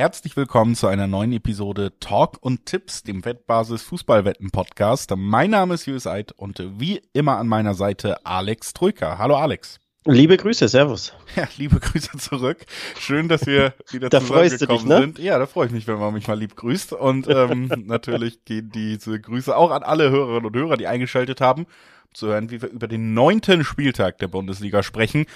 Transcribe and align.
Herzlich 0.00 0.34
willkommen 0.34 0.76
zu 0.76 0.86
einer 0.86 1.06
neuen 1.06 1.30
Episode 1.34 1.92
Talk 2.00 2.38
und 2.40 2.64
Tipps, 2.64 3.02
dem 3.02 3.22
Wettbasis 3.22 3.82
Fußballwetten 3.82 4.50
Podcast. 4.50 5.12
Mein 5.14 5.50
Name 5.50 5.74
ist 5.74 5.84
Julius 5.84 6.06
Eid 6.06 6.32
und 6.32 6.64
wie 6.78 7.02
immer 7.12 7.36
an 7.36 7.46
meiner 7.46 7.74
Seite 7.74 8.24
Alex 8.24 8.72
Troika. 8.72 9.18
Hallo 9.18 9.36
Alex. 9.36 9.78
Liebe 10.06 10.38
Grüße, 10.38 10.68
Servus. 10.68 11.12
Ja, 11.36 11.46
liebe 11.58 11.78
Grüße 11.78 12.16
zurück. 12.16 12.64
Schön, 12.98 13.28
dass 13.28 13.44
wir 13.44 13.74
wieder 13.90 14.08
da 14.08 14.20
zusammengekommen 14.20 14.88
ne? 14.88 15.00
sind. 15.00 15.18
Ja, 15.18 15.38
da 15.38 15.44
freue 15.44 15.66
ich 15.66 15.72
mich, 15.72 15.86
wenn 15.86 15.98
man 15.98 16.14
mich 16.14 16.26
mal 16.26 16.38
lieb 16.38 16.56
grüßt. 16.56 16.94
Und 16.94 17.28
ähm, 17.28 17.70
natürlich 17.84 18.46
gehen 18.46 18.70
diese 18.74 19.20
Grüße 19.20 19.54
auch 19.54 19.70
an 19.70 19.82
alle 19.82 20.08
Hörerinnen 20.08 20.46
und 20.46 20.56
Hörer, 20.56 20.78
die 20.78 20.86
eingeschaltet 20.86 21.42
haben, 21.42 21.66
zu 22.14 22.28
hören, 22.28 22.50
wie 22.50 22.62
wir 22.62 22.70
über 22.70 22.88
den 22.88 23.12
neunten 23.12 23.64
Spieltag 23.64 24.16
der 24.16 24.28
Bundesliga 24.28 24.82
sprechen. 24.82 25.26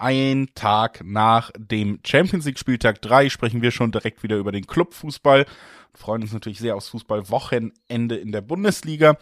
Ein 0.00 0.48
Tag 0.54 1.02
nach 1.04 1.50
dem 1.58 2.00
Champions 2.06 2.46
League 2.46 2.58
Spieltag 2.58 3.02
3 3.02 3.28
sprechen 3.28 3.60
wir 3.60 3.70
schon 3.70 3.92
direkt 3.92 4.22
wieder 4.22 4.38
über 4.38 4.50
den 4.50 4.66
Clubfußball. 4.66 5.44
Freuen 5.92 6.22
uns 6.22 6.32
natürlich 6.32 6.58
sehr 6.58 6.74
aufs 6.74 6.88
Fußballwochenende 6.88 8.16
in 8.16 8.32
der 8.32 8.40
Bundesliga. 8.40 9.18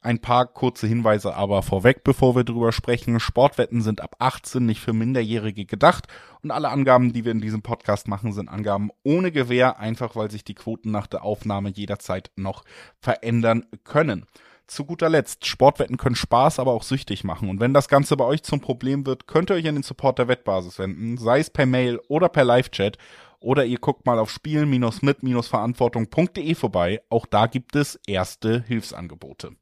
Ein 0.00 0.18
paar 0.18 0.46
kurze 0.46 0.88
Hinweise 0.88 1.36
aber 1.36 1.62
vorweg, 1.62 2.02
bevor 2.02 2.34
wir 2.34 2.42
drüber 2.42 2.72
sprechen. 2.72 3.20
Sportwetten 3.20 3.82
sind 3.82 4.00
ab 4.00 4.16
18 4.18 4.66
nicht 4.66 4.80
für 4.80 4.92
Minderjährige 4.92 5.64
gedacht 5.64 6.08
und 6.42 6.50
alle 6.50 6.70
Angaben, 6.70 7.12
die 7.12 7.24
wir 7.24 7.30
in 7.30 7.40
diesem 7.40 7.62
Podcast 7.62 8.08
machen, 8.08 8.32
sind 8.32 8.48
Angaben 8.48 8.90
ohne 9.04 9.30
Gewähr, 9.30 9.78
einfach 9.78 10.16
weil 10.16 10.32
sich 10.32 10.42
die 10.42 10.54
Quoten 10.56 10.90
nach 10.90 11.06
der 11.06 11.22
Aufnahme 11.22 11.68
jederzeit 11.68 12.32
noch 12.34 12.64
verändern 12.98 13.64
können. 13.84 14.26
Zu 14.66 14.84
guter 14.84 15.08
Letzt, 15.08 15.46
Sportwetten 15.46 15.96
können 15.96 16.16
Spaß, 16.16 16.58
aber 16.58 16.72
auch 16.72 16.82
süchtig 16.82 17.22
machen. 17.22 17.48
Und 17.48 17.60
wenn 17.60 17.72
das 17.72 17.86
Ganze 17.88 18.16
bei 18.16 18.24
euch 18.24 18.42
zum 18.42 18.60
Problem 18.60 19.06
wird, 19.06 19.28
könnt 19.28 19.50
ihr 19.50 19.56
euch 19.56 19.68
an 19.68 19.76
den 19.76 19.84
Support 19.84 20.18
der 20.18 20.28
Wettbasis 20.28 20.78
wenden, 20.78 21.18
sei 21.18 21.38
es 21.38 21.50
per 21.50 21.66
Mail 21.66 22.00
oder 22.08 22.28
per 22.28 22.44
Live-Chat. 22.44 22.98
Oder 23.38 23.64
ihr 23.64 23.78
guckt 23.78 24.06
mal 24.06 24.18
auf 24.18 24.30
spielen-mit-verantwortung.de 24.30 26.54
vorbei. 26.54 27.02
Auch 27.10 27.26
da 27.26 27.46
gibt 27.46 27.76
es 27.76 28.00
erste 28.06 28.62
Hilfsangebote. 28.62 29.52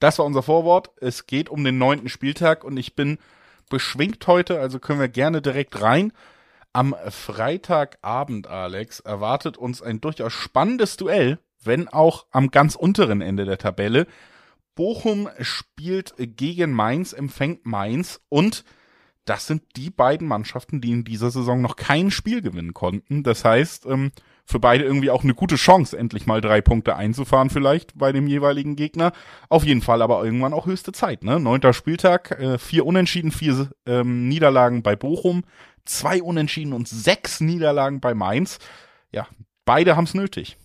Das 0.00 0.18
war 0.18 0.26
unser 0.26 0.42
Vorwort. 0.42 0.90
Es 1.00 1.26
geht 1.26 1.48
um 1.48 1.62
den 1.64 1.78
neunten 1.78 2.08
Spieltag 2.08 2.64
und 2.64 2.76
ich 2.76 2.96
bin 2.96 3.18
beschwingt 3.70 4.26
heute, 4.26 4.60
also 4.60 4.80
können 4.80 5.00
wir 5.00 5.08
gerne 5.08 5.40
direkt 5.40 5.80
rein. 5.80 6.12
Am 6.74 6.96
Freitagabend, 7.08 8.48
Alex, 8.48 9.00
erwartet 9.00 9.56
uns 9.56 9.80
ein 9.80 10.00
durchaus 10.00 10.32
spannendes 10.32 10.96
Duell, 10.96 11.38
wenn 11.64 11.88
auch 11.88 12.26
am 12.30 12.50
ganz 12.50 12.74
unteren 12.74 13.20
Ende 13.20 13.44
der 13.44 13.58
Tabelle. 13.58 14.06
Bochum 14.74 15.28
spielt 15.40 16.14
gegen 16.18 16.72
Mainz, 16.72 17.12
empfängt 17.12 17.66
Mainz 17.66 18.20
und 18.28 18.64
das 19.24 19.46
sind 19.46 19.62
die 19.76 19.90
beiden 19.90 20.26
Mannschaften, 20.26 20.80
die 20.80 20.90
in 20.90 21.04
dieser 21.04 21.30
Saison 21.30 21.60
noch 21.60 21.76
kein 21.76 22.10
Spiel 22.10 22.42
gewinnen 22.42 22.74
konnten. 22.74 23.22
Das 23.22 23.44
heißt, 23.44 23.86
ähm, 23.86 24.10
für 24.44 24.58
beide 24.58 24.84
irgendwie 24.84 25.10
auch 25.10 25.22
eine 25.22 25.34
gute 25.34 25.54
Chance, 25.54 25.96
endlich 25.96 26.26
mal 26.26 26.40
drei 26.40 26.60
Punkte 26.60 26.96
einzufahren 26.96 27.48
vielleicht 27.48 27.96
bei 27.96 28.10
dem 28.10 28.26
jeweiligen 28.26 28.74
Gegner. 28.74 29.12
Auf 29.48 29.64
jeden 29.64 29.82
Fall 29.82 30.02
aber 30.02 30.24
irgendwann 30.24 30.52
auch 30.52 30.66
höchste 30.66 30.92
Zeit. 30.92 31.22
Ne? 31.22 31.38
Neunter 31.38 31.72
Spieltag, 31.72 32.32
äh, 32.32 32.58
vier 32.58 32.84
Unentschieden, 32.84 33.30
vier 33.30 33.70
ähm, 33.86 34.28
Niederlagen 34.28 34.82
bei 34.82 34.96
Bochum, 34.96 35.44
zwei 35.84 36.20
Unentschieden 36.20 36.72
und 36.72 36.88
sechs 36.88 37.40
Niederlagen 37.40 38.00
bei 38.00 38.14
Mainz. 38.14 38.58
Ja, 39.12 39.28
beide 39.64 39.96
haben's 39.96 40.14
nötig. 40.14 40.56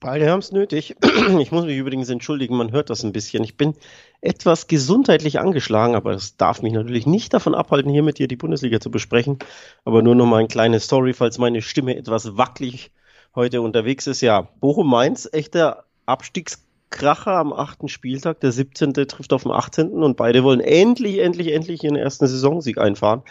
Beide 0.00 0.30
haben 0.30 0.40
es 0.40 0.52
nötig. 0.52 0.96
Ich 1.40 1.52
muss 1.52 1.64
mich 1.64 1.76
übrigens 1.76 2.08
entschuldigen, 2.08 2.56
man 2.56 2.72
hört 2.72 2.90
das 2.90 3.04
ein 3.04 3.12
bisschen. 3.12 3.44
Ich 3.44 3.56
bin 3.56 3.74
etwas 4.20 4.66
gesundheitlich 4.66 5.38
angeschlagen, 5.40 5.94
aber 5.94 6.12
das 6.12 6.36
darf 6.36 6.62
mich 6.62 6.72
natürlich 6.72 7.06
nicht 7.06 7.34
davon 7.34 7.54
abhalten, 7.54 7.90
hier 7.90 8.02
mit 8.02 8.18
dir 8.18 8.28
die 8.28 8.36
Bundesliga 8.36 8.80
zu 8.80 8.90
besprechen. 8.90 9.38
Aber 9.84 10.02
nur 10.02 10.14
noch 10.14 10.26
mal 10.26 10.38
eine 10.38 10.48
kleine 10.48 10.80
Story, 10.80 11.12
falls 11.12 11.38
meine 11.38 11.62
Stimme 11.62 11.96
etwas 11.96 12.36
wackelig 12.36 12.92
heute 13.34 13.60
unterwegs 13.60 14.06
ist. 14.06 14.20
Ja, 14.20 14.48
Bochum-Mainz, 14.60 15.28
echter 15.32 15.84
Abstiegskracher 16.06 17.32
am 17.32 17.52
achten 17.52 17.88
Spieltag. 17.88 18.40
Der 18.40 18.52
17. 18.52 18.92
trifft 18.94 19.32
auf 19.32 19.42
den 19.42 19.52
18. 19.52 19.90
und 19.90 20.16
beide 20.16 20.44
wollen 20.44 20.60
endlich, 20.60 21.18
endlich, 21.18 21.52
endlich 21.52 21.84
ihren 21.84 21.96
ersten 21.96 22.26
Saisonsieg 22.26 22.78
einfahren. 22.78 23.22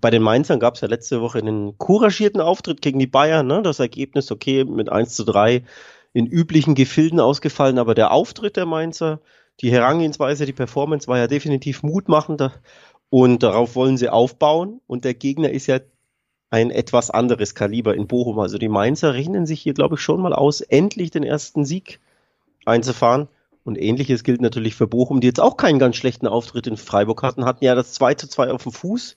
Bei 0.00 0.10
den 0.10 0.22
Mainzern 0.22 0.60
gab 0.60 0.74
es 0.74 0.80
ja 0.80 0.88
letzte 0.88 1.20
Woche 1.20 1.38
einen 1.38 1.78
couragierten 1.78 2.40
Auftritt 2.40 2.82
gegen 2.82 2.98
die 2.98 3.06
Bayern. 3.06 3.46
Ne? 3.46 3.62
Das 3.62 3.78
Ergebnis 3.78 4.30
okay 4.30 4.64
mit 4.64 4.90
1 4.90 5.14
zu 5.14 5.24
3 5.24 5.62
in 6.14 6.26
üblichen 6.26 6.74
Gefilden 6.74 7.20
ausgefallen, 7.20 7.78
aber 7.78 7.94
der 7.94 8.12
Auftritt 8.12 8.56
der 8.56 8.64
Mainzer, 8.64 9.20
die 9.60 9.70
Herangehensweise, 9.70 10.46
die 10.46 10.52
Performance 10.52 11.08
war 11.08 11.18
ja 11.18 11.26
definitiv 11.26 11.82
mutmachender 11.82 12.54
und 13.10 13.42
darauf 13.42 13.74
wollen 13.74 13.98
sie 13.98 14.08
aufbauen 14.08 14.80
und 14.86 15.04
der 15.04 15.14
Gegner 15.14 15.50
ist 15.50 15.66
ja 15.66 15.80
ein 16.50 16.70
etwas 16.70 17.10
anderes 17.10 17.56
Kaliber 17.56 17.94
in 17.96 18.06
Bochum. 18.06 18.38
Also 18.38 18.58
die 18.58 18.68
Mainzer 18.68 19.14
rechnen 19.14 19.44
sich 19.44 19.60
hier, 19.60 19.74
glaube 19.74 19.96
ich, 19.96 20.00
schon 20.00 20.20
mal 20.20 20.32
aus, 20.32 20.60
endlich 20.60 21.10
den 21.10 21.24
ersten 21.24 21.64
Sieg 21.64 21.98
einzufahren. 22.64 23.28
Und 23.64 23.76
ähnliches 23.76 24.22
gilt 24.22 24.40
natürlich 24.40 24.76
für 24.76 24.86
Bochum, 24.86 25.20
die 25.20 25.26
jetzt 25.26 25.40
auch 25.40 25.56
keinen 25.56 25.78
ganz 25.80 25.96
schlechten 25.96 26.28
Auftritt 26.28 26.66
in 26.68 26.76
Freiburg 26.76 27.22
hatten, 27.22 27.44
hatten 27.44 27.64
ja 27.64 27.74
das 27.74 27.94
2 27.94 28.14
zu 28.14 28.28
2 28.28 28.52
auf 28.52 28.62
dem 28.62 28.72
Fuß. 28.72 29.16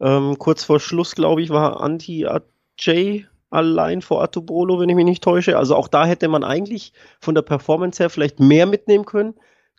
Ähm, 0.00 0.38
kurz 0.38 0.62
vor 0.62 0.78
Schluss, 0.78 1.14
glaube 1.14 1.42
ich, 1.42 1.50
war 1.50 1.80
Anti 1.80 2.26
Ajay 2.26 3.26
allein 3.52 4.02
vor 4.02 4.22
Atubolo, 4.22 4.80
wenn 4.80 4.88
ich 4.88 4.96
mich 4.96 5.04
nicht 5.04 5.22
täusche. 5.22 5.58
Also 5.58 5.76
auch 5.76 5.88
da 5.88 6.06
hätte 6.06 6.28
man 6.28 6.44
eigentlich 6.44 6.92
von 7.20 7.34
der 7.34 7.42
Performance 7.42 8.02
her 8.02 8.10
vielleicht 8.10 8.40
mehr 8.40 8.66
mitnehmen 8.66 9.04
können. 9.04 9.34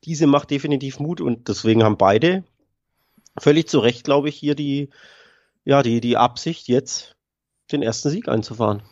Diese 0.05 0.27
macht 0.27 0.51
definitiv 0.51 0.99
Mut 0.99 1.21
und 1.21 1.47
deswegen 1.47 1.83
haben 1.83 1.97
beide 1.97 2.43
völlig 3.37 3.67
zu 3.67 3.79
Recht, 3.79 4.03
glaube 4.03 4.29
ich, 4.29 4.35
hier 4.35 4.55
die, 4.55 4.89
ja, 5.65 5.81
die, 5.81 6.01
die 6.01 6.17
Absicht, 6.17 6.67
jetzt 6.67 7.15
den 7.71 7.81
ersten 7.81 8.09
Sieg 8.09 8.27
einzufahren. 8.27 8.83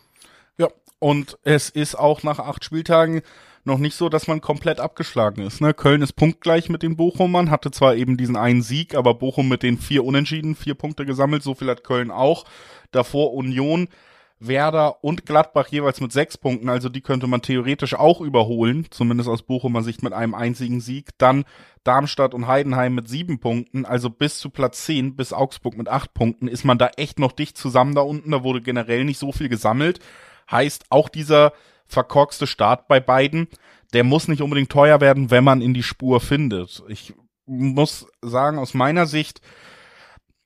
Ja, 0.58 0.68
und 0.98 1.38
es 1.44 1.70
ist 1.70 1.94
auch 1.94 2.22
nach 2.22 2.38
acht 2.38 2.64
Spieltagen 2.64 3.22
noch 3.64 3.78
nicht 3.78 3.94
so, 3.94 4.08
dass 4.08 4.26
man 4.26 4.40
komplett 4.40 4.80
abgeschlagen 4.80 5.42
ist. 5.42 5.60
Ne? 5.60 5.72
Köln 5.74 6.02
ist 6.02 6.14
punktgleich 6.14 6.68
mit 6.68 6.82
den 6.82 6.96
Bochumern, 6.96 7.50
hatte 7.50 7.70
zwar 7.70 7.94
eben 7.94 8.16
diesen 8.16 8.36
einen 8.36 8.62
Sieg, 8.62 8.96
aber 8.96 9.14
Bochum 9.14 9.48
mit 9.48 9.62
den 9.62 9.78
vier 9.78 10.04
Unentschieden, 10.04 10.56
vier 10.56 10.74
Punkte 10.74 11.06
gesammelt, 11.06 11.44
so 11.44 11.54
viel 11.54 11.68
hat 11.68 11.84
Köln 11.84 12.10
auch. 12.10 12.44
Davor 12.90 13.32
Union 13.34 13.88
Werder 14.46 15.04
und 15.04 15.26
Gladbach 15.26 15.68
jeweils 15.68 16.00
mit 16.00 16.12
sechs 16.12 16.36
Punkten, 16.36 16.68
also 16.68 16.88
die 16.88 17.00
könnte 17.00 17.26
man 17.26 17.42
theoretisch 17.42 17.94
auch 17.94 18.20
überholen, 18.20 18.86
zumindest 18.90 19.28
aus 19.28 19.42
Bochumer 19.42 19.82
Sicht 19.82 20.02
mit 20.02 20.12
einem 20.12 20.34
einzigen 20.34 20.80
Sieg. 20.80 21.10
Dann 21.18 21.44
Darmstadt 21.84 22.34
und 22.34 22.46
Heidenheim 22.46 22.94
mit 22.94 23.08
sieben 23.08 23.40
Punkten, 23.40 23.84
also 23.84 24.10
bis 24.10 24.38
zu 24.38 24.50
Platz 24.50 24.84
zehn, 24.84 25.16
bis 25.16 25.32
Augsburg 25.32 25.76
mit 25.76 25.88
acht 25.88 26.14
Punkten, 26.14 26.48
ist 26.48 26.64
man 26.64 26.78
da 26.78 26.88
echt 26.96 27.18
noch 27.18 27.32
dicht 27.32 27.56
zusammen 27.56 27.94
da 27.94 28.02
unten. 28.02 28.30
Da 28.30 28.42
wurde 28.42 28.62
generell 28.62 29.04
nicht 29.04 29.18
so 29.18 29.32
viel 29.32 29.48
gesammelt. 29.48 30.00
Heißt, 30.50 30.86
auch 30.90 31.08
dieser 31.08 31.52
verkorkste 31.86 32.46
Start 32.46 32.88
bei 32.88 33.00
beiden, 33.00 33.48
der 33.92 34.04
muss 34.04 34.28
nicht 34.28 34.42
unbedingt 34.42 34.70
teuer 34.70 35.00
werden, 35.00 35.30
wenn 35.30 35.44
man 35.44 35.60
in 35.60 35.74
die 35.74 35.82
Spur 35.82 36.20
findet. 36.20 36.82
Ich 36.88 37.14
muss 37.46 38.06
sagen, 38.22 38.58
aus 38.58 38.74
meiner 38.74 39.06
Sicht, 39.06 39.40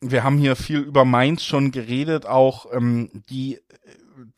wir 0.00 0.24
haben 0.24 0.38
hier 0.38 0.56
viel 0.56 0.78
über 0.78 1.04
Mainz 1.04 1.42
schon 1.42 1.70
geredet, 1.70 2.26
auch 2.26 2.66
ähm, 2.72 3.10
die 3.30 3.58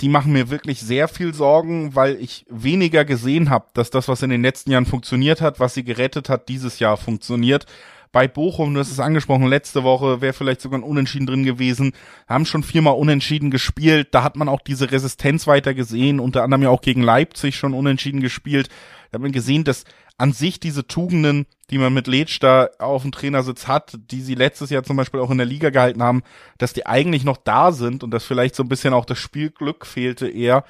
die 0.00 0.08
machen 0.08 0.32
mir 0.32 0.50
wirklich 0.50 0.80
sehr 0.80 1.08
viel 1.08 1.34
Sorgen, 1.34 1.94
weil 1.94 2.16
ich 2.20 2.44
weniger 2.48 3.04
gesehen 3.04 3.50
habe, 3.50 3.66
dass 3.74 3.91
das, 3.91 4.08
was 4.08 4.22
in 4.22 4.30
den 4.30 4.42
letzten 4.42 4.70
Jahren 4.70 4.86
funktioniert 4.86 5.41
hat, 5.41 5.60
was 5.60 5.74
sie 5.74 5.84
gerettet 5.84 6.28
hat, 6.28 6.48
dieses 6.48 6.78
Jahr 6.78 6.96
funktioniert. 6.96 7.66
Bei 8.10 8.26
Bochum, 8.26 8.72
du 8.72 8.80
hast 8.80 8.91
es 8.91 9.00
angesprochen, 9.00 9.46
letzte 9.46 9.84
Woche 9.84 10.20
wäre 10.20 10.32
vielleicht 10.32 10.60
sogar 10.60 10.78
ein 10.78 10.84
Unentschieden 10.84 11.26
drin 11.26 11.44
gewesen, 11.44 11.92
haben 12.26 12.46
schon 12.46 12.62
viermal 12.62 12.94
Unentschieden 12.94 13.50
gespielt, 13.50 14.08
da 14.12 14.22
hat 14.22 14.36
man 14.36 14.48
auch 14.48 14.60
diese 14.60 14.90
Resistenz 14.90 15.46
weiter 15.46 15.75
gesehen, 15.75 16.19
unter 16.19 16.42
anderem 16.42 16.62
ja 16.62 16.70
auch 16.70 16.80
gegen 16.80 17.02
Leipzig 17.02 17.56
schon 17.56 17.75
Unentschieden 17.75 18.20
gespielt. 18.20 18.69
Da 19.10 19.16
hat 19.16 19.22
man 19.22 19.32
gesehen, 19.32 19.64
dass 19.64 19.84
an 20.19 20.33
sich 20.33 20.59
diese 20.61 20.87
Tugenden, 20.87 21.47
die 21.71 21.79
man 21.79 21.95
mit 21.95 22.09
Letsch 22.09 22.41
da 22.41 22.69
auf 22.79 23.03
dem 23.03 23.12
Trainersitz 23.12 23.69
hat, 23.69 23.97
die 24.11 24.20
sie 24.20 24.35
letztes 24.35 24.70
Jahr 24.70 24.82
zum 24.82 24.97
Beispiel 24.97 25.20
auch 25.20 25.31
in 25.31 25.38
der 25.38 25.47
Liga 25.47 25.70
gehalten 25.70 26.03
haben, 26.03 26.23
dass 26.59 26.73
die 26.73 26.87
eigentlich 26.87 27.25
noch 27.25 27.37
da 27.37 27.73
sind 27.73 28.03
und 28.03 28.11
dass 28.11 28.25
vielleicht 28.25 28.56
so 28.56 28.65
ein 28.65 28.69
bisschen 28.69 28.93
auch 28.93 29.05
das 29.05 29.19
Spielglück 29.19 29.87
fehlte 29.87 30.29
eher. 30.29 30.65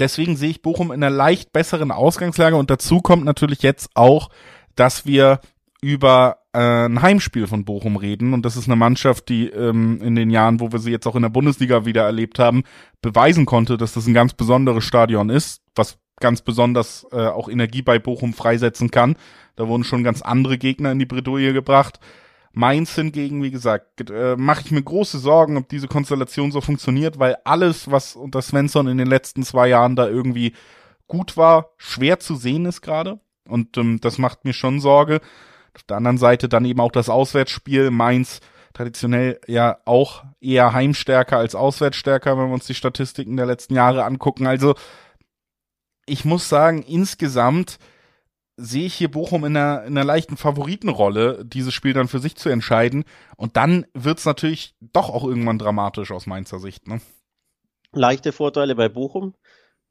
Deswegen 0.00 0.36
sehe 0.36 0.50
ich 0.50 0.62
Bochum 0.62 0.90
in 0.90 1.02
einer 1.02 1.14
leicht 1.14 1.52
besseren 1.52 1.92
Ausgangslage 1.92 2.56
und 2.56 2.70
dazu 2.70 3.00
kommt 3.00 3.24
natürlich 3.24 3.62
jetzt 3.62 3.90
auch, 3.94 4.30
dass 4.74 5.06
wir 5.06 5.40
über 5.80 6.38
äh, 6.52 6.86
ein 6.86 7.00
Heimspiel 7.00 7.46
von 7.46 7.64
Bochum 7.64 7.96
reden 7.96 8.34
und 8.34 8.44
das 8.44 8.56
ist 8.56 8.66
eine 8.66 8.76
Mannschaft, 8.76 9.28
die 9.28 9.48
ähm, 9.48 10.00
in 10.02 10.16
den 10.16 10.30
Jahren, 10.30 10.58
wo 10.58 10.72
wir 10.72 10.80
sie 10.80 10.90
jetzt 10.90 11.06
auch 11.06 11.14
in 11.14 11.22
der 11.22 11.28
Bundesliga 11.28 11.84
wieder 11.84 12.02
erlebt 12.02 12.38
haben, 12.38 12.64
beweisen 13.00 13.46
konnte, 13.46 13.76
dass 13.76 13.92
das 13.92 14.06
ein 14.06 14.14
ganz 14.14 14.34
besonderes 14.34 14.84
Stadion 14.84 15.30
ist, 15.30 15.62
was 15.74 15.98
ganz 16.20 16.42
besonders 16.42 17.06
äh, 17.12 17.26
auch 17.26 17.48
Energie 17.48 17.82
bei 17.82 17.98
Bochum 17.98 18.32
freisetzen 18.32 18.90
kann. 18.90 19.16
Da 19.56 19.68
wurden 19.68 19.84
schon 19.84 20.04
ganz 20.04 20.22
andere 20.22 20.58
Gegner 20.58 20.92
in 20.92 20.98
die 20.98 21.06
Bredouille 21.06 21.52
gebracht. 21.52 22.00
Mainz 22.52 22.94
hingegen, 22.94 23.42
wie 23.42 23.50
gesagt, 23.50 24.10
äh, 24.10 24.34
mache 24.36 24.62
ich 24.64 24.70
mir 24.70 24.82
große 24.82 25.18
Sorgen, 25.18 25.58
ob 25.58 25.68
diese 25.68 25.88
Konstellation 25.88 26.52
so 26.52 26.62
funktioniert, 26.62 27.18
weil 27.18 27.36
alles, 27.44 27.90
was 27.90 28.16
unter 28.16 28.40
Svensson 28.40 28.88
in 28.88 28.96
den 28.96 29.08
letzten 29.08 29.42
zwei 29.42 29.68
Jahren 29.68 29.94
da 29.94 30.08
irgendwie 30.08 30.54
gut 31.06 31.36
war, 31.36 31.70
schwer 31.76 32.18
zu 32.18 32.34
sehen 32.34 32.64
ist 32.64 32.80
gerade. 32.80 33.20
Und 33.46 33.76
ähm, 33.76 34.00
das 34.00 34.16
macht 34.16 34.44
mir 34.44 34.54
schon 34.54 34.80
Sorge. 34.80 35.20
Auf 35.74 35.82
der 35.82 35.98
anderen 35.98 36.16
Seite 36.16 36.48
dann 36.48 36.64
eben 36.64 36.80
auch 36.80 36.92
das 36.92 37.10
Auswärtsspiel 37.10 37.90
Mainz 37.90 38.40
traditionell 38.72 39.40
ja 39.46 39.78
auch 39.84 40.24
eher 40.40 40.72
heimstärker 40.72 41.38
als 41.38 41.54
auswärtsstärker, 41.54 42.36
wenn 42.38 42.48
wir 42.48 42.54
uns 42.54 42.66
die 42.66 42.74
Statistiken 42.74 43.36
der 43.36 43.46
letzten 43.46 43.74
Jahre 43.74 44.04
angucken. 44.04 44.46
Also 44.46 44.74
ich 46.06 46.24
muss 46.24 46.48
sagen, 46.48 46.82
insgesamt 46.82 47.78
sehe 48.56 48.86
ich 48.86 48.94
hier 48.94 49.10
Bochum 49.10 49.44
in 49.44 49.56
einer, 49.56 49.84
in 49.84 49.98
einer 49.98 50.04
leichten 50.04 50.36
Favoritenrolle, 50.36 51.44
dieses 51.44 51.74
Spiel 51.74 51.92
dann 51.92 52.08
für 52.08 52.20
sich 52.20 52.36
zu 52.36 52.48
entscheiden. 52.48 53.04
Und 53.36 53.56
dann 53.56 53.86
wird's 53.92 54.24
natürlich 54.24 54.74
doch 54.80 55.10
auch 55.10 55.24
irgendwann 55.24 55.58
dramatisch 55.58 56.10
aus 56.10 56.26
Mainzer 56.26 56.58
Sicht. 56.58 56.88
Ne? 56.88 57.00
Leichte 57.92 58.32
Vorteile 58.32 58.74
bei 58.74 58.88
Bochum 58.88 59.34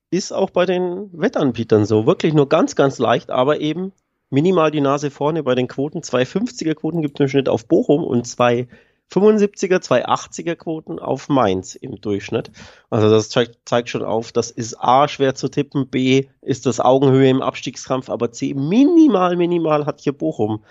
ist 0.10 0.32
auch 0.32 0.50
bei 0.50 0.66
den 0.66 1.10
Wettanbietern 1.14 1.86
so. 1.86 2.08
Wirklich 2.08 2.34
nur 2.34 2.50
ganz, 2.50 2.76
ganz 2.76 2.98
leicht, 2.98 3.30
aber 3.30 3.60
eben 3.60 3.92
minimal 4.30 4.72
die 4.72 4.82
Nase 4.82 5.12
vorne 5.12 5.44
bei 5.44 5.54
den 5.54 5.68
Quoten. 5.68 6.02
Zwei 6.02 6.24
50er 6.24 6.74
Quoten 6.74 7.02
gibt 7.02 7.20
es 7.20 7.24
im 7.26 7.30
Schnitt 7.30 7.50
auf 7.50 7.68
Bochum 7.68 8.04
und 8.04 8.26
zwei 8.26 8.68
75er, 9.12 9.82
zwei 9.82 10.06
80er 10.08 10.56
Quoten 10.56 11.00
auf 11.00 11.30
Mainz 11.30 11.76
im 11.76 12.02
Durchschnitt. 12.02 12.52
Also 12.90 13.10
das 13.10 13.30
zeigt, 13.30 13.58
zeigt 13.66 13.90
schon 13.90 14.04
auf, 14.04 14.32
das 14.32 14.52
ist 14.52 14.76
A 14.80 15.08
schwer 15.08 15.36
zu 15.36 15.48
tippen, 15.48 15.88
B 15.88 16.28
ist 16.42 16.66
das 16.66 16.80
Augenhöhe 16.80 17.30
im 17.30 17.42
Abstiegskampf, 17.42 18.10
aber 18.10 18.32
C 18.32 18.54
minimal, 18.54 19.36
minimal 19.36 19.86
hat 19.86 20.02
hier 20.02 20.14
Bochum 20.14 20.64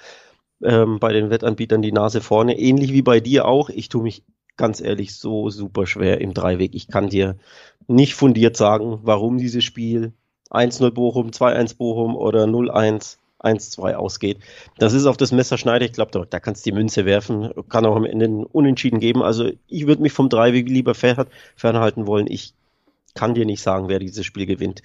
ähm, 0.63 0.99
bei 0.99 1.13
den 1.13 1.31
Wettanbietern 1.31 1.83
die 1.83 1.93
Nase 1.93 2.21
vorne. 2.21 2.59
Ähnlich 2.59 2.93
wie 2.93 3.03
bei 3.03 3.21
dir 3.21 3.47
auch. 3.47 3.69
Ich 3.71 3.89
tue 3.89 4.03
mich 4.03 4.25
ganz 4.57 4.81
ehrlich 4.81 5.17
so 5.17 5.51
super 5.51 5.87
schwer 5.87 6.21
im 6.21 6.35
Dreiweg. 6.35 6.75
Ich 6.75 6.89
kann 6.89 7.09
dir 7.09 7.37
nicht 7.87 8.15
fundiert 8.15 8.57
sagen, 8.57 9.01
warum 9.03 9.39
dieses 9.39 9.65
Spiel 9.65 10.13
1-0 10.51 10.91
Bochum, 10.91 11.31
2-1 11.31 11.77
Bochum 11.77 12.17
oder 12.17 12.45
0-1 12.45 13.19
1-2 13.44 13.94
ausgeht. 13.94 14.38
Das 14.79 14.93
ist 14.93 15.06
auf 15.06 15.17
das 15.17 15.32
Messer 15.32 15.58
schneide. 15.58 15.85
Ich 15.85 15.93
glaube, 15.93 16.11
da, 16.12 16.25
da 16.25 16.41
kannst 16.41 16.64
du 16.64 16.70
die 16.70 16.76
Münze 16.76 17.05
werfen. 17.05 17.50
Kann 17.69 17.87
auch 17.87 17.96
am 17.96 18.05
Ende 18.05 18.25
einen 18.25 18.44
Unentschieden 18.44 19.00
geben. 19.00 19.23
Also 19.23 19.50
ich 19.69 19.87
würde 19.87 20.02
mich 20.02 20.12
vom 20.12 20.29
Dreiweg 20.29 20.69
lieber 20.69 20.94
fernhalten 20.94 22.06
wollen. 22.06 22.26
Ich 22.29 22.55
kann 23.14 23.35
dir 23.35 23.46
nicht 23.46 23.62
sagen, 23.62 23.88
wer 23.88 23.99
dieses 23.99 24.26
Spiel 24.26 24.46
gewinnt. 24.46 24.82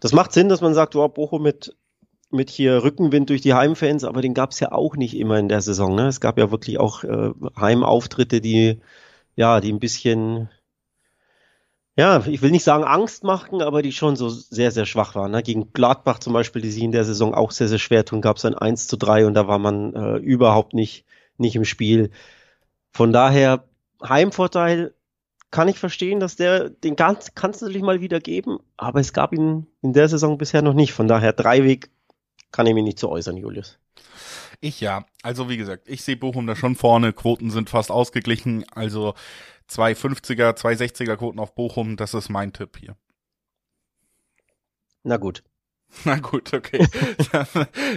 Das 0.00 0.12
macht 0.12 0.32
Sinn, 0.32 0.48
dass 0.48 0.60
man 0.60 0.74
sagt, 0.74 0.94
wow, 0.94 1.12
Bochum 1.12 1.42
mit, 1.42 1.74
mit 2.30 2.50
hier 2.50 2.82
Rückenwind 2.82 3.30
durch 3.30 3.40
die 3.40 3.54
Heimfans, 3.54 4.04
aber 4.04 4.20
den 4.20 4.34
gab 4.34 4.50
es 4.50 4.60
ja 4.60 4.72
auch 4.72 4.96
nicht 4.96 5.16
immer 5.16 5.38
in 5.38 5.48
der 5.48 5.62
Saison. 5.62 5.94
Ne? 5.94 6.08
Es 6.08 6.20
gab 6.20 6.38
ja 6.38 6.50
wirklich 6.50 6.78
auch 6.78 7.02
äh, 7.04 7.30
Heimauftritte, 7.58 8.40
die 8.40 8.80
ja, 9.36 9.60
die 9.60 9.72
ein 9.72 9.80
bisschen 9.80 10.48
ja, 11.96 12.24
ich 12.26 12.42
will 12.42 12.50
nicht 12.50 12.64
sagen 12.64 12.84
Angst 12.84 13.24
machen, 13.24 13.62
aber 13.62 13.80
die 13.80 13.92
schon 13.92 14.16
so 14.16 14.28
sehr, 14.28 14.70
sehr 14.70 14.84
schwach 14.84 15.14
waren. 15.14 15.30
Ne? 15.30 15.42
Gegen 15.42 15.72
Gladbach 15.72 16.18
zum 16.18 16.34
Beispiel, 16.34 16.60
die 16.60 16.70
sich 16.70 16.82
in 16.82 16.92
der 16.92 17.04
Saison 17.04 17.34
auch 17.34 17.50
sehr, 17.50 17.68
sehr 17.68 17.78
schwer 17.78 18.04
tun, 18.04 18.20
gab 18.20 18.36
es 18.36 18.44
ein 18.44 18.54
1 18.54 18.86
zu 18.86 18.96
3 18.98 19.26
und 19.26 19.34
da 19.34 19.48
war 19.48 19.58
man 19.58 19.94
äh, 19.94 20.16
überhaupt 20.18 20.74
nicht, 20.74 21.06
nicht 21.38 21.56
im 21.56 21.64
Spiel. 21.64 22.10
Von 22.92 23.12
daher, 23.12 23.64
Heimvorteil 24.06 24.94
kann 25.50 25.68
ich 25.68 25.78
verstehen, 25.78 26.20
dass 26.20 26.36
der, 26.36 26.68
den 26.68 26.96
kannst, 26.96 27.34
kannst 27.34 27.62
du 27.62 27.64
natürlich 27.64 27.82
mal 27.82 28.02
wieder 28.02 28.20
geben, 28.20 28.58
aber 28.76 29.00
es 29.00 29.14
gab 29.14 29.32
ihn 29.32 29.66
in 29.80 29.94
der 29.94 30.08
Saison 30.08 30.36
bisher 30.36 30.60
noch 30.60 30.74
nicht. 30.74 30.92
Von 30.92 31.08
daher, 31.08 31.32
Dreiweg 31.32 31.90
kann 32.52 32.66
ich 32.66 32.74
mich 32.74 32.84
nicht 32.84 32.98
zu 32.98 33.08
äußern, 33.08 33.38
Julius. 33.38 33.78
Ich 34.60 34.80
ja. 34.80 35.04
Also 35.22 35.48
wie 35.48 35.56
gesagt, 35.56 35.88
ich 35.88 36.02
sehe 36.02 36.16
Bochum 36.16 36.46
da 36.46 36.56
schon 36.56 36.76
vorne. 36.76 37.12
Quoten 37.12 37.50
sind 37.50 37.70
fast 37.70 37.90
ausgeglichen. 37.90 38.64
Also 38.70 39.14
zwei 39.66 39.92
50er, 39.92 40.56
zwei 40.56 40.74
60er 40.74 41.16
Quoten 41.16 41.38
auf 41.38 41.54
Bochum, 41.54 41.96
das 41.96 42.14
ist 42.14 42.28
mein 42.28 42.52
Tipp 42.52 42.76
hier. 42.78 42.96
Na 45.02 45.16
gut. 45.16 45.42
Na 46.04 46.16
gut, 46.18 46.52
okay. 46.52 46.86
dann 47.32 47.46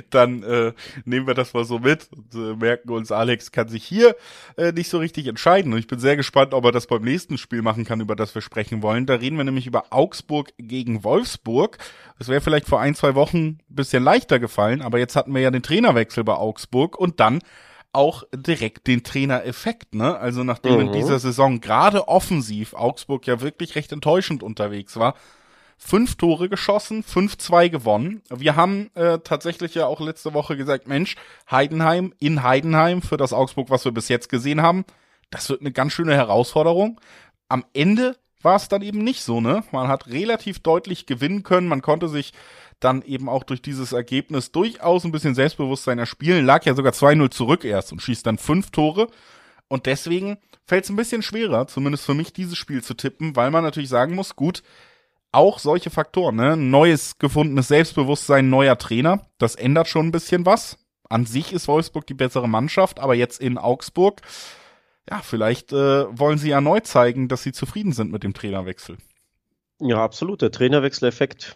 dann 0.09 0.43
äh, 0.43 0.73
nehmen 1.05 1.27
wir 1.27 1.33
das 1.33 1.53
mal 1.53 1.65
so 1.65 1.79
mit 1.79 2.07
und 2.11 2.33
äh, 2.33 2.55
merken 2.55 2.89
uns, 2.91 3.11
Alex 3.11 3.51
kann 3.51 3.67
sich 3.67 3.83
hier 3.83 4.15
äh, 4.57 4.71
nicht 4.71 4.89
so 4.89 4.99
richtig 4.99 5.27
entscheiden. 5.27 5.73
Und 5.73 5.79
ich 5.79 5.87
bin 5.87 5.99
sehr 5.99 6.15
gespannt, 6.15 6.53
ob 6.53 6.65
er 6.65 6.71
das 6.71 6.87
beim 6.87 7.01
nächsten 7.01 7.37
Spiel 7.37 7.61
machen 7.61 7.85
kann, 7.85 7.99
über 7.99 8.15
das 8.15 8.35
wir 8.35 8.41
sprechen 8.41 8.81
wollen. 8.81 9.05
Da 9.05 9.15
reden 9.15 9.37
wir 9.37 9.43
nämlich 9.43 9.67
über 9.67 9.85
Augsburg 9.89 10.53
gegen 10.57 11.03
Wolfsburg. 11.03 11.77
Das 12.17 12.27
wäre 12.27 12.41
vielleicht 12.41 12.67
vor 12.67 12.79
ein, 12.79 12.95
zwei 12.95 13.15
Wochen 13.15 13.37
ein 13.37 13.59
bisschen 13.69 14.03
leichter 14.03 14.39
gefallen, 14.39 14.81
aber 14.81 14.99
jetzt 14.99 15.15
hatten 15.15 15.33
wir 15.33 15.41
ja 15.41 15.51
den 15.51 15.63
Trainerwechsel 15.63 16.23
bei 16.23 16.35
Augsburg 16.35 16.97
und 16.97 17.19
dann 17.19 17.41
auch 17.91 18.23
direkt 18.33 18.87
den 18.87 19.03
Trainereffekt, 19.03 19.95
ne? 19.95 20.17
Also 20.17 20.43
nachdem 20.43 20.75
mhm. 20.75 20.79
in 20.81 20.91
dieser 20.91 21.19
Saison 21.19 21.59
gerade 21.59 22.07
offensiv 22.07 22.73
Augsburg 22.73 23.25
ja 23.27 23.41
wirklich 23.41 23.75
recht 23.75 23.91
enttäuschend 23.91 24.43
unterwegs 24.43 24.97
war, 24.97 25.15
fünf 25.77 26.15
Tore 26.15 26.49
geschossen, 26.49 27.03
5-2 27.03 27.69
gewonnen. 27.69 28.21
Wir 28.29 28.55
haben 28.55 28.91
äh, 28.95 29.19
tatsächlich 29.19 29.75
ja 29.75 29.87
auch 29.87 30.01
letzte 30.01 30.33
Woche 30.33 30.57
gesagt, 30.57 30.87
Mensch, 30.87 31.15
Heidenheim 31.49 32.13
in 32.19 32.43
Heidenheim 32.43 33.01
für 33.01 33.17
das 33.17 33.33
Augsburg, 33.33 33.69
was 33.69 33.85
wir 33.85 33.93
bis 33.93 34.09
jetzt 34.09 34.29
gesehen 34.29 34.61
haben, 34.61 34.85
das 35.31 35.49
wird 35.49 35.61
eine 35.61 35.71
ganz 35.71 35.93
schöne 35.93 36.15
Herausforderung. 36.15 36.99
Am 37.47 37.63
Ende 37.73 38.17
war 38.41 38.55
es 38.55 38.67
dann 38.67 38.81
eben 38.81 39.03
nicht 39.03 39.23
so, 39.23 39.41
ne? 39.41 39.63
Man 39.71 39.87
hat 39.87 40.07
relativ 40.07 40.59
deutlich 40.59 41.05
gewinnen 41.05 41.43
können, 41.43 41.67
man 41.67 41.81
konnte 41.81 42.07
sich 42.07 42.33
dann 42.79 43.01
eben 43.01 43.29
auch 43.29 43.43
durch 43.43 43.61
dieses 43.61 43.91
Ergebnis 43.91 44.51
durchaus 44.51 45.03
ein 45.03 45.11
bisschen 45.11 45.35
Selbstbewusstsein 45.35 45.99
erspielen, 45.99 46.45
lag 46.45 46.65
ja 46.65 46.75
sogar 46.75 46.93
2-0 46.93 47.29
zurück 47.31 47.65
erst 47.65 47.91
und 47.91 48.01
schießt 48.01 48.25
dann 48.25 48.37
fünf 48.37 48.71
Tore. 48.71 49.07
Und 49.67 49.85
deswegen 49.85 50.37
fällt 50.65 50.85
es 50.85 50.89
ein 50.89 50.95
bisschen 50.95 51.21
schwerer, 51.21 51.67
zumindest 51.67 52.05
für 52.05 52.13
mich, 52.13 52.33
dieses 52.33 52.57
Spiel 52.57 52.83
zu 52.83 52.93
tippen, 52.93 53.35
weil 53.35 53.51
man 53.51 53.63
natürlich 53.63 53.89
sagen 53.89 54.15
muss, 54.15 54.35
gut, 54.35 54.63
auch 55.31 55.59
solche 55.59 55.89
Faktoren, 55.89 56.35
ne? 56.35 56.57
Neues 56.57 57.19
gefundenes 57.19 57.67
Selbstbewusstsein, 57.67 58.49
neuer 58.49 58.77
Trainer, 58.77 59.27
das 59.37 59.55
ändert 59.55 59.87
schon 59.87 60.07
ein 60.07 60.11
bisschen 60.11 60.45
was. 60.45 60.77
An 61.07 61.25
sich 61.25 61.53
ist 61.53 61.67
Wolfsburg 61.67 62.07
die 62.07 62.13
bessere 62.13 62.47
Mannschaft, 62.47 62.99
aber 62.99 63.15
jetzt 63.15 63.41
in 63.41 63.57
Augsburg, 63.57 64.21
ja, 65.09 65.21
vielleicht 65.23 65.73
äh, 65.73 66.05
wollen 66.17 66.37
sie 66.37 66.51
erneut 66.51 66.87
zeigen, 66.87 67.27
dass 67.27 67.43
sie 67.43 67.51
zufrieden 67.51 67.93
sind 67.93 68.11
mit 68.11 68.23
dem 68.23 68.33
Trainerwechsel. 68.33 68.97
Ja, 69.79 70.03
absolut. 70.03 70.41
Der 70.41 70.51
Trainerwechseleffekt 70.51 71.55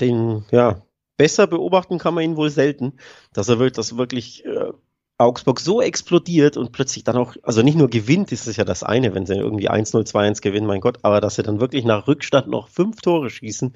den, 0.00 0.44
ja, 0.50 0.82
besser 1.16 1.46
beobachten 1.46 1.98
kann 1.98 2.14
man 2.14 2.24
ihn 2.24 2.36
wohl 2.36 2.50
selten, 2.50 2.94
dass 3.32 3.48
er 3.48 3.58
wirklich, 3.58 3.76
dass 3.76 3.96
wirklich 3.96 4.44
äh, 4.44 4.72
Augsburg 5.18 5.60
so 5.60 5.80
explodiert 5.80 6.56
und 6.56 6.72
plötzlich 6.72 7.04
dann 7.04 7.16
auch, 7.16 7.36
also 7.42 7.62
nicht 7.62 7.78
nur 7.78 7.88
gewinnt, 7.88 8.32
ist 8.32 8.46
es 8.46 8.56
ja 8.56 8.64
das 8.64 8.82
eine, 8.82 9.14
wenn 9.14 9.26
sie 9.26 9.34
irgendwie 9.34 9.70
1-0, 9.70 10.04
2-1 10.04 10.42
gewinnen, 10.42 10.66
mein 10.66 10.80
Gott, 10.80 10.98
aber 11.02 11.20
dass 11.20 11.36
sie 11.36 11.42
dann 11.42 11.60
wirklich 11.60 11.84
nach 11.84 12.08
Rückstand 12.08 12.48
noch 12.48 12.68
fünf 12.68 13.00
Tore 13.00 13.30
schießen, 13.30 13.72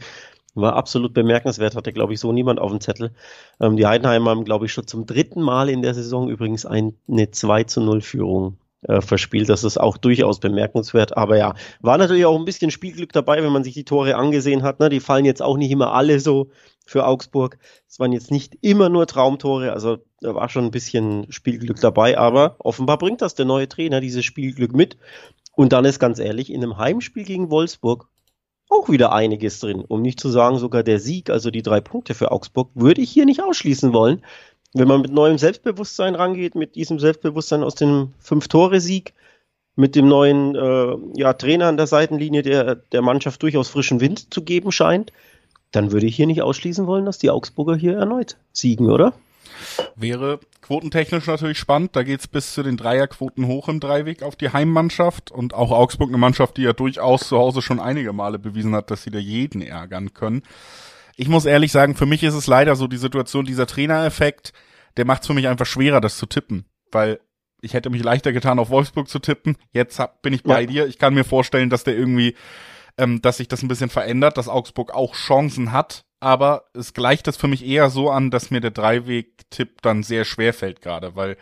war 0.54 0.74
absolut 0.74 1.12
bemerkenswert, 1.12 1.76
hatte, 1.76 1.92
glaube 1.92 2.14
ich, 2.14 2.20
so 2.20 2.32
niemand 2.32 2.58
auf 2.58 2.70
dem 2.70 2.80
Zettel. 2.80 3.12
Ähm, 3.60 3.76
die 3.76 3.86
Heidenheimer 3.86 4.30
haben, 4.30 4.44
glaube 4.44 4.66
ich, 4.66 4.72
schon 4.72 4.86
zum 4.86 5.06
dritten 5.06 5.42
Mal 5.42 5.68
in 5.68 5.82
der 5.82 5.94
Saison 5.94 6.28
übrigens 6.30 6.66
eine 6.66 6.94
2 7.30 7.66
0 7.76 8.00
Führung 8.00 8.58
äh, 8.88 9.00
verspielt. 9.00 9.48
Das 9.48 9.64
ist 9.64 9.78
auch 9.78 9.96
durchaus 9.96 10.40
bemerkenswert. 10.40 11.16
Aber 11.16 11.36
ja, 11.36 11.54
war 11.80 11.98
natürlich 11.98 12.24
auch 12.26 12.38
ein 12.38 12.44
bisschen 12.44 12.70
Spielglück 12.70 13.12
dabei, 13.12 13.42
wenn 13.42 13.52
man 13.52 13.64
sich 13.64 13.74
die 13.74 13.84
Tore 13.84 14.16
angesehen 14.16 14.62
hat. 14.62 14.80
Ne? 14.80 14.88
Die 14.88 15.00
fallen 15.00 15.24
jetzt 15.24 15.42
auch 15.42 15.56
nicht 15.56 15.70
immer 15.70 15.92
alle 15.92 16.20
so 16.20 16.50
für 16.86 17.06
Augsburg. 17.06 17.58
Es 17.88 17.98
waren 17.98 18.12
jetzt 18.12 18.30
nicht 18.30 18.56
immer 18.60 18.88
nur 18.88 19.06
Traumtore, 19.06 19.72
also 19.72 19.98
da 20.20 20.34
war 20.34 20.48
schon 20.48 20.64
ein 20.64 20.70
bisschen 20.70 21.30
Spielglück 21.30 21.80
dabei, 21.80 22.16
aber 22.16 22.56
offenbar 22.60 22.96
bringt 22.98 23.22
das 23.22 23.34
der 23.34 23.44
neue 23.44 23.68
Trainer, 23.68 24.00
dieses 24.00 24.24
Spielglück 24.24 24.72
mit. 24.72 24.96
Und 25.52 25.72
dann 25.72 25.84
ist 25.84 25.98
ganz 25.98 26.18
ehrlich, 26.18 26.52
in 26.52 26.62
einem 26.62 26.78
Heimspiel 26.78 27.24
gegen 27.24 27.50
Wolfsburg 27.50 28.08
auch 28.68 28.88
wieder 28.88 29.12
einiges 29.12 29.60
drin. 29.60 29.84
Um 29.86 30.02
nicht 30.02 30.20
zu 30.20 30.28
sagen, 30.28 30.58
sogar 30.58 30.82
der 30.82 30.98
Sieg, 31.00 31.30
also 31.30 31.50
die 31.50 31.62
drei 31.62 31.80
Punkte 31.80 32.14
für 32.14 32.30
Augsburg, 32.30 32.70
würde 32.74 33.00
ich 33.00 33.10
hier 33.10 33.24
nicht 33.24 33.42
ausschließen 33.42 33.92
wollen 33.92 34.22
wenn 34.78 34.88
man 34.88 35.00
mit 35.00 35.12
neuem 35.12 35.38
Selbstbewusstsein 35.38 36.14
rangeht, 36.14 36.54
mit 36.54 36.74
diesem 36.74 36.98
Selbstbewusstsein 36.98 37.62
aus 37.62 37.74
dem 37.74 38.12
Fünf-Tore-Sieg, 38.20 39.14
mit 39.74 39.94
dem 39.94 40.08
neuen 40.08 40.54
äh, 40.54 40.96
ja, 41.16 41.32
Trainer 41.32 41.66
an 41.66 41.76
der 41.76 41.86
Seitenlinie, 41.86 42.42
der 42.42 42.76
der 42.76 43.02
Mannschaft 43.02 43.42
durchaus 43.42 43.68
frischen 43.68 44.00
Wind 44.00 44.32
zu 44.32 44.42
geben 44.42 44.72
scheint, 44.72 45.12
dann 45.72 45.92
würde 45.92 46.06
ich 46.06 46.16
hier 46.16 46.26
nicht 46.26 46.42
ausschließen 46.42 46.86
wollen, 46.86 47.04
dass 47.04 47.18
die 47.18 47.30
Augsburger 47.30 47.76
hier 47.76 47.96
erneut 47.96 48.36
siegen, 48.52 48.90
oder? 48.90 49.12
Wäre 49.94 50.40
quotentechnisch 50.62 51.26
natürlich 51.26 51.58
spannend. 51.58 51.94
Da 51.94 52.02
geht's 52.02 52.28
bis 52.28 52.52
zu 52.52 52.62
den 52.62 52.76
Dreierquoten 52.76 53.46
hoch 53.46 53.68
im 53.68 53.80
Dreiweg 53.80 54.22
auf 54.22 54.36
die 54.36 54.50
Heimmannschaft 54.50 55.30
und 55.30 55.54
auch 55.54 55.70
Augsburg 55.70 56.08
eine 56.08 56.18
Mannschaft, 56.18 56.56
die 56.56 56.62
ja 56.62 56.72
durchaus 56.72 57.28
zu 57.28 57.38
Hause 57.38 57.62
schon 57.62 57.80
einige 57.80 58.12
Male 58.12 58.38
bewiesen 58.38 58.74
hat, 58.74 58.90
dass 58.90 59.02
sie 59.02 59.10
da 59.10 59.18
jeden 59.18 59.62
ärgern 59.62 60.12
können. 60.12 60.42
Ich 61.16 61.28
muss 61.28 61.46
ehrlich 61.46 61.72
sagen, 61.72 61.94
für 61.94 62.06
mich 62.06 62.22
ist 62.22 62.34
es 62.34 62.46
leider 62.46 62.76
so 62.76 62.86
die 62.86 62.98
Situation, 62.98 63.46
dieser 63.46 63.66
Trainereffekt, 63.66 64.52
der 64.96 65.06
macht 65.06 65.22
es 65.22 65.26
für 65.26 65.34
mich 65.34 65.48
einfach 65.48 65.66
schwerer, 65.66 66.00
das 66.00 66.18
zu 66.18 66.26
tippen, 66.26 66.66
weil 66.92 67.20
ich 67.62 67.74
hätte 67.74 67.90
mich 67.90 68.04
leichter 68.04 68.32
getan, 68.32 68.58
auf 68.58 68.68
Wolfsburg 68.68 69.08
zu 69.08 69.18
tippen. 69.18 69.56
Jetzt 69.72 69.98
hab, 69.98 70.22
bin 70.22 70.34
ich 70.34 70.42
bei 70.42 70.60
ja. 70.60 70.66
dir. 70.66 70.86
Ich 70.86 70.98
kann 70.98 71.14
mir 71.14 71.24
vorstellen, 71.24 71.70
dass 71.70 71.84
der 71.84 71.96
irgendwie, 71.96 72.36
ähm, 72.98 73.22
dass 73.22 73.38
sich 73.38 73.48
das 73.48 73.62
ein 73.62 73.68
bisschen 73.68 73.90
verändert, 73.90 74.36
dass 74.36 74.48
Augsburg 74.48 74.94
auch 74.94 75.14
Chancen 75.14 75.72
hat. 75.72 76.04
Aber 76.20 76.64
es 76.74 76.94
gleicht 76.94 77.26
das 77.26 77.36
für 77.36 77.48
mich 77.48 77.64
eher 77.64 77.90
so 77.90 78.10
an, 78.10 78.30
dass 78.30 78.50
mir 78.50 78.60
der 78.60 78.70
Dreiweg-Tipp 78.70 79.82
dann 79.82 80.02
sehr 80.02 80.24
schwer 80.24 80.54
fällt 80.54 80.80
gerade, 80.80 81.16
weil 81.16 81.36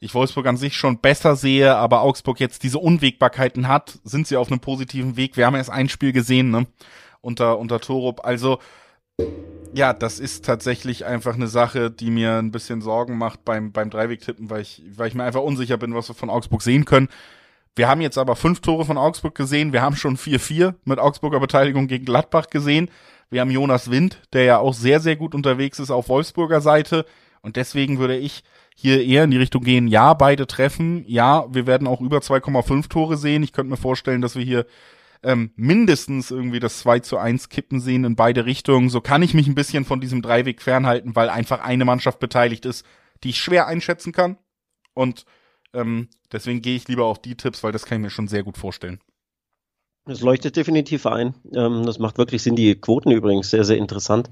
ich 0.00 0.14
Wolfsburg 0.14 0.46
an 0.46 0.56
sich 0.56 0.76
schon 0.76 1.00
besser 1.00 1.36
sehe, 1.36 1.74
aber 1.74 2.02
Augsburg 2.02 2.38
jetzt 2.38 2.62
diese 2.62 2.78
Unwägbarkeiten 2.78 3.66
hat, 3.66 3.98
sind 4.04 4.26
sie 4.26 4.36
auf 4.36 4.48
einem 4.48 4.60
positiven 4.60 5.16
Weg. 5.16 5.36
Wir 5.36 5.46
haben 5.46 5.54
erst 5.54 5.70
ein 5.70 5.88
Spiel 5.88 6.12
gesehen, 6.12 6.50
ne? 6.50 6.66
Unter, 7.22 7.58
unter 7.58 7.80
Torup. 7.80 8.24
Also, 8.24 8.58
Ja, 9.76 9.92
das 9.92 10.20
ist 10.20 10.44
tatsächlich 10.46 11.04
einfach 11.04 11.34
eine 11.34 11.48
Sache, 11.48 11.90
die 11.90 12.10
mir 12.10 12.38
ein 12.38 12.50
bisschen 12.50 12.80
Sorgen 12.80 13.18
macht 13.18 13.44
beim, 13.44 13.72
beim 13.72 13.90
Dreiweg-Tippen, 13.90 14.48
weil 14.48 14.62
ich, 14.62 14.82
weil 14.96 15.08
ich 15.08 15.14
mir 15.14 15.24
einfach 15.24 15.42
unsicher 15.42 15.76
bin, 15.76 15.94
was 15.94 16.08
wir 16.08 16.14
von 16.14 16.30
Augsburg 16.30 16.62
sehen 16.62 16.86
können. 16.86 17.08
Wir 17.74 17.86
haben 17.86 18.00
jetzt 18.00 18.16
aber 18.16 18.36
fünf 18.36 18.60
Tore 18.60 18.86
von 18.86 18.96
Augsburg 18.96 19.34
gesehen. 19.34 19.74
Wir 19.74 19.82
haben 19.82 19.94
schon 19.94 20.16
4-4 20.16 20.74
mit 20.86 20.98
Augsburger 20.98 21.40
Beteiligung 21.40 21.88
gegen 21.88 22.06
Gladbach 22.06 22.46
gesehen. 22.46 22.90
Wir 23.28 23.42
haben 23.42 23.50
Jonas 23.50 23.90
Wind, 23.90 24.22
der 24.32 24.44
ja 24.44 24.58
auch 24.58 24.72
sehr, 24.72 24.98
sehr 25.00 25.16
gut 25.16 25.34
unterwegs 25.34 25.78
ist 25.78 25.90
auf 25.90 26.08
Wolfsburger 26.08 26.62
Seite. 26.62 27.04
Und 27.42 27.56
deswegen 27.56 27.98
würde 27.98 28.16
ich 28.16 28.44
hier 28.74 29.04
eher 29.04 29.24
in 29.24 29.30
die 29.30 29.36
Richtung 29.36 29.62
gehen, 29.62 29.88
ja, 29.88 30.14
beide 30.14 30.46
treffen. 30.46 31.04
Ja, 31.06 31.44
wir 31.52 31.66
werden 31.66 31.86
auch 31.86 32.00
über 32.00 32.18
2,5 32.18 32.88
Tore 32.88 33.18
sehen. 33.18 33.42
Ich 33.42 33.52
könnte 33.52 33.70
mir 33.70 33.76
vorstellen, 33.76 34.22
dass 34.22 34.36
wir 34.36 34.44
hier 34.44 34.64
ähm, 35.22 35.52
mindestens 35.56 36.30
irgendwie 36.30 36.60
das 36.60 36.78
2 36.80 37.00
zu 37.00 37.18
1 37.18 37.48
kippen 37.48 37.80
sehen 37.80 38.04
in 38.04 38.16
beide 38.16 38.46
Richtungen. 38.46 38.88
So 38.88 39.00
kann 39.00 39.22
ich 39.22 39.34
mich 39.34 39.46
ein 39.46 39.54
bisschen 39.54 39.84
von 39.84 40.00
diesem 40.00 40.22
Dreiweg 40.22 40.62
fernhalten, 40.62 41.16
weil 41.16 41.28
einfach 41.28 41.60
eine 41.60 41.84
Mannschaft 41.84 42.18
beteiligt 42.20 42.66
ist, 42.66 42.84
die 43.22 43.30
ich 43.30 43.40
schwer 43.40 43.66
einschätzen 43.66 44.12
kann. 44.12 44.38
Und 44.94 45.24
ähm, 45.72 46.08
deswegen 46.32 46.62
gehe 46.62 46.76
ich 46.76 46.88
lieber 46.88 47.04
auf 47.06 47.20
die 47.20 47.36
Tipps, 47.36 47.62
weil 47.62 47.72
das 47.72 47.84
kann 47.84 47.98
ich 47.98 48.02
mir 48.02 48.10
schon 48.10 48.28
sehr 48.28 48.42
gut 48.42 48.56
vorstellen. 48.56 49.00
Das 50.06 50.20
leuchtet 50.20 50.56
definitiv 50.56 51.06
ein. 51.06 51.34
Ähm, 51.52 51.84
das 51.84 51.98
macht 51.98 52.18
wirklich 52.18 52.42
Sinn. 52.42 52.56
Die 52.56 52.74
Quoten 52.76 53.10
übrigens 53.10 53.50
sehr, 53.50 53.64
sehr 53.64 53.76
interessant. 53.76 54.30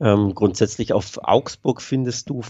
Ähm, 0.00 0.34
grundsätzlich 0.34 0.92
auf 0.92 1.18
Augsburg 1.22 1.80
findest 1.80 2.28
du 2.30 2.42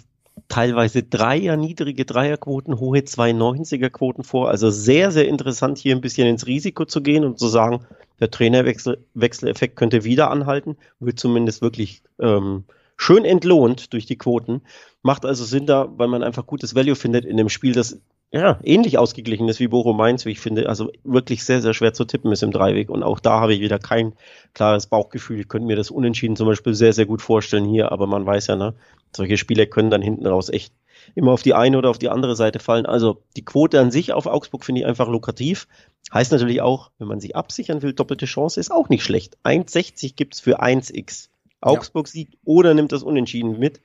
teilweise 0.51 1.03
Dreier, 1.03 1.57
niedrige 1.57 2.05
Dreierquoten, 2.05 2.79
hohe 2.79 2.99
290er 2.99 3.89
Quoten 3.89 4.25
vor. 4.25 4.51
Also 4.51 4.69
sehr, 4.69 5.11
sehr 5.11 5.27
interessant, 5.27 5.79
hier 5.79 5.95
ein 5.95 6.03
bisschen 6.03 6.27
ins 6.27 6.47
Risiko 6.47 6.85
zu 6.85 7.01
gehen 7.01 7.25
und 7.25 7.39
zu 7.39 7.49
sagen, 7.49 7.87
der 8.19 8.31
Trainerwechseleffekt 8.31 9.77
könnte 9.77 10.05
wieder 10.05 10.31
anhalten, 10.31 10.77
wird 10.99 11.19
zumindest 11.19 11.63
wirklich 11.63 12.03
ähm, 12.21 12.65
schön 12.97 13.25
entlohnt 13.25 13.95
durch 13.95 14.05
die 14.05 14.19
Quoten. 14.19 14.61
Macht 15.03 15.25
also 15.25 15.45
Sinn 15.45 15.65
da, 15.65 15.89
weil 15.97 16.09
man 16.09 16.23
einfach 16.23 16.47
gutes 16.47 16.75
Value 16.75 16.97
findet 16.97 17.25
in 17.25 17.39
dem 17.39 17.49
Spiel, 17.49 17.73
das 17.73 17.99
ja 18.33 18.61
ähnlich 18.63 18.99
ausgeglichen 18.99 19.49
ist 19.49 19.59
wie 19.59 19.69
Bochum 19.69 19.97
Mainz, 19.97 20.25
wie 20.25 20.31
ich 20.31 20.41
finde. 20.41 20.69
Also 20.69 20.91
wirklich 21.03 21.45
sehr, 21.45 21.63
sehr 21.63 21.75
schwer 21.75 21.95
zu 21.95 22.05
tippen 22.05 22.31
ist 22.31 22.43
im 22.43 22.53
Dreiweg. 22.53 22.91
Und 22.91 23.03
auch 23.03 23.21
da 23.21 23.41
habe 23.41 23.55
ich 23.55 23.61
wieder 23.61 23.79
kein 23.79 24.13
klares 24.55 24.87
Bauchgefühl. 24.87 25.41
Ich 25.41 25.49
könnte 25.49 25.67
mir 25.67 25.77
das 25.77 25.91
Unentschieden 25.91 26.37
zum 26.37 26.47
Beispiel 26.47 26.75
sehr, 26.75 26.93
sehr 26.93 27.07
gut 27.07 27.23
vorstellen 27.23 27.65
hier, 27.65 27.91
aber 27.91 28.07
man 28.07 28.27
weiß 28.27 28.49
ja, 28.49 28.57
ne, 28.57 28.75
solche 29.15 29.37
Spiele 29.37 29.67
können 29.67 29.91
dann 29.91 30.03
hinten 30.03 30.27
raus 30.27 30.49
echt 30.49 30.73
immer 31.15 31.33
auf 31.33 31.43
die 31.43 31.55
eine 31.55 31.79
oder 31.79 31.91
auf 31.91 31.99
die 31.99 32.09
andere 32.09 32.37
Seite 32.37 32.59
fallen. 32.59 32.87
Also 32.87 33.23
die 33.37 33.45
Quote 33.45 33.81
an 33.81 33.91
sich 33.91 34.13
auf 34.13 34.27
Augsburg 34.27 34.65
finde 34.65 34.83
ich 34.83 34.87
einfach 34.87 35.09
lukrativ. 35.09 35.67
Heißt 36.13 36.33
natürlich 36.33 36.61
auch, 36.61 36.91
wenn 36.99 37.09
man 37.09 37.21
sich 37.21 37.37
absichern 37.37 37.83
will, 37.83 37.93
doppelte 37.93 38.27
Chance 38.27 38.61
ist 38.61 38.71
auch 38.71 38.89
nicht 38.89 39.03
schlecht. 39.03 39.39
1,60 39.45 40.15
gibt's 40.17 40.41
für 40.41 40.63
1x. 40.63 41.29
Augsburg 41.61 42.07
ja. 42.07 42.13
siegt 42.13 42.39
oder 42.45 42.75
nimmt 42.75 42.93
das 42.93 43.03
Unentschieden 43.03 43.59
mit. 43.59 43.81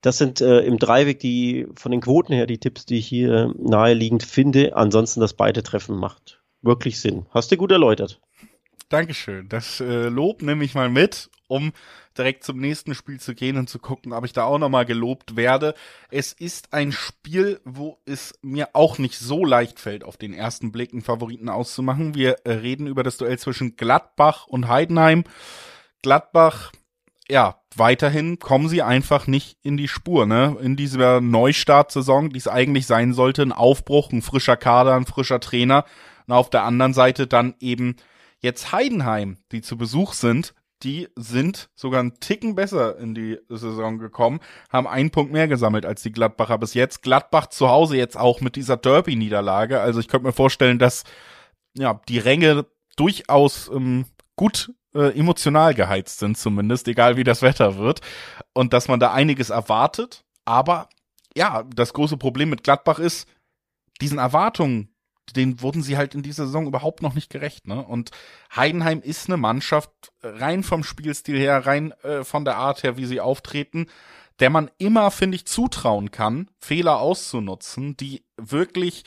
Das 0.00 0.18
sind 0.18 0.40
äh, 0.40 0.60
im 0.60 0.78
Dreiweg 0.78 1.20
die 1.20 1.68
von 1.76 1.92
den 1.92 2.00
Quoten 2.00 2.32
her 2.32 2.46
die 2.46 2.58
Tipps, 2.58 2.86
die 2.86 2.98
ich 2.98 3.06
hier 3.06 3.54
naheliegend 3.56 4.24
finde. 4.24 4.76
Ansonsten 4.76 5.20
das 5.20 5.34
beide 5.34 5.62
Treffen 5.62 5.96
macht 5.96 6.42
wirklich 6.60 7.00
Sinn. 7.00 7.26
Hast 7.30 7.52
du 7.52 7.56
gut 7.56 7.70
erläutert. 7.70 8.20
Dankeschön. 8.92 9.48
Das 9.48 9.80
äh, 9.80 10.08
Lob 10.08 10.42
nehme 10.42 10.64
ich 10.64 10.74
mal 10.74 10.90
mit, 10.90 11.30
um 11.48 11.72
direkt 12.18 12.44
zum 12.44 12.58
nächsten 12.58 12.94
Spiel 12.94 13.18
zu 13.18 13.34
gehen 13.34 13.56
und 13.56 13.70
zu 13.70 13.78
gucken, 13.78 14.12
ob 14.12 14.26
ich 14.26 14.34
da 14.34 14.44
auch 14.44 14.58
nochmal 14.58 14.84
gelobt 14.84 15.34
werde. 15.34 15.74
Es 16.10 16.34
ist 16.34 16.74
ein 16.74 16.92
Spiel, 16.92 17.58
wo 17.64 17.96
es 18.04 18.34
mir 18.42 18.68
auch 18.74 18.98
nicht 18.98 19.18
so 19.18 19.46
leicht 19.46 19.80
fällt, 19.80 20.04
auf 20.04 20.18
den 20.18 20.34
ersten 20.34 20.72
Blick 20.72 20.92
einen 20.92 21.00
Favoriten 21.00 21.48
auszumachen. 21.48 22.14
Wir 22.14 22.36
äh, 22.44 22.52
reden 22.52 22.86
über 22.86 23.02
das 23.02 23.16
Duell 23.16 23.38
zwischen 23.38 23.76
Gladbach 23.76 24.46
und 24.46 24.68
Heidenheim. 24.68 25.24
Gladbach, 26.02 26.72
ja, 27.30 27.62
weiterhin 27.74 28.40
kommen 28.40 28.68
sie 28.68 28.82
einfach 28.82 29.26
nicht 29.26 29.56
in 29.62 29.78
die 29.78 29.88
Spur, 29.88 30.26
ne? 30.26 30.58
In 30.60 30.76
dieser 30.76 31.22
Neustartsaison, 31.22 32.28
die 32.28 32.38
es 32.38 32.48
eigentlich 32.48 32.86
sein 32.86 33.14
sollte, 33.14 33.40
ein 33.40 33.52
Aufbruch, 33.52 34.12
ein 34.12 34.20
frischer 34.20 34.58
Kader, 34.58 34.96
ein 34.96 35.06
frischer 35.06 35.40
Trainer. 35.40 35.86
Und 36.26 36.34
auf 36.34 36.50
der 36.50 36.64
anderen 36.64 36.92
Seite 36.92 37.26
dann 37.26 37.54
eben 37.58 37.96
jetzt 38.42 38.72
Heidenheim, 38.72 39.38
die 39.52 39.62
zu 39.62 39.78
Besuch 39.78 40.12
sind, 40.12 40.54
die 40.82 41.08
sind 41.14 41.70
sogar 41.74 42.00
einen 42.00 42.18
Ticken 42.18 42.54
besser 42.54 42.98
in 42.98 43.14
die 43.14 43.38
Saison 43.48 43.98
gekommen, 43.98 44.40
haben 44.70 44.86
einen 44.86 45.10
Punkt 45.10 45.32
mehr 45.32 45.48
gesammelt 45.48 45.86
als 45.86 46.02
die 46.02 46.12
Gladbacher 46.12 46.58
bis 46.58 46.74
jetzt. 46.74 47.02
Gladbach 47.02 47.46
zu 47.46 47.68
Hause 47.68 47.96
jetzt 47.96 48.16
auch 48.16 48.40
mit 48.40 48.56
dieser 48.56 48.76
Derby-Niederlage. 48.76 49.80
Also 49.80 50.00
ich 50.00 50.08
könnte 50.08 50.26
mir 50.26 50.32
vorstellen, 50.32 50.78
dass 50.78 51.04
ja 51.74 52.00
die 52.08 52.18
Ränge 52.18 52.66
durchaus 52.96 53.70
ähm, 53.72 54.06
gut 54.36 54.72
äh, 54.94 55.16
emotional 55.18 55.74
geheizt 55.74 56.18
sind, 56.18 56.36
zumindest, 56.36 56.88
egal 56.88 57.16
wie 57.16 57.24
das 57.24 57.42
Wetter 57.42 57.78
wird. 57.78 58.00
Und 58.52 58.72
dass 58.72 58.88
man 58.88 59.00
da 59.00 59.12
einiges 59.12 59.50
erwartet. 59.50 60.24
Aber 60.44 60.88
ja, 61.36 61.64
das 61.74 61.92
große 61.92 62.16
Problem 62.16 62.50
mit 62.50 62.64
Gladbach 62.64 62.98
ist, 62.98 63.28
diesen 64.00 64.18
Erwartungen, 64.18 64.91
den 65.36 65.60
wurden 65.62 65.82
sie 65.82 65.96
halt 65.96 66.14
in 66.14 66.22
dieser 66.22 66.46
Saison 66.46 66.66
überhaupt 66.66 67.02
noch 67.02 67.14
nicht 67.14 67.30
gerecht. 67.30 67.66
Ne? 67.66 67.82
Und 67.82 68.10
Heidenheim 68.54 69.00
ist 69.00 69.28
eine 69.28 69.36
Mannschaft, 69.36 69.90
rein 70.22 70.62
vom 70.62 70.84
Spielstil 70.84 71.38
her, 71.38 71.66
rein 71.66 71.92
äh, 72.02 72.24
von 72.24 72.44
der 72.44 72.56
Art 72.56 72.82
her, 72.82 72.96
wie 72.96 73.06
sie 73.06 73.20
auftreten, 73.20 73.86
der 74.40 74.50
man 74.50 74.70
immer, 74.78 75.10
finde 75.10 75.36
ich, 75.36 75.46
zutrauen 75.46 76.10
kann, 76.10 76.48
Fehler 76.58 76.98
auszunutzen, 76.98 77.96
die 77.96 78.24
wirklich, 78.36 79.04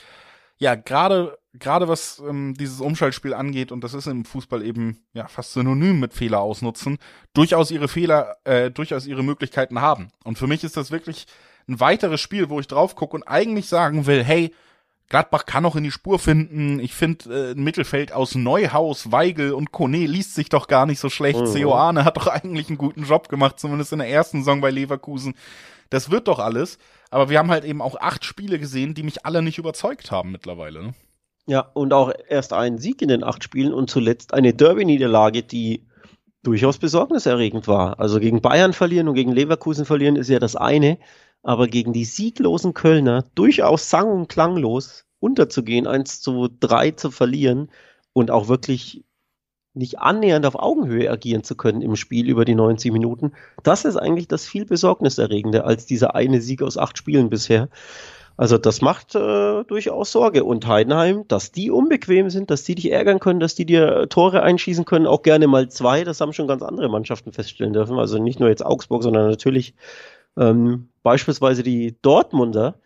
ja, 0.57 0.75
gerade 0.75 1.37
gerade 1.59 1.87
was 1.87 2.21
ähm, 2.27 2.53
dieses 2.57 2.81
Umschaltspiel 2.81 3.33
angeht, 3.33 3.71
und 3.71 3.83
das 3.83 3.93
ist 3.93 4.07
im 4.07 4.25
Fußball 4.25 4.63
eben 4.63 5.05
ja 5.13 5.27
fast 5.27 5.53
synonym 5.53 5.99
mit 5.99 6.13
Fehler 6.13 6.41
ausnutzen, 6.41 6.97
durchaus 7.33 7.71
ihre 7.71 7.87
Fehler, 7.87 8.37
äh, 8.43 8.71
durchaus 8.71 9.07
ihre 9.07 9.23
Möglichkeiten 9.23 9.81
haben. 9.81 10.09
Und 10.23 10.37
für 10.37 10.47
mich 10.47 10.63
ist 10.63 10.77
das 10.77 10.91
wirklich 10.91 11.25
ein 11.67 11.79
weiteres 11.79 12.21
Spiel, 12.21 12.49
wo 12.49 12.59
ich 12.59 12.67
drauf 12.67 12.95
gucke 12.95 13.15
und 13.15 13.23
eigentlich 13.23 13.67
sagen 13.67 14.05
will, 14.05 14.23
hey, 14.23 14.53
Gladbach 15.09 15.45
kann 15.45 15.63
noch 15.63 15.75
in 15.75 15.83
die 15.83 15.91
Spur 15.91 16.17
finden. 16.17 16.79
Ich 16.79 16.93
finde, 16.93 17.51
äh, 17.51 17.51
ein 17.51 17.63
Mittelfeld 17.63 18.11
aus 18.11 18.35
Neuhaus, 18.35 19.11
Weigel 19.11 19.53
und 19.53 19.71
Kone 19.71 20.07
liest 20.07 20.33
sich 20.33 20.49
doch 20.49 20.67
gar 20.67 20.85
nicht 20.85 20.99
so 20.99 21.09
schlecht. 21.09 21.39
Mhm. 21.39 21.47
Seoane 21.47 22.05
hat 22.05 22.17
doch 22.17 22.27
eigentlich 22.27 22.69
einen 22.69 22.77
guten 22.77 23.03
Job 23.03 23.29
gemacht, 23.29 23.59
zumindest 23.59 23.93
in 23.93 23.99
der 23.99 24.09
ersten 24.09 24.39
Saison 24.39 24.61
bei 24.61 24.71
Leverkusen. 24.71 25.35
Das 25.89 26.09
wird 26.09 26.27
doch 26.27 26.39
alles. 26.39 26.79
Aber 27.11 27.29
wir 27.29 27.37
haben 27.37 27.51
halt 27.51 27.65
eben 27.65 27.81
auch 27.81 27.95
acht 27.97 28.25
Spiele 28.25 28.57
gesehen, 28.59 28.95
die 28.95 29.03
mich 29.03 29.25
alle 29.25 29.41
nicht 29.41 29.59
überzeugt 29.59 30.11
haben 30.11 30.31
mittlerweile. 30.31 30.83
Ne? 30.83 30.93
Ja, 31.47 31.59
und 31.59 31.93
auch 31.93 32.11
erst 32.27 32.53
einen 32.53 32.79
Sieg 32.79 33.01
in 33.01 33.09
den 33.09 33.23
acht 33.23 33.43
Spielen 33.43 33.73
und 33.73 33.89
zuletzt 33.89 34.33
eine 34.33 34.53
Derby-Niederlage, 34.53 35.43
die 35.43 35.85
durchaus 36.41 36.77
besorgniserregend 36.77 37.67
war. 37.67 37.99
Also 37.99 38.19
gegen 38.19 38.41
Bayern 38.41 38.73
verlieren 38.73 39.07
und 39.07 39.15
gegen 39.15 39.31
Leverkusen 39.31 39.85
verlieren 39.85 40.15
ist 40.15 40.29
ja 40.29 40.39
das 40.39 40.55
eine, 40.55 40.97
aber 41.45 41.67
gegen 41.67 41.93
die 41.93 42.05
sieglosen 42.05 42.73
Kölner 42.73 43.23
durchaus 43.35 43.89
sang- 43.91 44.11
und 44.11 44.27
klanglos 44.27 45.05
unterzugehen, 45.19 45.85
1 45.85 46.21
zu 46.21 46.49
3 46.59 46.91
zu 46.91 47.11
verlieren 47.11 47.69
und 48.13 48.31
auch 48.31 48.47
wirklich 48.47 49.05
nicht 49.75 49.99
annähernd 49.99 50.45
auf 50.47 50.55
Augenhöhe 50.55 51.09
agieren 51.11 51.43
zu 51.43 51.55
können 51.55 51.81
im 51.81 51.95
Spiel 51.95 52.29
über 52.29 52.45
die 52.45 52.55
90 52.55 52.91
Minuten, 52.91 53.33
das 53.61 53.85
ist 53.85 53.95
eigentlich 53.95 54.27
das 54.27 54.47
viel 54.47 54.65
besorgniserregende 54.65 55.65
als 55.65 55.85
dieser 55.85 56.15
eine 56.15 56.41
Sieg 56.41 56.63
aus 56.63 56.77
acht 56.77 56.97
Spielen 56.97 57.29
bisher. 57.29 57.69
Also 58.37 58.57
das 58.57 58.81
macht 58.81 59.15
äh, 59.15 59.63
durchaus 59.65 60.11
Sorge. 60.11 60.43
Und 60.43 60.67
Heidenheim, 60.67 61.25
dass 61.27 61.51
die 61.51 61.71
unbequem 61.71 62.29
sind, 62.29 62.49
dass 62.51 62.63
die 62.63 62.75
dich 62.75 62.91
ärgern 62.91 63.19
können, 63.19 63.39
dass 63.39 63.55
die 63.55 63.65
dir 63.65 64.07
Tore 64.09 64.41
einschießen 64.41 64.83
können, 64.83 65.07
auch 65.07 65.21
gerne 65.21 65.47
mal 65.47 65.69
zwei, 65.69 66.03
das 66.03 66.19
haben 66.19 66.33
schon 66.33 66.47
ganz 66.47 66.61
andere 66.61 66.89
Mannschaften 66.89 67.31
feststellen 67.31 67.73
dürfen. 67.73 67.97
Also 67.97 68.17
nicht 68.17 68.39
nur 68.39 68.49
jetzt 68.49 68.65
Augsburg, 68.65 69.03
sondern 69.03 69.29
natürlich 69.29 69.73
ähm, 70.37 70.89
beispielsweise 71.03 71.63
die 71.63 71.97
Dortmunder, 72.01 72.79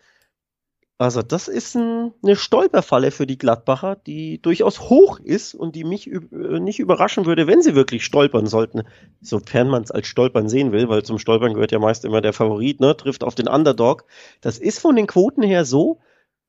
also 1.00 1.22
das 1.22 1.48
ist 1.48 1.76
ein, 1.76 2.12
eine 2.22 2.36
Stolperfalle 2.36 3.10
für 3.10 3.26
die 3.26 3.38
Gladbacher, 3.38 3.96
die 3.96 4.42
durchaus 4.42 4.90
hoch 4.90 5.18
ist 5.18 5.54
und 5.54 5.74
die 5.74 5.84
mich 5.84 6.12
äh, 6.12 6.20
nicht 6.60 6.78
überraschen 6.78 7.24
würde, 7.24 7.46
wenn 7.46 7.62
sie 7.62 7.74
wirklich 7.74 8.04
stolpern 8.04 8.46
sollten, 8.46 8.82
sofern 9.22 9.68
man 9.68 9.82
es 9.82 9.90
als 9.90 10.08
Stolpern 10.08 10.50
sehen 10.50 10.72
will, 10.72 10.90
weil 10.90 11.02
zum 11.02 11.18
Stolpern 11.18 11.54
gehört 11.54 11.72
ja 11.72 11.78
meist 11.78 12.04
immer 12.04 12.20
der 12.20 12.34
Favorit, 12.34 12.80
ne, 12.80 12.94
trifft 12.94 13.24
auf 13.24 13.34
den 13.34 13.48
Underdog. 13.48 14.04
Das 14.42 14.58
ist 14.58 14.78
von 14.78 14.94
den 14.94 15.06
Quoten 15.06 15.42
her 15.42 15.64
so, 15.64 16.00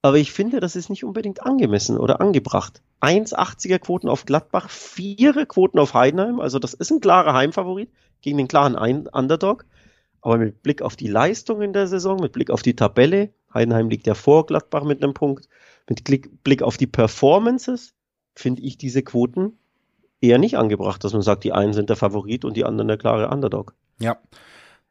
aber 0.02 0.18
ich 0.18 0.34
finde, 0.34 0.60
das 0.60 0.76
ist 0.76 0.90
nicht 0.90 1.06
unbedingt 1.06 1.44
angemessen 1.44 1.98
oder 1.98 2.20
angebracht. 2.20 2.82
1,80er 3.00 3.80
Quoten 3.80 4.10
auf 4.10 4.26
Gladbach, 4.26 4.70
4 4.70 5.46
Quoten 5.46 5.80
auf 5.80 5.94
Heidenheim, 5.94 6.42
also 6.42 6.60
das 6.60 6.74
ist 6.74 6.92
ein 6.92 7.00
klarer 7.00 7.34
Heimfavorit 7.34 7.90
gegen 8.20 8.38
den 8.38 8.50
klaren 8.50 8.76
Underdog. 8.76 9.66
Aber 10.22 10.38
mit 10.38 10.62
Blick 10.62 10.82
auf 10.82 10.96
die 10.96 11.08
Leistung 11.08 11.62
in 11.62 11.74
der 11.74 11.88
Saison, 11.88 12.20
mit 12.20 12.32
Blick 12.32 12.52
auf 12.52 12.62
die 12.62 12.76
Tabelle, 12.76 13.32
Heidenheim 13.54 13.90
liegt 13.90 14.08
ja 14.08 14.14
vor 14.14 14.46
Gladbach 14.46 14.84
mit 14.84 15.04
einem 15.04 15.14
Punkt, 15.14 15.50
mit 15.90 16.04
Blick 16.04 16.62
auf 16.62 16.78
die 16.78 16.88
Performances, 16.88 17.94
finde 18.36 18.62
ich 18.62 18.78
diese 18.78 19.02
Quoten 19.02 19.58
eher 20.22 20.38
nicht 20.38 20.58
angebracht, 20.58 21.04
dass 21.04 21.14
man 21.14 21.22
sagt, 21.22 21.44
die 21.44 21.52
einen 21.52 21.74
sind 21.74 21.90
der 21.90 21.98
Favorit 21.98 22.46
und 22.46 22.56
die 22.56 22.64
anderen 22.64 22.88
der 22.88 22.98
klare 22.98 23.30
Underdog. 23.30 23.74
Ja. 24.00 24.18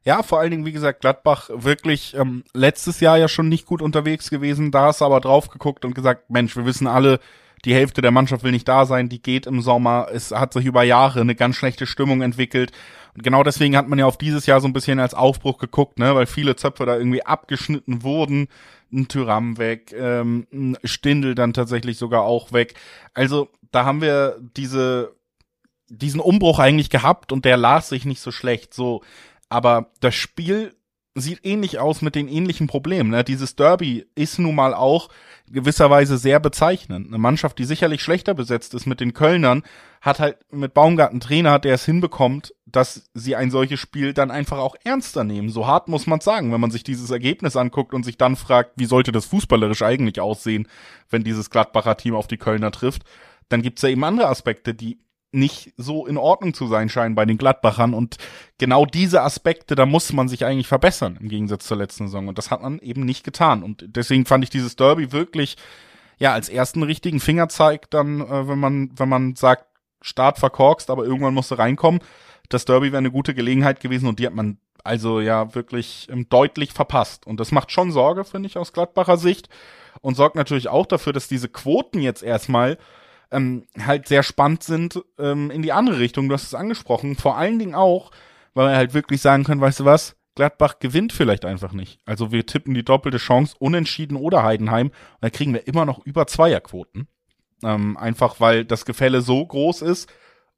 Ja, 0.03 0.23
vor 0.23 0.41
allen 0.41 0.51
Dingen, 0.51 0.65
wie 0.65 0.73
gesagt, 0.73 1.03
Gladbach 1.03 1.51
wirklich 1.53 2.15
ähm, 2.15 2.43
letztes 2.55 3.01
Jahr 3.01 3.19
ja 3.19 3.29
schon 3.29 3.51
nicht 3.51 3.67
gut 3.67 3.83
unterwegs 3.83 4.31
gewesen. 4.31 4.71
Da 4.71 4.87
du 4.93 5.05
aber 5.05 5.21
drauf 5.21 5.49
geguckt 5.49 5.85
und 5.85 5.95
gesagt, 5.95 6.31
Mensch, 6.31 6.57
wir 6.57 6.65
wissen 6.65 6.87
alle, 6.87 7.21
die 7.64 7.75
Hälfte 7.75 8.00
der 8.00 8.11
Mannschaft 8.11 8.43
will 8.43 8.52
nicht 8.52 8.69
da 8.69 8.87
sein, 8.87 9.09
die 9.09 9.21
geht 9.21 9.47
im 9.47 9.61
Sommer, 9.61 10.09
es 10.12 10.31
hat 10.31 10.52
sich 10.52 10.64
über 10.64 10.83
Jahre 10.83 11.21
eine 11.21 11.35
ganz 11.35 11.57
schlechte 11.57 11.87
Stimmung 11.87 12.23
entwickelt. 12.23 12.73
Und 13.14 13.23
genau 13.23 13.43
deswegen 13.43 13.76
hat 13.76 13.88
man 13.88 13.99
ja 13.99 14.07
auf 14.07 14.19
dieses 14.19 14.47
Jahr 14.47 14.61
so 14.61 14.69
ein 14.69 14.73
bisschen 14.73 14.99
als 14.99 15.14
Aufbruch 15.14 15.59
geguckt, 15.59 15.99
ne, 15.99 16.14
weil 16.14 16.26
viele 16.26 16.57
Zöpfe 16.57 16.87
da 16.87 16.97
irgendwie 16.97 17.25
abgeschnitten 17.25 18.02
wurden. 18.02 18.49
Ein 18.93 19.09
Tyram 19.09 19.59
weg, 19.59 19.95
ähm, 19.97 20.47
ein 20.52 20.76
Stindel 20.85 21.35
dann 21.35 21.52
tatsächlich 21.52 21.97
sogar 21.97 22.23
auch 22.23 22.52
weg. 22.52 22.75
Also 23.14 23.49
da 23.71 23.85
haben 23.85 24.00
wir 24.00 24.37
diese, 24.57 25.14
diesen 25.88 26.21
Umbruch 26.21 26.59
eigentlich 26.59 26.90
gehabt 26.90 27.31
und 27.31 27.45
der 27.45 27.57
las 27.57 27.88
sich 27.88 28.05
nicht 28.05 28.21
so 28.21 28.33
schlecht, 28.33 28.75
so. 28.75 29.02
Aber 29.49 29.90
das 30.00 30.14
Spiel 30.14 30.75
sieht 31.14 31.40
ähnlich 31.43 31.79
aus 31.79 32.02
mit 32.02 32.14
den 32.14 32.29
ähnlichen 32.29 32.69
Problemen. 32.69 33.11
Ne? 33.11 33.25
Dieses 33.25 33.57
Derby 33.57 34.07
ist 34.14 34.38
nun 34.38 34.55
mal 34.55 34.75
auch 34.75 35.09
gewisserweise 35.50 36.19
sehr 36.19 36.38
bezeichnend. 36.38 37.09
Eine 37.09 37.19
Mannschaft, 37.19 37.59
die 37.59 37.64
sicherlich 37.64 38.00
schlechter 38.02 38.35
besetzt 38.35 38.75
ist 38.75 38.87
mit 38.87 39.00
den 39.00 39.12
Kölnern, 39.12 39.62
hat 40.00 40.21
halt 40.21 40.38
mit 40.52 40.73
Baumgarten 40.73 41.19
Trainer, 41.19 41.59
der 41.59 41.75
es 41.75 41.85
hinbekommt, 41.85 42.55
dass 42.64 43.11
sie 43.12 43.35
ein 43.35 43.50
solches 43.50 43.81
Spiel 43.81 44.14
dann 44.14 44.31
einfach 44.31 44.59
auch 44.59 44.76
ernster 44.85 45.25
nehmen. 45.25 45.49
So 45.49 45.67
hart 45.67 45.88
muss 45.88 46.07
man 46.07 46.21
sagen, 46.21 46.52
wenn 46.52 46.61
man 46.61 46.71
sich 46.71 46.85
dieses 46.85 47.11
Ergebnis 47.11 47.57
anguckt 47.57 47.93
und 47.93 48.05
sich 48.05 48.17
dann 48.17 48.37
fragt, 48.37 48.73
wie 48.76 48.87
sollte 48.87 49.11
das 49.11 49.26
fußballerisch 49.26 49.83
eigentlich 49.83 50.21
aussehen, 50.21 50.69
wenn 51.09 51.25
dieses 51.25 51.50
Gladbacher 51.50 51.97
Team 51.97 52.14
auf 52.14 52.29
die 52.29 52.38
Kölner 52.38 52.71
trifft, 52.71 53.02
dann 53.49 53.62
gibt's 53.62 53.83
ja 53.83 53.88
eben 53.88 54.05
andere 54.05 54.29
Aspekte, 54.29 54.75
die 54.75 55.00
nicht 55.33 55.73
so 55.77 56.07
in 56.07 56.17
Ordnung 56.17 56.55
zu 56.55 56.67
sein 56.67 56.89
scheinen 56.89 57.15
bei 57.15 57.25
den 57.25 57.39
Gladbachern. 57.39 57.95
Und 57.95 58.17
genau 58.59 58.85
diese 58.87 59.23
Aspekte, 59.23 59.75
da 59.75 59.87
muss 59.87 60.13
man 60.13 60.29
sich 60.29 60.45
eigentlich 60.45 60.67
verbessern 60.67 61.19
im 61.21 61.29
Gegensatz 61.29 61.67
zur 61.67 61.77
letzten 61.77 62.07
Saison. 62.07 62.29
Und 62.29 62.39
das 62.39 62.51
hat 62.51 62.63
man 62.63 62.79
eben 62.81 63.05
nicht 63.05 63.25
getan. 63.25 63.63
Und 63.63 63.85
deswegen 63.87 64.27
fand 64.27 64.45
ich 64.45 64.51
dieses 64.51 64.77
Derby 64.77 65.13
wirklich, 65.13 65.57
ja, 66.19 66.33
als 66.33 66.49
ersten 66.49 66.83
richtigen 66.83 67.21
Fingerzeig 67.21 67.91
dann, 67.91 68.21
äh, 68.21 68.49
wenn 68.49 68.59
man, 68.59 68.91
wenn 68.97 69.09
man 69.09 69.37
sagt, 69.37 69.67
Start 70.03 70.39
verkorkst, 70.39 70.91
aber 70.91 71.05
irgendwann 71.05 71.35
musste 71.35 71.59
reinkommen. 71.59 72.01
Das 72.49 72.65
Derby 72.65 72.87
wäre 72.87 72.99
eine 72.99 73.11
gute 73.11 73.35
Gelegenheit 73.35 73.81
gewesen 73.81 74.09
und 74.09 74.19
die 74.19 74.27
hat 74.27 74.35
man 74.35 74.59
also 74.83 75.21
ja 75.21 75.55
wirklich 75.55 76.09
ähm, 76.11 76.27
deutlich 76.29 76.73
verpasst. 76.73 77.27
Und 77.27 77.39
das 77.39 77.53
macht 77.53 77.71
schon 77.71 77.93
Sorge, 77.93 78.25
finde 78.25 78.49
ich, 78.49 78.57
aus 78.57 78.73
Gladbacher 78.73 79.19
Sicht. 79.19 79.49
Und 80.01 80.17
sorgt 80.17 80.37
natürlich 80.37 80.69
auch 80.69 80.87
dafür, 80.87 81.13
dass 81.13 81.29
diese 81.29 81.49
Quoten 81.49 82.01
jetzt 82.01 82.23
erstmal 82.23 82.79
ähm, 83.31 83.67
halt 83.79 84.09
sehr 84.09 84.23
spannend 84.23 84.63
sind 84.63 85.03
ähm, 85.19 85.51
in 85.51 85.63
die 85.63 85.73
andere 85.73 85.99
Richtung. 85.99 86.29
Du 86.29 86.35
hast 86.35 86.45
es 86.45 86.55
angesprochen. 86.55 87.17
Vor 87.17 87.37
allen 87.37 87.59
Dingen 87.59 87.75
auch, 87.75 88.11
weil 88.55 88.69
wir 88.69 88.77
halt 88.77 88.95
wirklich 88.95 89.21
sagen 89.21 89.45
können, 89.45 89.61
weißt 89.61 89.81
du 89.81 89.85
was? 89.85 90.17
Gladbach 90.35 90.79
gewinnt 90.79 91.13
vielleicht 91.13 91.45
einfach 91.45 91.73
nicht. 91.73 92.01
Also 92.07 92.33
wir 92.33 92.47
tippen 92.47 92.75
die 92.75 92.85
doppelte 92.85 93.19
Chance, 93.19 93.57
unentschieden 93.59 94.17
oder 94.17 94.43
Heidenheim. 94.43 94.89
Und 94.89 94.95
da 95.21 95.31
kriegen 95.31 95.53
wir 95.53 95.67
immer 95.67 95.85
noch 95.85 96.05
über 96.05 96.27
Zweierquoten. 96.27 97.09
Ähm, 97.63 97.97
einfach 97.97 98.41
weil 98.41 98.65
das 98.65 98.85
Gefälle 98.85 99.21
so 99.21 99.45
groß 99.45 99.83
ist. 99.83 100.11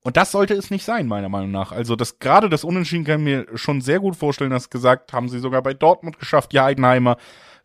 Und 0.05 0.17
das 0.17 0.33
sollte 0.33 0.55
es 0.55 0.71
nicht 0.71 0.85
sein, 0.85 1.07
meiner 1.07 1.29
Meinung 1.29 1.53
nach. 1.53 1.73
Also 1.73 1.97
das 1.97 2.19
gerade 2.19 2.49
das 2.49 2.65
Unentschieden 2.65 3.05
kann 3.05 3.21
ich 3.21 3.25
mir 3.25 3.47
schon 3.57 3.81
sehr 3.81 4.01
gut 4.01 4.17
vorstellen, 4.17 4.51
dass 4.51 4.71
gesagt, 4.71 5.13
haben 5.13 5.29
sie 5.29 5.39
sogar 5.39 5.63
bei 5.63 5.75
Dortmund 5.75 6.19
geschafft, 6.19 6.53
die 6.53 6.61
Heidenheimer. 6.61 7.17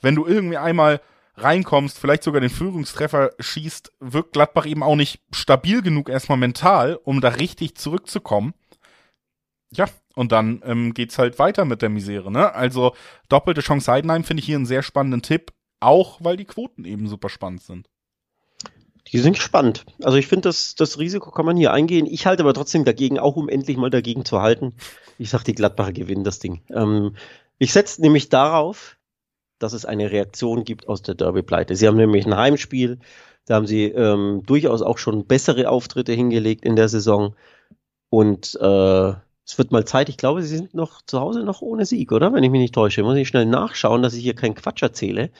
Wenn 0.02 0.16
du 0.16 0.26
irgendwie 0.26 0.58
einmal 0.58 1.02
reinkommst, 1.38 1.98
vielleicht 2.00 2.24
sogar 2.24 2.42
den 2.42 2.50
Führungstreffer 2.50 3.32
schießt, 3.40 3.92
wirkt 4.00 4.34
Gladbach 4.34 4.66
eben 4.66 4.84
auch 4.84 4.96
nicht 4.96 5.22
stabil 5.32 5.82
genug 5.82 6.10
erstmal 6.10 6.38
mental, 6.38 7.00
um 7.04 7.22
da 7.22 7.30
richtig 7.30 7.76
zurückzukommen. 7.76 8.54
Ja, 9.72 9.86
und 10.16 10.32
dann 10.32 10.62
ähm, 10.66 10.94
geht's 10.94 11.20
halt 11.20 11.40
weiter 11.40 11.66
mit 11.66 11.82
der 11.82 11.90
Misere, 11.90 12.32
ne? 12.32 12.56
Also 12.56 12.96
doppelte 13.30 13.62
Chance 13.62 13.92
Heidenheim 13.92 14.24
finde 14.24 14.42
ich 14.42 14.48
hier 14.48 14.56
einen 14.56 14.66
sehr 14.66 14.82
spannenden 14.82 15.22
Tipp, 15.22 15.52
auch 15.80 16.20
weil 16.22 16.38
die 16.38 16.46
Quoten 16.46 16.86
eben 16.86 17.08
super 17.08 17.30
spannend 17.30 17.62
sind. 17.62 17.88
Die 19.12 19.20
sind 19.20 19.38
spannend. 19.38 19.86
Also 20.02 20.18
ich 20.18 20.28
finde, 20.28 20.50
das, 20.50 20.76
das 20.76 21.00
Risiko 21.00 21.32
kann 21.32 21.46
man 21.46 21.56
hier 21.56 21.72
eingehen. 21.72 22.06
Ich 22.08 22.26
halte 22.26 22.44
aber 22.44 22.54
trotzdem 22.54 22.84
dagegen, 22.84 23.20
auch 23.20 23.36
um 23.36 23.48
endlich 23.48 23.78
mal 23.78 23.90
dagegen 23.90 24.26
zu 24.26 24.42
halten. 24.42 24.74
Ich 25.18 25.30
sag, 25.30 25.44
die 25.44 25.56
Gladbacher 25.56 25.94
gewinnen 25.94 26.24
das 26.24 26.40
Ding. 26.40 26.62
Ähm, 26.70 27.16
ich 27.58 27.72
setze 27.72 28.02
nämlich 28.02 28.30
darauf, 28.30 28.97
dass 29.60 29.74
es 29.74 29.86
eine 29.86 30.12
Reaktion 30.12 30.64
gibt 30.64 30.88
aus 30.88 31.02
der 31.02 31.16
Derby-Pleite. 31.16 31.76
Sie 31.76 31.88
haben 31.88 31.98
nämlich 31.98 32.26
ein 32.26 32.36
Heimspiel, 32.36 33.00
da 33.46 33.56
haben 33.56 33.68
sie 33.68 33.86
ähm, 33.86 34.44
durchaus 34.46 34.82
auch 34.82 34.98
schon 34.98 35.26
bessere 35.26 35.70
Auftritte 35.70 36.14
hingelegt 36.14 36.66
in 36.66 36.76
der 36.76 36.90
Saison. 36.90 37.36
Und 38.10 38.56
äh, 38.62 39.14
es 39.46 39.58
wird 39.58 39.72
mal 39.72 39.86
Zeit, 39.86 40.10
ich 40.10 40.18
glaube, 40.18 40.44
sie 40.44 40.58
sind 40.58 40.74
noch 40.74 41.02
zu 41.02 41.22
Hause 41.22 41.44
noch 41.44 41.62
ohne 41.62 41.86
Sieg, 41.86 42.12
oder? 42.12 42.34
Wenn 42.34 42.44
ich 42.44 42.52
mich 42.52 42.60
nicht 42.60 42.76
täusche. 42.76 43.04
Muss 43.04 43.16
ich 43.16 43.30
schnell 43.30 43.46
nachschauen, 43.46 44.02
dass 44.02 44.14
ich 44.14 44.24
hier 44.24 44.36
keinen 44.36 44.56
Quatsch 44.56 44.82
erzähle. 44.84 45.32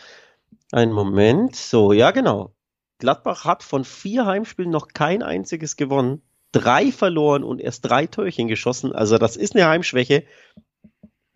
Einen 0.72 0.94
Moment. 0.94 1.56
So, 1.56 1.92
ja, 1.92 2.12
genau. 2.12 2.54
Gladbach 3.00 3.44
hat 3.44 3.64
von 3.64 3.84
vier 3.84 4.26
Heimspielen 4.26 4.72
noch 4.72 4.88
kein 4.88 5.22
einziges 5.22 5.76
gewonnen, 5.76 6.22
drei 6.54 6.92
verloren 6.92 7.44
und 7.44 7.60
erst 7.60 7.86
drei 7.86 8.08
Törchen 8.08 8.48
geschossen. 8.48 8.94
Also 8.94 9.18
das 9.18 9.36
ist 9.36 9.56
eine 9.56 9.68
Heimschwäche 9.68 10.24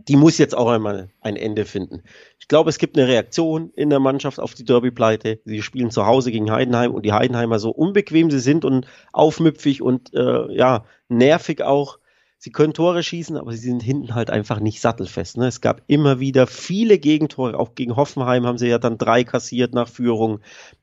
die 0.07 0.15
muss 0.15 0.37
jetzt 0.37 0.55
auch 0.55 0.69
einmal 0.69 1.09
ein 1.21 1.35
Ende 1.35 1.65
finden. 1.65 2.03
Ich 2.39 2.47
glaube, 2.47 2.69
es 2.69 2.77
gibt 2.77 2.97
eine 2.97 3.07
Reaktion 3.07 3.71
in 3.75 3.89
der 3.89 3.99
Mannschaft 3.99 4.39
auf 4.39 4.53
die 4.53 4.65
Derby-Pleite. 4.65 5.39
Sie 5.45 5.61
spielen 5.61 5.91
zu 5.91 6.05
Hause 6.05 6.31
gegen 6.31 6.51
Heidenheim 6.51 6.91
und 6.91 7.05
die 7.05 7.13
Heidenheimer 7.13 7.59
so 7.59 7.71
unbequem 7.71 8.31
sie 8.31 8.39
sind 8.39 8.65
und 8.65 8.87
aufmüpfig 9.13 9.81
und 9.81 10.13
äh, 10.13 10.53
ja, 10.53 10.85
nervig 11.09 11.61
auch. 11.61 11.99
Sie 12.43 12.51
können 12.51 12.73
Tore 12.73 13.03
schießen, 13.03 13.37
aber 13.37 13.51
sie 13.51 13.59
sind 13.59 13.83
hinten 13.83 14.15
halt 14.15 14.31
einfach 14.31 14.59
nicht 14.59 14.81
sattelfest. 14.81 15.37
Ne? 15.37 15.45
Es 15.45 15.61
gab 15.61 15.83
immer 15.85 16.19
wieder 16.19 16.47
viele 16.47 16.97
Gegentore, 16.97 17.59
auch 17.59 17.75
gegen 17.75 17.95
Hoffenheim 17.95 18.47
haben 18.47 18.57
sie 18.57 18.67
ja 18.67 18.79
dann 18.79 18.97
drei 18.97 19.23
kassiert 19.23 19.75
nach 19.75 19.87
Führung. 19.87 20.39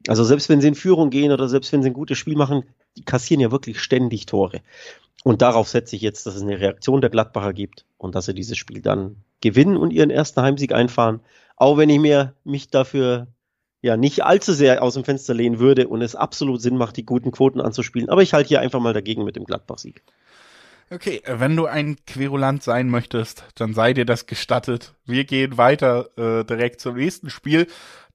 Also 0.06 0.22
selbst 0.22 0.48
wenn 0.48 0.60
sie 0.60 0.68
in 0.68 0.76
Führung 0.76 1.10
gehen 1.10 1.32
oder 1.32 1.48
selbst 1.48 1.72
wenn 1.72 1.82
sie 1.82 1.90
ein 1.90 1.94
gutes 1.94 2.16
Spiel 2.16 2.36
machen, 2.36 2.62
die 2.96 3.04
kassieren 3.04 3.40
ja 3.40 3.50
wirklich 3.50 3.80
ständig 3.80 4.26
Tore. 4.26 4.60
Und 5.24 5.42
darauf 5.42 5.68
setze 5.68 5.96
ich 5.96 6.02
jetzt, 6.02 6.26
dass 6.26 6.36
es 6.36 6.42
eine 6.42 6.60
Reaktion 6.60 7.00
der 7.00 7.10
Gladbacher 7.10 7.52
gibt 7.52 7.84
und 7.96 8.14
dass 8.14 8.26
sie 8.26 8.34
dieses 8.34 8.56
Spiel 8.56 8.80
dann 8.80 9.16
gewinnen 9.40 9.76
und 9.76 9.92
ihren 9.92 10.10
ersten 10.10 10.42
Heimsieg 10.42 10.72
einfahren. 10.72 11.20
Auch 11.56 11.76
wenn 11.76 11.90
ich 11.90 11.98
mir 11.98 12.34
mich 12.44 12.70
dafür 12.70 13.26
ja 13.80 13.96
nicht 13.96 14.24
allzu 14.24 14.52
sehr 14.52 14.82
aus 14.82 14.94
dem 14.94 15.04
Fenster 15.04 15.34
lehnen 15.34 15.58
würde 15.58 15.88
und 15.88 16.02
es 16.02 16.16
absolut 16.16 16.60
Sinn 16.60 16.76
macht, 16.76 16.96
die 16.96 17.04
guten 17.04 17.30
Quoten 17.30 17.60
anzuspielen. 17.60 18.08
Aber 18.08 18.22
ich 18.22 18.32
halte 18.32 18.48
hier 18.48 18.60
einfach 18.60 18.80
mal 18.80 18.92
dagegen 18.92 19.24
mit 19.24 19.36
dem 19.36 19.44
Gladbach-Sieg. 19.44 20.02
Okay, 20.90 21.20
wenn 21.26 21.54
du 21.54 21.66
ein 21.66 21.96
Querulant 22.06 22.62
sein 22.62 22.88
möchtest, 22.88 23.44
dann 23.56 23.74
sei 23.74 23.92
dir 23.92 24.06
das 24.06 24.26
gestattet. 24.26 24.94
Wir 25.04 25.24
gehen 25.24 25.58
weiter 25.58 26.08
äh, 26.16 26.44
direkt 26.44 26.80
zum 26.80 26.96
nächsten 26.96 27.28
Spiel. 27.28 27.66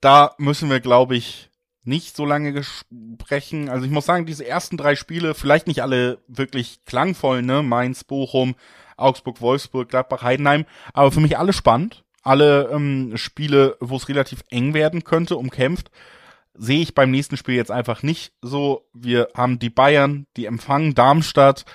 Da 0.02 0.34
müssen 0.40 0.70
wir, 0.72 0.80
glaube 0.80 1.16
ich, 1.16 1.50
nicht 1.84 2.16
so 2.16 2.26
lange 2.26 2.64
sprechen. 2.64 3.70
Also 3.70 3.86
ich 3.86 3.92
muss 3.92 4.06
sagen, 4.06 4.26
diese 4.26 4.48
ersten 4.48 4.78
drei 4.78 4.96
Spiele, 4.96 5.34
vielleicht 5.34 5.68
nicht 5.68 5.82
alle 5.82 6.20
wirklich 6.28 6.84
klangvoll, 6.86 7.42
ne? 7.42 7.62
Mainz, 7.62 8.04
Bochum, 8.04 8.56
Augsburg, 8.98 9.42
Wolfsburg, 9.42 9.90
Gladbach, 9.90 10.24
Heidenheim, 10.24 10.66
aber 10.94 11.12
für 11.12 11.20
mich 11.20 11.38
alle 11.38 11.54
spannend. 11.54 12.04
Alle 12.22 12.70
ähm, 12.72 13.18
Spiele, 13.18 13.76
wo 13.82 13.98
es 13.98 14.08
relativ 14.08 14.44
eng 14.50 14.74
werden 14.74 15.04
könnte, 15.04 15.36
umkämpft, 15.36 15.92
sehe 16.54 16.80
ich 16.80 16.96
beim 16.96 17.12
nächsten 17.12 17.36
Spiel 17.36 17.56
jetzt 17.56 17.72
einfach 17.72 18.02
nicht 18.02 18.32
so. 18.42 18.88
Wir 18.94 19.28
haben 19.36 19.60
die 19.60 19.70
Bayern, 19.70 20.26
die 20.38 20.46
empfangen 20.46 20.96
Darmstadt 20.96 21.66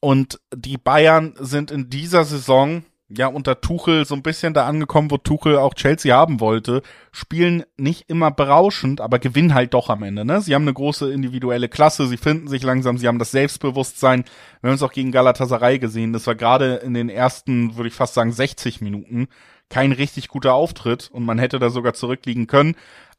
und 0.00 0.40
die 0.54 0.78
Bayern 0.78 1.34
sind 1.38 1.70
in 1.70 1.90
dieser 1.90 2.24
Saison 2.24 2.84
ja 3.08 3.26
unter 3.26 3.60
Tuchel 3.60 4.04
so 4.04 4.14
ein 4.14 4.22
bisschen 4.22 4.52
da 4.52 4.66
angekommen, 4.66 5.10
wo 5.10 5.16
Tuchel 5.16 5.56
auch 5.56 5.74
Chelsea 5.74 6.14
haben 6.14 6.40
wollte, 6.40 6.82
spielen 7.10 7.64
nicht 7.76 8.10
immer 8.10 8.30
berauschend, 8.30 9.00
aber 9.00 9.18
gewinnen 9.18 9.54
halt 9.54 9.74
doch 9.74 9.88
am 9.88 10.02
Ende. 10.02 10.24
Ne? 10.24 10.40
Sie 10.42 10.54
haben 10.54 10.62
eine 10.62 10.74
große 10.74 11.10
individuelle 11.10 11.68
Klasse, 11.68 12.06
sie 12.06 12.18
finden 12.18 12.48
sich 12.48 12.62
langsam, 12.62 12.98
sie 12.98 13.08
haben 13.08 13.18
das 13.18 13.30
Selbstbewusstsein. 13.30 14.24
Wir 14.60 14.68
haben 14.68 14.76
es 14.76 14.82
auch 14.82 14.92
gegen 14.92 15.12
Galatasaray 15.12 15.78
gesehen. 15.78 16.12
Das 16.12 16.26
war 16.26 16.34
gerade 16.34 16.76
in 16.76 16.94
den 16.94 17.08
ersten, 17.08 17.76
würde 17.76 17.88
ich 17.88 17.94
fast 17.94 18.14
sagen, 18.14 18.32
60 18.32 18.80
Minuten 18.80 19.28
kein 19.70 19.92
richtig 19.92 20.28
guter 20.28 20.54
Auftritt 20.54 21.10
und 21.12 21.24
man 21.24 21.38
hätte 21.38 21.58
da 21.58 21.70
sogar 21.70 21.94
zurückliegen 21.94 22.46
können. 22.46 22.74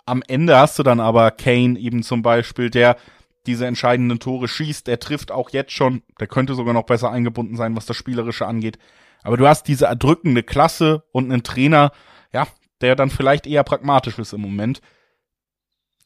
Am 0.05 0.23
Ende 0.27 0.57
hast 0.57 0.79
du 0.79 0.83
dann 0.83 0.99
aber 0.99 1.29
Kane 1.31 1.77
eben 1.77 2.01
zum 2.01 2.21
Beispiel, 2.21 2.69
der 2.69 2.97
diese 3.45 3.65
entscheidenden 3.67 4.19
Tore 4.19 4.47
schießt. 4.47 4.87
Der 4.87 4.99
trifft 4.99 5.31
auch 5.31 5.51
jetzt 5.51 5.71
schon. 5.71 6.01
Der 6.19 6.27
könnte 6.27 6.55
sogar 6.55 6.73
noch 6.73 6.83
besser 6.83 7.11
eingebunden 7.11 7.55
sein, 7.55 7.75
was 7.75 7.85
das 7.85 7.97
Spielerische 7.97 8.47
angeht. 8.47 8.77
Aber 9.23 9.37
du 9.37 9.47
hast 9.47 9.67
diese 9.67 9.85
erdrückende 9.85 10.43
Klasse 10.43 11.03
und 11.11 11.31
einen 11.31 11.43
Trainer, 11.43 11.91
ja, 12.33 12.47
der 12.81 12.95
dann 12.95 13.09
vielleicht 13.09 13.47
eher 13.47 13.63
pragmatisch 13.63 14.17
ist 14.19 14.33
im 14.33 14.41
Moment. 14.41 14.81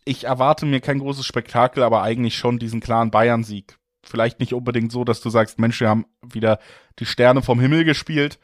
Ich 0.06 0.26
erwarte 0.26 0.66
mir 0.66 0.82
kein 0.82 1.00
großes 1.00 1.26
Spektakel, 1.26 1.84
aber 1.84 2.02
eigentlich 2.02 2.38
schon 2.38 2.60
diesen 2.60 2.82
klaren 2.82 3.12
Bayern-Sieg. 3.12 3.78
Vielleicht 4.04 4.40
nicht 4.40 4.54
unbedingt 4.54 4.92
so, 4.92 5.06
dass 5.06 5.22
du 5.22 5.30
sagst, 5.30 5.60
Mensch, 5.60 5.80
wir 5.80 5.90
haben 5.90 6.06
wieder 6.22 6.60
die 7.00 7.06
Sterne 7.06 7.42
vom 7.42 7.60
Himmel 7.60 7.86
gespielt, 7.86 8.38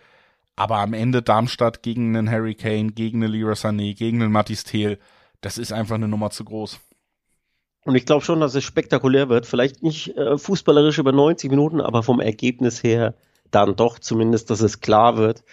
aber 0.55 0.77
am 0.77 0.93
Ende 0.93 1.21
Darmstadt 1.21 1.83
gegen 1.83 2.15
einen 2.15 2.29
Harry 2.29 2.55
Kane, 2.55 2.91
gegen 2.91 3.23
einen 3.23 3.33
Leroy 3.33 3.53
Sané, 3.53 3.95
gegen 3.97 4.21
einen 4.21 4.31
Mattis 4.31 4.63
Thiel, 4.63 4.99
das 5.41 5.57
ist 5.57 5.73
einfach 5.73 5.95
eine 5.95 6.07
Nummer 6.07 6.29
zu 6.29 6.45
groß. 6.45 6.79
Und 7.85 7.95
ich 7.95 8.05
glaube 8.05 8.23
schon, 8.23 8.39
dass 8.39 8.55
es 8.55 8.63
spektakulär 8.63 9.29
wird. 9.29 9.45
Vielleicht 9.45 9.83
nicht 9.83 10.15
äh, 10.17 10.37
fußballerisch 10.37 10.97
über 10.97 11.11
90 11.11 11.49
Minuten, 11.49 11.81
aber 11.81 12.03
vom 12.03 12.19
Ergebnis 12.19 12.83
her 12.83 13.15
dann 13.51 13.75
doch 13.75 13.99
zumindest, 13.99 14.49
dass 14.49 14.61
es 14.61 14.79
klar 14.81 15.17
wird. 15.17 15.43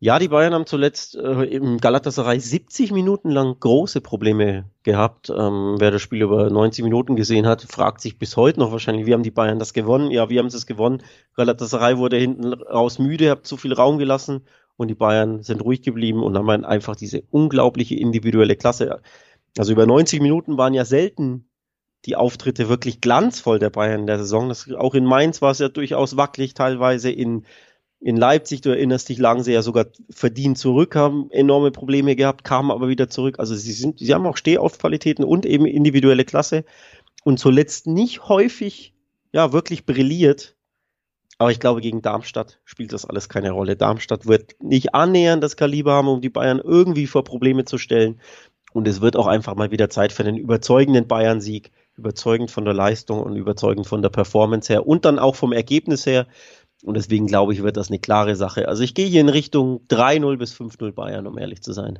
Ja, 0.00 0.20
die 0.20 0.28
Bayern 0.28 0.54
haben 0.54 0.66
zuletzt 0.66 1.16
äh, 1.16 1.42
im 1.42 1.78
Galatasaray 1.78 2.38
70 2.38 2.92
Minuten 2.92 3.30
lang 3.30 3.58
große 3.58 4.00
Probleme 4.00 4.70
gehabt. 4.84 5.28
Ähm, 5.28 5.74
wer 5.78 5.90
das 5.90 6.02
Spiel 6.02 6.22
über 6.22 6.50
90 6.50 6.84
Minuten 6.84 7.16
gesehen 7.16 7.48
hat, 7.48 7.62
fragt 7.62 8.00
sich 8.00 8.16
bis 8.16 8.36
heute 8.36 8.60
noch 8.60 8.70
wahrscheinlich, 8.70 9.06
wie 9.06 9.14
haben 9.14 9.24
die 9.24 9.32
Bayern 9.32 9.58
das 9.58 9.72
gewonnen? 9.72 10.12
Ja, 10.12 10.30
wie 10.30 10.38
haben 10.38 10.50
sie 10.50 10.56
es 10.56 10.66
gewonnen? 10.66 11.02
Galatasaray 11.34 11.98
wurde 11.98 12.16
hinten 12.16 12.52
raus 12.52 13.00
müde, 13.00 13.30
hat 13.30 13.44
zu 13.44 13.56
viel 13.56 13.72
Raum 13.72 13.98
gelassen 13.98 14.42
und 14.76 14.86
die 14.86 14.94
Bayern 14.94 15.42
sind 15.42 15.62
ruhig 15.62 15.82
geblieben 15.82 16.22
und 16.22 16.38
haben 16.38 16.64
einfach 16.64 16.94
diese 16.94 17.24
unglaubliche 17.32 17.96
individuelle 17.96 18.54
Klasse. 18.54 19.00
Also 19.58 19.72
über 19.72 19.84
90 19.84 20.22
Minuten 20.22 20.56
waren 20.58 20.74
ja 20.74 20.84
selten 20.84 21.48
die 22.06 22.16
Auftritte 22.16 22.68
wirklich 22.68 23.00
glanzvoll 23.00 23.58
der 23.58 23.70
Bayern 23.70 24.00
in 24.00 24.06
der 24.06 24.18
Saison. 24.18 24.48
Das, 24.48 24.70
auch 24.72 24.94
in 24.94 25.04
Mainz 25.04 25.42
war 25.42 25.50
es 25.50 25.58
ja 25.58 25.68
durchaus 25.68 26.16
wackelig 26.16 26.54
teilweise. 26.54 27.10
In 27.10 27.44
in 28.00 28.16
Leipzig, 28.16 28.60
du 28.60 28.70
erinnerst 28.70 29.08
dich, 29.08 29.18
lagen 29.18 29.42
sie 29.42 29.52
ja 29.52 29.62
sogar 29.62 29.86
verdient 30.10 30.56
zurück, 30.56 30.94
haben 30.94 31.30
enorme 31.30 31.72
Probleme 31.72 32.14
gehabt, 32.14 32.44
kamen 32.44 32.70
aber 32.70 32.88
wieder 32.88 33.08
zurück. 33.08 33.38
Also 33.38 33.56
sie 33.56 33.72
sind, 33.72 33.98
sie 33.98 34.14
haben 34.14 34.26
auch 34.26 34.36
Stehaufqualitäten 34.36 35.24
und 35.24 35.44
eben 35.44 35.66
individuelle 35.66 36.24
Klasse 36.24 36.64
und 37.24 37.38
zuletzt 37.38 37.86
nicht 37.86 38.28
häufig, 38.28 38.94
ja, 39.32 39.52
wirklich 39.52 39.84
brilliert. 39.84 40.56
Aber 41.38 41.50
ich 41.50 41.60
glaube, 41.60 41.80
gegen 41.80 42.02
Darmstadt 42.02 42.60
spielt 42.64 42.92
das 42.92 43.04
alles 43.04 43.28
keine 43.28 43.52
Rolle. 43.52 43.76
Darmstadt 43.76 44.26
wird 44.26 44.56
nicht 44.60 44.94
annähernd 44.94 45.42
das 45.42 45.56
Kaliber 45.56 45.92
haben, 45.92 46.08
um 46.08 46.20
die 46.20 46.30
Bayern 46.30 46.58
irgendwie 46.58 47.06
vor 47.06 47.24
Probleme 47.24 47.64
zu 47.64 47.78
stellen. 47.78 48.20
Und 48.72 48.88
es 48.88 49.00
wird 49.00 49.16
auch 49.16 49.26
einfach 49.26 49.54
mal 49.54 49.70
wieder 49.70 49.88
Zeit 49.88 50.12
für 50.12 50.24
einen 50.24 50.36
überzeugenden 50.36 51.06
Bayern-Sieg. 51.06 51.70
Überzeugend 51.98 52.50
von 52.50 52.64
der 52.64 52.74
Leistung 52.74 53.20
und 53.22 53.36
überzeugend 53.36 53.86
von 53.86 54.02
der 54.02 54.08
Performance 54.08 54.72
her 54.72 54.86
und 54.86 55.04
dann 55.04 55.18
auch 55.18 55.34
vom 55.34 55.52
Ergebnis 55.52 56.06
her. 56.06 56.26
Und 56.84 56.96
deswegen 56.96 57.26
glaube 57.26 57.52
ich, 57.52 57.62
wird 57.62 57.76
das 57.76 57.88
eine 57.88 57.98
klare 57.98 58.36
Sache. 58.36 58.68
Also 58.68 58.84
ich 58.84 58.94
gehe 58.94 59.08
hier 59.08 59.20
in 59.20 59.28
Richtung 59.28 59.84
3-0 59.88 60.36
bis 60.36 60.54
5-0 60.54 60.92
Bayern, 60.92 61.26
um 61.26 61.36
ehrlich 61.36 61.62
zu 61.62 61.72
sein. 61.72 61.98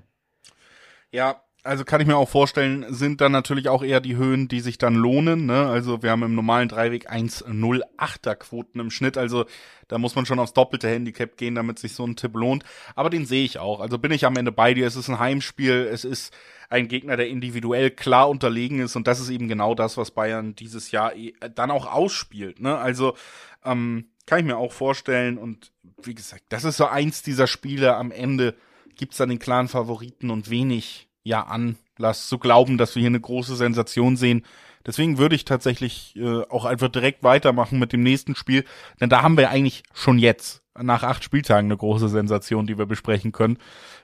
Ja, 1.10 1.42
also 1.64 1.84
kann 1.84 2.00
ich 2.00 2.06
mir 2.06 2.16
auch 2.16 2.28
vorstellen, 2.28 2.86
sind 2.88 3.20
dann 3.20 3.32
natürlich 3.32 3.68
auch 3.68 3.82
eher 3.82 4.00
die 4.00 4.16
Höhen, 4.16 4.48
die 4.48 4.60
sich 4.60 4.78
dann 4.78 4.94
lohnen. 4.94 5.46
Ne? 5.46 5.66
Also 5.66 6.02
wir 6.02 6.10
haben 6.10 6.22
im 6.22 6.34
normalen 6.34 6.68
Dreiweg 6.68 7.10
1,08er 7.10 8.36
Quoten 8.36 8.80
im 8.80 8.90
Schnitt. 8.90 9.18
Also 9.18 9.44
da 9.88 9.98
muss 9.98 10.14
man 10.14 10.24
schon 10.24 10.38
aufs 10.38 10.52
doppelte 10.52 10.88
Handicap 10.88 11.36
gehen, 11.36 11.56
damit 11.56 11.78
sich 11.78 11.94
so 11.94 12.06
ein 12.06 12.16
Tipp 12.16 12.34
lohnt. 12.36 12.64
Aber 12.94 13.10
den 13.10 13.26
sehe 13.26 13.44
ich 13.44 13.58
auch. 13.58 13.80
Also 13.80 13.98
bin 13.98 14.12
ich 14.12 14.24
am 14.24 14.36
Ende 14.36 14.52
bei 14.52 14.72
dir. 14.72 14.86
Es 14.86 14.96
ist 14.96 15.08
ein 15.08 15.18
Heimspiel. 15.18 15.88
Es 15.92 16.04
ist 16.04 16.32
ein 16.70 16.86
Gegner, 16.86 17.16
der 17.16 17.28
individuell 17.28 17.90
klar 17.90 18.28
unterlegen 18.28 18.78
ist. 18.78 18.94
Und 18.94 19.08
das 19.08 19.18
ist 19.18 19.30
eben 19.30 19.48
genau 19.48 19.74
das, 19.74 19.96
was 19.96 20.12
Bayern 20.12 20.54
dieses 20.54 20.92
Jahr 20.92 21.16
eh 21.16 21.34
dann 21.54 21.70
auch 21.72 21.90
ausspielt. 21.90 22.60
Ne? 22.60 22.78
Also 22.78 23.16
ähm, 23.64 24.06
kann 24.26 24.38
ich 24.38 24.46
mir 24.46 24.58
auch 24.58 24.72
vorstellen. 24.72 25.38
Und 25.38 25.72
wie 26.02 26.14
gesagt, 26.14 26.44
das 26.50 26.62
ist 26.62 26.76
so 26.76 26.86
eins 26.86 27.22
dieser 27.22 27.48
Spiele. 27.48 27.96
Am 27.96 28.12
Ende 28.12 28.54
gibt's 28.96 29.16
dann 29.16 29.28
den 29.28 29.38
klaren 29.38 29.68
Favoriten 29.68 30.30
und 30.30 30.50
wenig 30.50 31.07
ja 31.28 31.42
Anlass 31.42 32.28
zu 32.28 32.38
glauben, 32.38 32.78
dass 32.78 32.94
wir 32.94 33.00
hier 33.00 33.08
eine 33.08 33.20
große 33.20 33.56
Sensation 33.56 34.16
sehen. 34.16 34.44
Deswegen 34.86 35.18
würde 35.18 35.34
ich 35.34 35.44
tatsächlich 35.44 36.16
äh, 36.16 36.42
auch 36.48 36.64
einfach 36.64 36.88
direkt 36.88 37.22
weitermachen 37.22 37.78
mit 37.78 37.92
dem 37.92 38.02
nächsten 38.02 38.34
Spiel, 38.34 38.64
denn 39.00 39.10
da 39.10 39.22
haben 39.22 39.36
wir 39.36 39.50
eigentlich 39.50 39.82
schon 39.92 40.18
jetzt 40.18 40.62
nach 40.80 41.02
acht 41.02 41.24
Spieltagen 41.24 41.66
eine 41.66 41.76
große 41.76 42.08
Sensation, 42.08 42.66
die 42.66 42.78
wir 42.78 42.86
besprechen 42.86 43.32
können, 43.32 43.58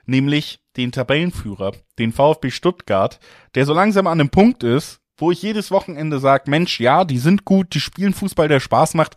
nämlich 0.05 0.59
den 0.77 0.91
Tabellenführer, 0.91 1.71
den 1.97 2.11
VfB 2.11 2.51
Stuttgart, 2.51 3.19
der 3.55 3.65
so 3.65 3.73
langsam 3.73 4.07
an 4.07 4.19
einem 4.19 4.29
Punkt 4.29 4.63
ist, 4.63 4.99
wo 5.17 5.31
ich 5.31 5.41
jedes 5.41 5.71
Wochenende 5.71 6.19
sage, 6.19 6.49
Mensch, 6.49 6.79
ja, 6.79 7.05
die 7.05 7.17
sind 7.17 7.45
gut, 7.45 7.73
die 7.73 7.79
spielen 7.79 8.13
Fußball, 8.13 8.49
der 8.49 8.59
Spaß 8.59 8.93
macht, 8.93 9.15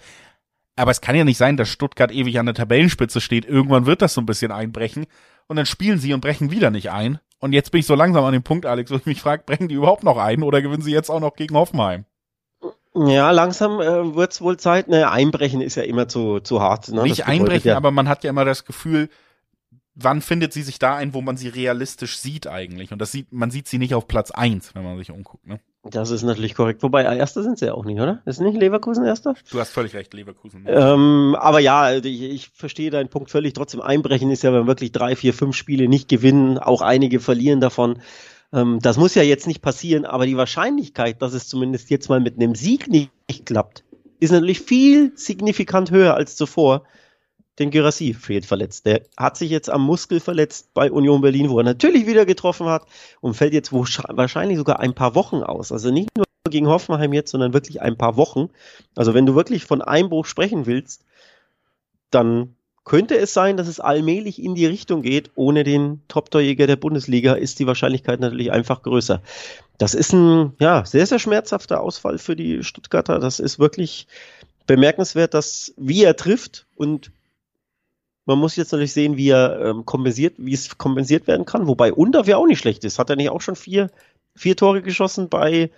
aber 0.79 0.93
es 0.93 1.01
kann 1.01 1.17
ja 1.17 1.25
nicht 1.25 1.39
sein, 1.39 1.57
dass 1.57 1.69
Stuttgart 1.69 2.13
ewig 2.13 2.39
an 2.39 2.47
der 2.47 2.55
Tabellenspitze 2.55 3.21
steht. 3.21 3.45
Irgendwann 3.45 3.85
wird 3.85 4.01
das 4.01 4.15
so 4.15 4.21
ein 4.21 4.27
bisschen 4.27 4.53
einbrechen. 4.53 5.07
Und 5.49 5.57
dann 5.57 5.67
spielen 5.67 5.99
sie 5.99 6.15
und 6.15 6.21
brechen 6.21 6.53
wieder 6.53 6.71
nicht 6.71 6.93
ein. 6.93 7.19
Und 7.41 7.53
jetzt 7.53 7.71
bin 7.71 7.81
ich 7.81 7.87
so 7.87 7.95
langsam 7.95 8.25
an 8.25 8.33
dem 8.33 8.43
Punkt, 8.43 8.67
Alex, 8.67 8.91
wo 8.91 8.97
ich 8.97 9.07
mich 9.07 9.21
frage, 9.21 9.45
brechen 9.47 9.69
die 9.69 9.77
überhaupt 9.77 10.03
noch 10.03 10.17
ein 10.17 10.43
oder 10.43 10.61
gewinnen 10.61 10.83
sie 10.83 10.93
jetzt 10.93 11.11
auch 11.11 11.21
noch 11.21 11.37
gegen 11.37 11.55
Hoffenheim? 11.55 12.05
Ja, 12.95 13.31
langsam 13.31 13.81
äh, 13.81 14.17
wird 14.17 14.33
es 14.33 14.41
wohl 14.41 14.57
Zeit. 14.57 14.89
Ne, 14.89 15.11
einbrechen 15.11 15.61
ist 15.61 15.77
ja 15.77 15.85
immer 15.85 16.09
zu, 16.09 16.41
zu 16.41 16.61
hart. 16.61 16.89
Ne? 16.89 17.03
Nicht 17.03 17.27
einbrechen, 17.27 17.69
ja. 17.69 17.77
aber 17.77 17.91
man 17.91 18.09
hat 18.09 18.25
ja 18.25 18.31
immer 18.31 18.45
das 18.45 18.65
Gefühl, 18.65 19.09
wann 19.95 20.21
findet 20.21 20.53
sie 20.53 20.63
sich 20.63 20.79
da 20.79 20.97
ein, 20.97 21.15
wo 21.15 21.21
man 21.21 21.37
sie 21.37 21.49
realistisch 21.49 22.19
sieht 22.19 22.47
eigentlich? 22.47 22.93
Und 22.93 22.99
das 23.01 23.13
sieht, 23.13 23.33
man 23.33 23.51
sieht 23.51 23.69
sie 23.69 23.79
nicht 23.79 23.95
auf 23.95 24.09
Platz 24.09 24.31
eins, 24.31 24.75
wenn 24.75 24.85
man 24.85 24.99
sich 24.99 25.11
umguckt, 25.11 25.47
ne? 25.47 25.61
Das 25.85 26.11
ist 26.11 26.23
natürlich 26.23 26.55
korrekt. 26.55 26.83
Wobei, 26.83 27.05
Erster 27.05 27.43
sind 27.43 27.59
sie 27.59 27.67
ja 27.67 27.75
auch 27.75 27.85
nicht, 27.85 28.01
oder? 28.01 28.21
Ist 28.25 28.41
nicht 28.41 28.59
Leverkusen 28.59 29.05
Erster? 29.05 29.35
Du 29.51 29.61
hast 29.61 29.71
völlig 29.71 29.95
recht, 29.95 30.13
Leverkusen. 30.13 30.65
Ähm, 30.67 31.37
aber 31.39 31.61
ja, 31.61 31.95
ich, 31.95 32.23
ich 32.23 32.49
verstehe 32.49 32.91
deinen 32.91 33.09
Punkt 33.09 33.31
völlig. 33.31 33.55
Trotzdem 33.55 33.81
einbrechen 33.81 34.31
ist 34.31 34.43
ja, 34.43 34.53
wenn 34.53 34.67
wirklich 34.67 34.93
drei, 34.93 35.15
vier, 35.15 35.33
fünf 35.33 35.55
Spiele 35.57 35.89
nicht 35.89 36.09
gewinnen, 36.09 36.59
auch 36.59 36.83
einige 36.83 37.21
verlieren 37.21 37.61
davon. 37.61 38.01
Ähm, 38.53 38.81
das 38.83 38.97
muss 38.97 39.15
ja 39.15 39.23
jetzt 39.23 39.47
nicht 39.47 39.63
passieren, 39.63 40.05
aber 40.05 40.27
die 40.27 40.37
Wahrscheinlichkeit, 40.37 41.23
dass 41.23 41.33
es 41.33 41.49
zumindest 41.49 41.91
jetzt 41.91 42.09
mal 42.09 42.21
mit 42.21 42.37
einem 42.37 42.55
Sieg 42.55 42.89
nicht, 42.89 43.11
nicht 43.29 43.47
klappt, 43.47 43.85
ist 44.21 44.33
natürlich 44.33 44.61
viel 44.61 45.13
signifikant 45.15 45.91
höher 45.91 46.15
als 46.15 46.37
zuvor 46.37 46.85
den 47.59 47.71
Gyrassi 47.71 48.15
fehlt 48.15 48.47
verletzt. 48.47 48.87
Der 48.87 49.03
hat 49.17 49.37
sich 49.37 49.51
jetzt 49.51 49.71
am 49.71 49.83
Muskel 49.83 50.21
verletzt 50.21 50.73
bei 50.75 50.91
Union 50.91 51.21
Berlin, 51.21 51.51
wo 51.51 51.59
er 51.59 51.65
natürlich 51.65 52.07
wieder 52.07 52.25
getroffen 52.25 52.67
hat 52.67 52.87
und 53.21 53.35
fällt 53.35 53.53
jetzt 53.53 53.73
wahrscheinlich 53.73 54.59
sogar 54.59 54.81
ein 54.81 54.95
paar 54.95 55.15
Wochen 55.15 55.43
aus. 55.43 55.73
Also 55.73 55.91
nicht 55.91 56.17
nur 56.17 56.27
gegen 56.49 56.69
Hoffenheim 56.69 57.13
jetzt, 57.13 57.31
sondern 57.31 57.53
wirklich 57.53 57.83
ein 57.83 57.97
paar 57.97 58.17
Wochen. 58.17 58.49
Also 58.95 59.15
wenn 59.15 59.27
du 59.27 59.35
wirklich 59.35 59.65
von 59.65 59.83
Einbruch 59.83 60.27
sprechen 60.27 60.67
willst, 60.67 61.05
dann 62.11 62.55
könnte 62.85 63.19
es 63.19 63.35
sein, 63.35 63.59
dass 63.59 63.69
es 63.69 63.81
allmählich 63.81 64.43
in 64.43 64.55
die 64.55 64.65
Richtung 64.65 65.03
geht. 65.03 65.31
Ohne 65.35 65.63
den 65.63 66.01
Top-Torjäger 66.09 66.67
der 66.67 66.77
Bundesliga 66.77 67.35
ist 67.35 67.59
die 67.59 67.67
Wahrscheinlichkeit 67.67 68.19
natürlich 68.19 68.51
einfach 68.51 68.83
größer. 68.83 69.21
Das 69.77 69.95
ist 69.95 70.13
ein 70.13 70.55
ja, 70.59 70.85
sehr, 70.87 71.07
sehr 71.07 71.19
schmerzhafter 71.19 71.81
Ausfall 71.81 72.19
für 72.19 72.35
die 72.35 72.65
Stuttgarter. 72.65 73.19
Das 73.19 73.41
ist 73.41 73.59
wirklich 73.59 74.07
bemerkenswert, 74.67 75.35
dass 75.35 75.75
wie 75.77 76.03
er 76.03 76.17
trifft 76.17 76.67
und 76.77 77.13
man 78.29 78.39
muss 78.39 78.57
jetzt 78.57 78.73
natürlich 78.73 78.93
sehen, 78.93 79.17
wie 79.17 79.31
er 79.31 79.59
ähm, 79.59 79.87
kompensiert, 79.87 80.35
wie 80.37 80.53
es 80.53 80.77
kompensiert 80.77 81.27
werden 81.27 81.47
kann. 81.47 81.67
Wobei 81.67 81.89
ja 81.89 82.37
auch 82.37 82.47
nicht 82.47 82.59
schlecht 82.59 82.85
ist. 82.85 82.99
Hat 82.99 83.09
er 83.09 83.17
nicht 83.17 83.31
auch 83.31 83.41
schon 83.41 83.57
vier, 83.57 83.91
vier 84.37 84.55
Tore 84.55 84.83
geschossen 84.83 85.31
bei 85.31 85.71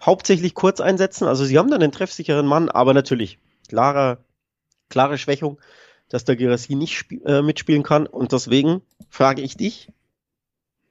hauptsächlich 0.00 0.54
Kurzeinsätzen? 0.54 1.26
Also 1.26 1.44
sie 1.44 1.58
haben 1.58 1.72
dann 1.72 1.82
einen 1.82 1.90
treffsicheren 1.90 2.46
Mann, 2.46 2.68
aber 2.68 2.94
natürlich 2.94 3.38
klarer, 3.68 4.18
klare 4.88 5.18
Schwächung, 5.18 5.58
dass 6.08 6.24
der 6.24 6.36
Gerassi 6.36 6.76
nicht 6.76 7.06
äh, 7.24 7.42
mitspielen 7.42 7.82
kann. 7.82 8.06
Und 8.06 8.30
deswegen 8.30 8.80
frage 9.10 9.42
ich 9.42 9.56
dich, 9.56 9.88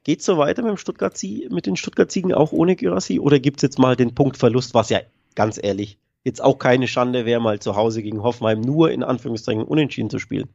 geht's 0.03 0.25
so 0.25 0.37
weiter 0.37 0.61
mit, 0.61 0.71
dem 0.71 0.77
Stuttgart 0.77 1.17
mit 1.49 1.67
den 1.67 1.77
Stuttgart-Ziegen 1.77 2.33
auch 2.33 2.51
ohne 2.51 2.75
Gerassi? 2.75 3.21
Oder 3.21 3.39
gibt's 3.39 3.63
jetzt 3.63 3.79
mal 3.79 3.95
den 3.95 4.13
Punktverlust, 4.13 4.73
was 4.73 4.89
ja 4.89 4.99
ganz 5.35 5.57
ehrlich 5.57 5.99
jetzt 6.25 6.43
auch 6.43 6.59
keine 6.59 6.89
Schande 6.89 7.25
wäre, 7.25 7.39
mal 7.39 7.59
zu 7.59 7.77
Hause 7.77 8.03
gegen 8.03 8.23
Hoffenheim 8.23 8.59
nur 8.59 8.91
in 8.91 9.03
Anführungszeichen 9.03 9.63
unentschieden 9.63 10.09
zu 10.09 10.19
spielen? 10.19 10.49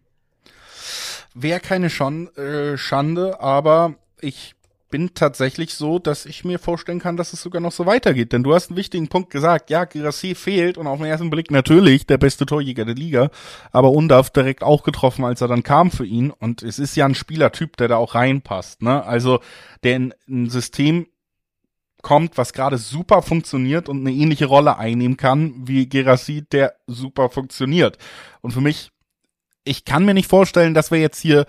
Wäre 1.35 1.61
keine 1.61 1.91
Schon 1.91 2.35
äh, 2.37 2.77
Schande, 2.77 3.41
aber 3.41 3.95
ich 4.21 4.55
bin 4.93 5.15
tatsächlich 5.15 5.75
so, 5.75 5.99
dass 5.99 6.27
ich 6.27 6.45
mir 6.45 6.61
vorstellen 6.61 7.01
kann, 7.01 7.17
dass 7.17 7.33
es 7.33 7.43
sogar 7.43 7.61
noch 7.61 7.73
so 7.73 7.87
weitergeht. 7.87 8.33
Denn 8.33 8.45
du 8.45 8.55
hast 8.55 8.71
einen 8.71 8.77
wichtigen 8.77 9.09
Punkt 9.09 9.31
gesagt. 9.31 9.71
Ja, 9.71 9.85
Girassi 9.87 10.37
fehlt 10.37 10.79
und 10.79 10.87
auf 10.87 10.99
den 10.99 11.07
ersten 11.07 11.31
Blick 11.31 11.51
natürlich 11.51 12.07
der 12.07 12.19
beste 12.19 12.47
Torjäger 12.47 12.85
der 12.85 12.95
Liga. 12.95 13.31
Aber 13.73 13.91
Undaf 13.91 14.31
direkt 14.31 14.63
auch 14.63 14.85
getroffen, 14.85 15.25
als 15.25 15.41
er 15.41 15.49
dann 15.49 15.65
kam 15.65 15.91
für 15.91 16.05
ihn. 16.05 16.31
Und 16.31 16.63
es 16.63 16.79
ist 16.79 16.95
ja 16.95 17.07
ein 17.07 17.17
Spielertyp, 17.17 17.77
der 17.79 17.89
da 17.89 17.97
auch 17.97 18.15
reinpasst. 18.15 18.83
Ne? 18.83 19.03
Also 19.03 19.41
der 19.83 19.97
in 19.97 20.15
ein 20.29 20.51
System 20.51 21.07
kommt, 22.03 22.37
was 22.37 22.53
gerade 22.53 22.77
super 22.77 23.23
funktioniert 23.23 23.89
und 23.89 24.01
eine 24.01 24.13
ähnliche 24.13 24.47
Rolle 24.47 24.77
einnehmen 24.77 25.17
kann 25.17 25.55
wie 25.67 25.89
Gerassi, 25.89 26.43
der 26.43 26.75
super 26.87 27.31
funktioniert. 27.31 27.97
Und 28.43 28.51
für 28.51 28.61
mich 28.61 28.91
ich 29.65 29.85
kann 29.85 30.05
mir 30.05 30.15
nicht 30.15 30.29
vorstellen, 30.29 30.75
dass 30.75 30.91
wir 30.91 30.99
jetzt 30.99 31.21
hier 31.21 31.47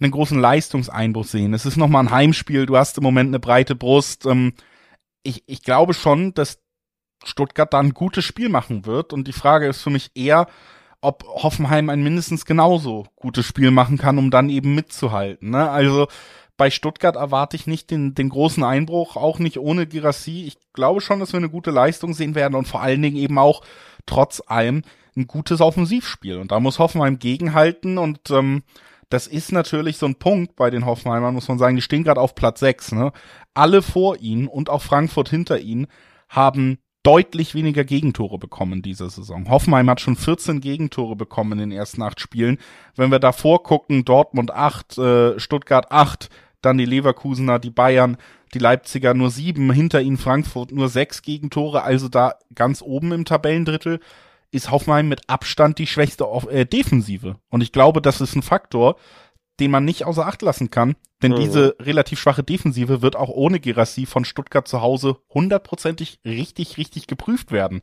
einen 0.00 0.10
großen 0.10 0.38
Leistungseinbruch 0.38 1.24
sehen. 1.24 1.54
Es 1.54 1.66
ist 1.66 1.76
nochmal 1.76 2.04
ein 2.04 2.10
Heimspiel, 2.10 2.66
du 2.66 2.76
hast 2.76 2.98
im 2.98 3.04
Moment 3.04 3.28
eine 3.28 3.38
breite 3.38 3.74
Brust. 3.74 4.26
Ähm, 4.26 4.54
ich, 5.22 5.42
ich 5.46 5.62
glaube 5.62 5.94
schon, 5.94 6.34
dass 6.34 6.58
Stuttgart 7.24 7.72
da 7.72 7.80
ein 7.80 7.94
gutes 7.94 8.24
Spiel 8.24 8.48
machen 8.48 8.86
wird. 8.86 9.12
Und 9.12 9.28
die 9.28 9.32
Frage 9.32 9.66
ist 9.66 9.82
für 9.82 9.90
mich 9.90 10.10
eher, 10.14 10.46
ob 11.00 11.24
Hoffenheim 11.24 11.90
ein 11.90 12.02
mindestens 12.02 12.44
genauso 12.44 13.06
gutes 13.16 13.46
Spiel 13.46 13.70
machen 13.70 13.98
kann, 13.98 14.18
um 14.18 14.30
dann 14.30 14.50
eben 14.50 14.74
mitzuhalten. 14.74 15.50
Ne? 15.50 15.70
Also 15.70 16.08
bei 16.56 16.70
Stuttgart 16.70 17.16
erwarte 17.16 17.56
ich 17.56 17.66
nicht 17.66 17.90
den, 17.90 18.14
den 18.14 18.28
großen 18.28 18.62
Einbruch, 18.62 19.16
auch 19.16 19.38
nicht 19.38 19.58
ohne 19.58 19.86
Girassi. 19.86 20.44
Ich 20.46 20.56
glaube 20.72 21.00
schon, 21.00 21.20
dass 21.20 21.32
wir 21.32 21.38
eine 21.38 21.50
gute 21.50 21.70
Leistung 21.70 22.14
sehen 22.14 22.34
werden 22.34 22.54
und 22.54 22.68
vor 22.68 22.80
allen 22.80 23.02
Dingen 23.02 23.16
eben 23.16 23.38
auch 23.38 23.62
trotz 24.06 24.42
allem 24.46 24.82
ein 25.16 25.26
gutes 25.26 25.60
Offensivspiel. 25.60 26.38
Und 26.38 26.52
da 26.52 26.60
muss 26.60 26.78
Hoffenheim 26.78 27.18
gegenhalten 27.18 27.98
und 27.98 28.30
ähm, 28.30 28.62
das 29.10 29.26
ist 29.26 29.52
natürlich 29.52 29.98
so 29.98 30.06
ein 30.06 30.16
Punkt 30.16 30.56
bei 30.56 30.70
den 30.70 30.86
Hoffenheimern, 30.86 31.34
muss 31.34 31.48
man 31.48 31.58
sagen, 31.58 31.76
die 31.76 31.82
stehen 31.82 32.04
gerade 32.04 32.20
auf 32.20 32.34
Platz 32.34 32.60
6. 32.60 32.92
Ne? 32.92 33.12
Alle 33.52 33.82
vor 33.82 34.16
ihnen 34.18 34.48
und 34.48 34.70
auch 34.70 34.82
Frankfurt 34.82 35.28
hinter 35.28 35.60
ihnen 35.60 35.86
haben 36.28 36.78
deutlich 37.04 37.54
weniger 37.54 37.84
Gegentore 37.84 38.38
bekommen 38.38 38.82
diese 38.82 39.08
Saison. 39.10 39.48
Hoffenheim 39.50 39.90
hat 39.90 40.00
schon 40.00 40.16
14 40.16 40.60
Gegentore 40.60 41.16
bekommen 41.16 41.52
in 41.52 41.70
den 41.70 41.78
ersten 41.78 42.02
acht 42.02 42.18
Spielen. 42.18 42.58
Wenn 42.96 43.12
wir 43.12 43.18
davor 43.18 43.62
gucken, 43.62 44.04
Dortmund 44.04 44.50
8, 44.50 44.98
äh, 44.98 45.38
Stuttgart 45.38 45.92
8, 45.92 46.30
dann 46.62 46.78
die 46.78 46.86
Leverkusener, 46.86 47.58
die 47.58 47.70
Bayern, 47.70 48.16
die 48.54 48.58
Leipziger 48.58 49.12
nur 49.12 49.30
sieben, 49.30 49.70
hinter 49.70 50.00
ihnen 50.00 50.16
Frankfurt 50.16 50.72
nur 50.72 50.88
sechs 50.88 51.20
Gegentore, 51.20 51.82
also 51.82 52.08
da 52.08 52.36
ganz 52.54 52.80
oben 52.80 53.12
im 53.12 53.26
Tabellendrittel 53.26 54.00
ist 54.54 54.70
Hoffenheim 54.70 55.08
mit 55.08 55.28
Abstand 55.28 55.78
die 55.78 55.86
schwächste 55.86 56.24
äh, 56.50 56.64
Defensive. 56.64 57.36
Und 57.50 57.62
ich 57.62 57.72
glaube, 57.72 58.00
das 58.00 58.20
ist 58.20 58.34
ein 58.34 58.42
Faktor, 58.42 58.96
den 59.60 59.70
man 59.70 59.84
nicht 59.84 60.04
außer 60.04 60.26
Acht 60.26 60.42
lassen 60.42 60.70
kann. 60.70 60.96
Denn 61.22 61.32
mhm. 61.32 61.36
diese 61.36 61.76
relativ 61.80 62.20
schwache 62.20 62.42
Defensive 62.42 63.02
wird 63.02 63.16
auch 63.16 63.28
ohne 63.28 63.60
Gerassi 63.60 64.06
von 64.06 64.24
Stuttgart 64.24 64.66
zu 64.66 64.80
Hause 64.80 65.16
hundertprozentig 65.32 66.20
richtig, 66.24 66.76
richtig 66.76 67.06
geprüft 67.06 67.52
werden. 67.52 67.82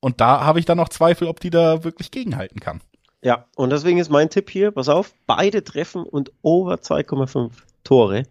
Und 0.00 0.20
da 0.20 0.44
habe 0.44 0.60
ich 0.60 0.64
dann 0.64 0.78
noch 0.78 0.88
Zweifel, 0.88 1.28
ob 1.28 1.40
die 1.40 1.50
da 1.50 1.84
wirklich 1.84 2.10
gegenhalten 2.10 2.60
kann. 2.60 2.80
Ja, 3.22 3.46
und 3.56 3.70
deswegen 3.70 3.98
ist 3.98 4.10
mein 4.10 4.30
Tipp 4.30 4.48
hier, 4.48 4.70
pass 4.70 4.88
auf, 4.88 5.12
beide 5.26 5.64
treffen 5.64 6.04
und 6.04 6.30
over 6.42 6.74
2,5 6.74 7.50
Tore. 7.82 8.22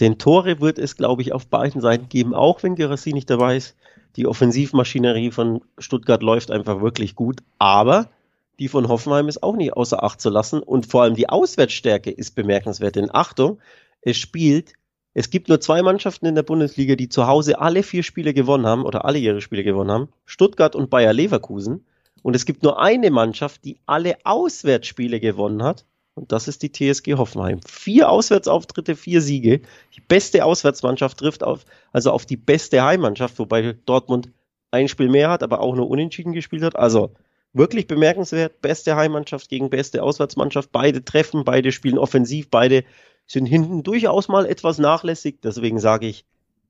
Den 0.00 0.18
Tore 0.18 0.60
wird 0.60 0.78
es, 0.78 0.96
glaube 0.96 1.22
ich, 1.22 1.32
auf 1.32 1.46
beiden 1.46 1.80
Seiten 1.80 2.08
geben, 2.08 2.34
auch 2.34 2.62
wenn 2.62 2.74
Gerassi 2.74 3.12
nicht 3.12 3.30
dabei 3.30 3.56
ist. 3.56 3.74
Die 4.18 4.26
Offensivmaschinerie 4.26 5.30
von 5.30 5.62
Stuttgart 5.78 6.24
läuft 6.24 6.50
einfach 6.50 6.80
wirklich 6.80 7.14
gut, 7.14 7.40
aber 7.58 8.10
die 8.58 8.66
von 8.66 8.88
Hoffenheim 8.88 9.28
ist 9.28 9.44
auch 9.44 9.54
nicht 9.54 9.74
außer 9.74 10.02
Acht 10.02 10.20
zu 10.20 10.28
lassen. 10.28 10.60
Und 10.60 10.86
vor 10.86 11.04
allem 11.04 11.14
die 11.14 11.28
Auswärtsstärke 11.28 12.10
ist 12.10 12.34
bemerkenswert. 12.34 12.96
Denn 12.96 13.14
Achtung, 13.14 13.60
es 14.02 14.16
spielt, 14.16 14.72
es 15.14 15.30
gibt 15.30 15.48
nur 15.48 15.60
zwei 15.60 15.82
Mannschaften 15.82 16.26
in 16.26 16.34
der 16.34 16.42
Bundesliga, 16.42 16.96
die 16.96 17.08
zu 17.08 17.28
Hause 17.28 17.60
alle 17.60 17.84
vier 17.84 18.02
Spiele 18.02 18.34
gewonnen 18.34 18.66
haben 18.66 18.84
oder 18.84 19.04
alle 19.04 19.18
ihre 19.20 19.40
Spiele 19.40 19.62
gewonnen 19.62 19.92
haben. 19.92 20.08
Stuttgart 20.26 20.74
und 20.74 20.90
Bayer 20.90 21.12
Leverkusen. 21.12 21.86
Und 22.22 22.34
es 22.34 22.44
gibt 22.44 22.64
nur 22.64 22.82
eine 22.82 23.12
Mannschaft, 23.12 23.64
die 23.64 23.78
alle 23.86 24.16
Auswärtsspiele 24.24 25.20
gewonnen 25.20 25.62
hat. 25.62 25.84
Und 26.18 26.32
das 26.32 26.48
ist 26.48 26.62
die 26.62 26.72
TSG 26.72 27.14
Hoffenheim. 27.14 27.60
Vier 27.66 28.10
Auswärtsauftritte, 28.10 28.96
vier 28.96 29.20
Siege. 29.22 29.60
Die 29.96 30.00
beste 30.00 30.44
Auswärtsmannschaft 30.44 31.18
trifft 31.18 31.42
auf, 31.42 31.64
also 31.92 32.10
auf 32.10 32.26
die 32.26 32.36
beste 32.36 32.82
Heimmannschaft, 32.82 33.38
wobei 33.38 33.76
Dortmund 33.86 34.30
ein 34.70 34.88
Spiel 34.88 35.08
mehr 35.08 35.30
hat, 35.30 35.42
aber 35.42 35.60
auch 35.60 35.74
nur 35.74 35.88
unentschieden 35.88 36.32
gespielt 36.32 36.62
hat. 36.62 36.76
Also 36.76 37.12
wirklich 37.52 37.86
bemerkenswert. 37.86 38.60
Beste 38.60 38.96
Heimmannschaft 38.96 39.48
gegen 39.48 39.70
beste 39.70 40.02
Auswärtsmannschaft. 40.02 40.72
Beide 40.72 41.04
treffen, 41.04 41.44
beide 41.44 41.72
spielen 41.72 41.98
offensiv, 41.98 42.50
beide 42.50 42.84
sind 43.26 43.46
hinten 43.46 43.82
durchaus 43.82 44.28
mal 44.28 44.46
etwas 44.46 44.78
nachlässig. 44.78 45.38
Deswegen 45.42 45.78
sage 45.78 46.06
ich, 46.06 46.24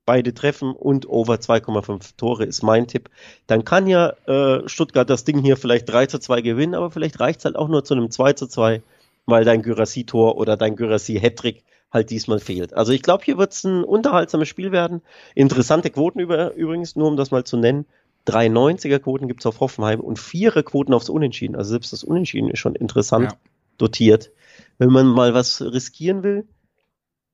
beide 0.05 0.33
treffen 0.33 0.73
und 0.73 1.07
over 1.07 1.35
2,5 1.35 2.15
Tore 2.17 2.43
ist 2.45 2.63
mein 2.63 2.87
Tipp. 2.87 3.09
Dann 3.45 3.63
kann 3.63 3.85
ja 3.85 4.13
äh, 4.25 4.67
Stuttgart 4.67 5.09
das 5.09 5.23
Ding 5.23 5.39
hier 5.39 5.55
vielleicht 5.55 5.87
3 5.87 6.07
zu 6.07 6.19
2 6.19 6.41
gewinnen, 6.41 6.73
aber 6.73 6.89
vielleicht 6.89 7.19
reicht 7.19 7.39
es 7.39 7.45
halt 7.45 7.55
auch 7.55 7.67
nur 7.67 7.83
zu 7.83 7.93
einem 7.93 8.09
2 8.09 8.33
zu 8.33 8.47
2, 8.47 8.81
weil 9.29 9.45
dein 9.45 9.61
Gyrassi-Tor 9.61 10.37
oder 10.37 10.57
dein 10.57 10.75
Gyrassi-Hattrick 10.75 11.63
halt 11.91 12.09
diesmal 12.09 12.39
fehlt. 12.39 12.73
Also 12.73 12.91
ich 12.91 13.01
glaube, 13.01 13.23
hier 13.23 13.37
wird 13.37 13.53
es 13.53 13.63
ein 13.63 13.83
unterhaltsames 13.83 14.47
Spiel 14.47 14.71
werden. 14.71 15.01
Interessante 15.35 15.89
Quoten 15.89 16.19
über, 16.19 16.53
übrigens, 16.53 16.95
nur 16.95 17.07
um 17.07 17.17
das 17.17 17.31
mal 17.31 17.43
zu 17.43 17.57
nennen. 17.57 17.85
390er 18.27 18.99
Quoten 18.99 19.27
gibt 19.27 19.41
es 19.41 19.45
auf 19.45 19.59
Hoffenheim 19.59 19.99
und 19.99 20.19
4er 20.19 20.63
Quoten 20.63 20.93
aufs 20.93 21.09
Unentschieden. 21.09 21.55
Also 21.55 21.71
selbst 21.71 21.93
das 21.93 22.03
Unentschieden 22.03 22.49
ist 22.49 22.59
schon 22.59 22.75
interessant 22.75 23.31
ja. 23.31 23.37
dotiert. 23.77 24.31
Wenn 24.77 24.91
man 24.91 25.07
mal 25.07 25.33
was 25.33 25.61
riskieren 25.61 26.23
will, 26.23 26.47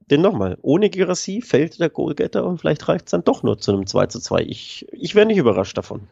denn 0.10 0.22
nochmal, 0.22 0.58
ohne 0.62 0.90
Girassi 0.90 1.42
fällt 1.42 1.80
der 1.80 1.90
Goalgetter 1.90 2.46
und 2.46 2.60
vielleicht 2.60 2.88
reicht 2.88 3.06
es 3.06 3.12
dann 3.12 3.24
doch 3.24 3.44
nur 3.44 3.58
zu 3.58 3.74
einem 3.74 3.88
2 3.88 4.08
zu 4.08 4.20
2. 4.20 4.44
Ich, 4.44 4.86
ich 4.92 5.16
wäre 5.16 5.26
nicht 5.26 5.38
überrascht 5.38 5.78
davon. 5.78 6.08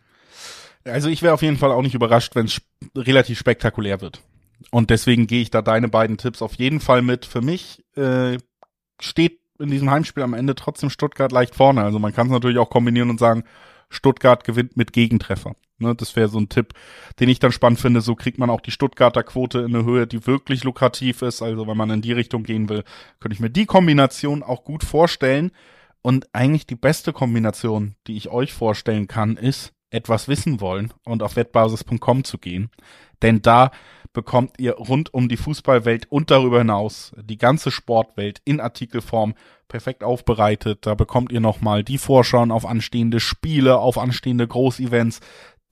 Also 0.84 1.10
ich 1.10 1.22
wäre 1.22 1.34
auf 1.34 1.44
jeden 1.44 1.58
Fall 1.58 1.72
auch 1.72 1.82
nicht 1.82 1.94
überrascht, 1.94 2.36
wenn 2.36 2.48
es 2.48 2.62
relativ 2.96 3.40
spektakulär 3.40 4.02
wird. 4.02 4.22
Und 4.72 4.90
deswegen 4.90 5.28
gehe 5.28 5.42
ich 5.42 5.52
da 5.52 5.62
deine 5.62 5.90
beiden 5.90 6.18
Tipps 6.18 6.42
auf 6.42 6.56
jeden 6.56 6.80
Fall 6.80 7.02
mit. 7.02 7.26
Für 7.26 7.42
mich 7.42 7.84
äh, 7.96 8.38
steht 9.00 9.40
in 9.60 9.70
diesem 9.70 9.92
Heimspiel 9.92 10.24
am 10.24 10.34
Ende 10.34 10.56
trotzdem 10.56 10.90
Stuttgart 10.90 11.32
leicht 11.32 11.56
vorne. 11.56 11.84
Also 11.84 12.00
man 12.00 12.14
kann 12.14 12.28
es 12.28 12.34
natürlich 12.34 12.58
auch 12.58 12.70
kombinieren 12.70 13.10
und 13.10 13.20
sagen, 13.20 13.44
Stuttgart 13.90 14.44
gewinnt 14.44 14.76
mit 14.76 14.94
Gegentreffer. 14.94 15.56
Ne, 15.80 15.96
das 15.96 16.16
wäre 16.16 16.30
so 16.30 16.40
ein 16.40 16.50
Tipp, 16.50 16.74
den 17.20 17.30
ich 17.30 17.40
dann 17.40 17.52
spannend 17.52 17.80
finde. 17.80 18.02
So 18.02 18.16
kriegt 18.16 18.38
man 18.38 18.50
auch 18.50 18.62
die 18.62 18.72
Stuttgarter 18.72 19.24
Quote 19.24 19.60
in 19.60 19.76
eine 19.76 19.86
Höhe, 19.86 20.08
die 20.08 20.26
wirklich 20.26 20.64
lukrativ 20.64 21.22
ist. 21.22 21.42
Also 21.42 21.68
wenn 21.68 21.78
man 21.78 21.90
in 21.90 22.02
die 22.02 22.14
Richtung 22.14 22.44
gehen 22.44 22.70
will, 22.70 22.84
könnte 23.20 23.34
ich 23.34 23.40
mir 23.40 23.50
die 23.50 23.66
Kombination 23.66 24.44
auch 24.44 24.64
gut 24.64 24.84
vorstellen. 24.84 25.52
Und 26.02 26.28
eigentlich 26.34 26.68
die 26.68 26.76
beste 26.76 27.14
Kombination, 27.14 27.96
die 28.08 28.18
ich 28.18 28.30
euch 28.30 28.54
vorstellen 28.54 29.08
kann, 29.08 29.38
ist 29.38 29.74
etwas 29.90 30.28
wissen 30.28 30.60
wollen 30.60 30.92
und 31.06 31.24
auf 31.24 31.36
wettbasis.com 31.36 32.24
zu 32.24 32.38
gehen. 32.38 32.70
Denn 33.22 33.42
da 33.42 33.72
bekommt 34.14 34.60
ihr 34.60 34.74
rund 34.74 35.14
um 35.14 35.28
die 35.28 35.38
Fußballwelt 35.38 36.12
und 36.12 36.32
darüber 36.32 36.60
hinaus 36.60 37.12
die 37.18 37.38
ganze 37.38 37.72
Sportwelt 37.72 38.42
in 38.46 38.60
Artikelform 38.60 39.34
perfekt 39.68 40.04
aufbereitet. 40.04 40.86
Da 40.86 40.94
bekommt 40.94 41.32
ihr 41.32 41.40
nochmal 41.40 41.84
die 41.84 41.98
Vorschauen 41.98 42.52
auf 42.52 42.66
anstehende 42.66 43.20
Spiele, 43.20 43.80
auf 43.80 43.98
anstehende 43.98 44.48
Großevents, 44.48 45.20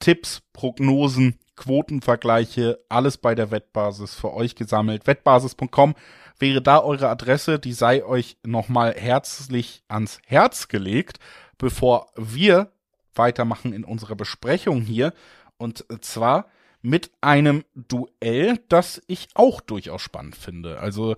Tipps, 0.00 0.42
Prognosen, 0.52 1.38
Quotenvergleiche, 1.54 2.80
alles 2.88 3.18
bei 3.18 3.36
der 3.36 3.52
Wettbasis 3.52 4.14
für 4.14 4.34
euch 4.34 4.56
gesammelt. 4.56 5.06
Wettbasis.com 5.06 5.94
wäre 6.38 6.60
da 6.60 6.82
eure 6.82 7.08
Adresse, 7.08 7.60
die 7.60 7.72
sei 7.72 8.04
euch 8.04 8.36
nochmal 8.42 8.94
herzlich 8.96 9.84
ans 9.86 10.18
Herz 10.26 10.66
gelegt, 10.66 11.20
bevor 11.58 12.08
wir 12.16 12.72
weitermachen 13.14 13.72
in 13.72 13.84
unserer 13.84 14.16
Besprechung 14.16 14.80
hier. 14.80 15.12
Und 15.58 15.84
zwar 16.00 16.46
mit 16.82 17.10
einem 17.20 17.64
Duell, 17.74 18.58
das 18.68 19.00
ich 19.06 19.28
auch 19.34 19.60
durchaus 19.60 20.02
spannend 20.02 20.36
finde. 20.36 20.80
Also 20.80 21.14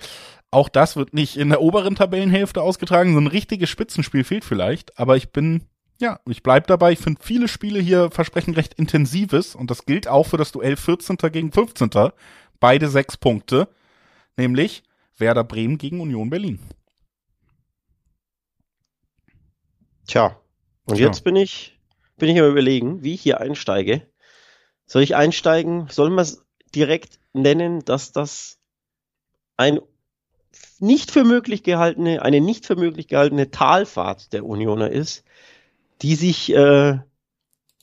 auch 0.51 0.69
das 0.69 0.95
wird 0.97 1.15
nicht 1.15 1.37
in 1.37 1.49
der 1.49 1.63
oberen 1.63 1.97
Tabellenhälfte 1.97 2.63
ausgetragen, 2.63 3.15
so 3.15 3.21
ein 3.21 3.27
richtiges 3.27 3.71
Spitzenspiel 3.71 4.25
fehlt 4.25 4.45
vielleicht, 4.45 4.99
aber 4.99 5.17
ich 5.17 5.33
bin 5.33 5.67
ja, 6.01 6.21
ich 6.29 6.43
bleib 6.43 6.67
dabei. 6.67 6.93
Ich 6.93 6.99
finde 6.99 7.23
viele 7.23 7.49
Spiele 7.49 7.81
hier 7.81 8.11
versprechen 8.11 8.55
recht 8.55 8.75
intensives 8.75 9.55
und 9.55 9.71
das 9.71 9.87
gilt 9.87 10.09
auch 10.09 10.25
für 10.25 10.37
das 10.37 10.53
Duell 10.53 10.77
14. 10.77 11.17
gegen 11.31 11.53
15. 11.53 11.91
Beide 12.61 12.89
sechs 12.89 13.17
Punkte, 13.17 13.69
nämlich 14.37 14.83
Werder 15.17 15.45
Bremen 15.45 15.79
gegen 15.79 16.01
Union 16.01 16.31
Berlin. 16.31 16.59
Tja, 20.07 20.39
und 20.87 20.97
Tja. 20.97 21.07
jetzt 21.07 21.25
bin 21.25 21.37
ich, 21.37 21.79
bin 22.19 22.29
ich 22.29 22.39
am 22.41 22.51
überlegen, 22.51 23.03
wie 23.03 23.15
ich 23.15 23.23
hier 23.23 23.41
einsteige. 23.41 24.07
Soll 24.87 25.03
ich 25.03 25.17
einsteigen? 25.17 25.89
Soll 25.91 26.11
man 26.11 26.23
es 26.23 26.45
direkt 26.75 27.19
nennen, 27.33 27.85
dass 27.85 28.13
das 28.13 28.59
ein 29.57 29.81
nicht 30.79 31.11
für 31.11 31.25
möglich 31.25 31.63
gehaltene, 31.63 32.23
eine 32.23 32.41
nicht 32.41 32.67
für 32.67 32.77
möglich 32.77 33.09
gehaltene 33.09 33.51
Talfahrt 33.51 34.33
der 34.33 34.45
Unioner 34.45 34.91
ist, 34.91 35.25
die 36.03 36.15
sich 36.15 36.53
äh, 36.53 36.99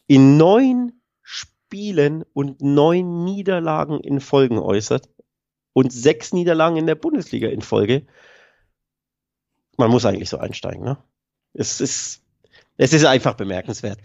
in 0.07 0.37
neun 0.37 1.01
Spielen 1.21 2.23
und 2.33 2.61
neun 2.61 3.23
Niederlagen 3.23 3.99
in 3.99 4.19
Folgen 4.19 4.59
äußert 4.59 5.09
und 5.73 5.91
sechs 5.91 6.33
Niederlagen 6.33 6.77
in 6.77 6.85
der 6.85 6.95
Bundesliga 6.95 7.49
in 7.49 7.61
Folge. 7.61 8.05
Man 9.77 9.89
muss 9.89 10.05
eigentlich 10.05 10.29
so 10.29 10.37
einsteigen, 10.37 10.83
ne? 10.83 10.97
Es 11.53 11.81
ist, 11.81 12.21
es 12.77 12.93
ist 12.93 13.05
einfach 13.05 13.33
bemerkenswert 13.33 13.99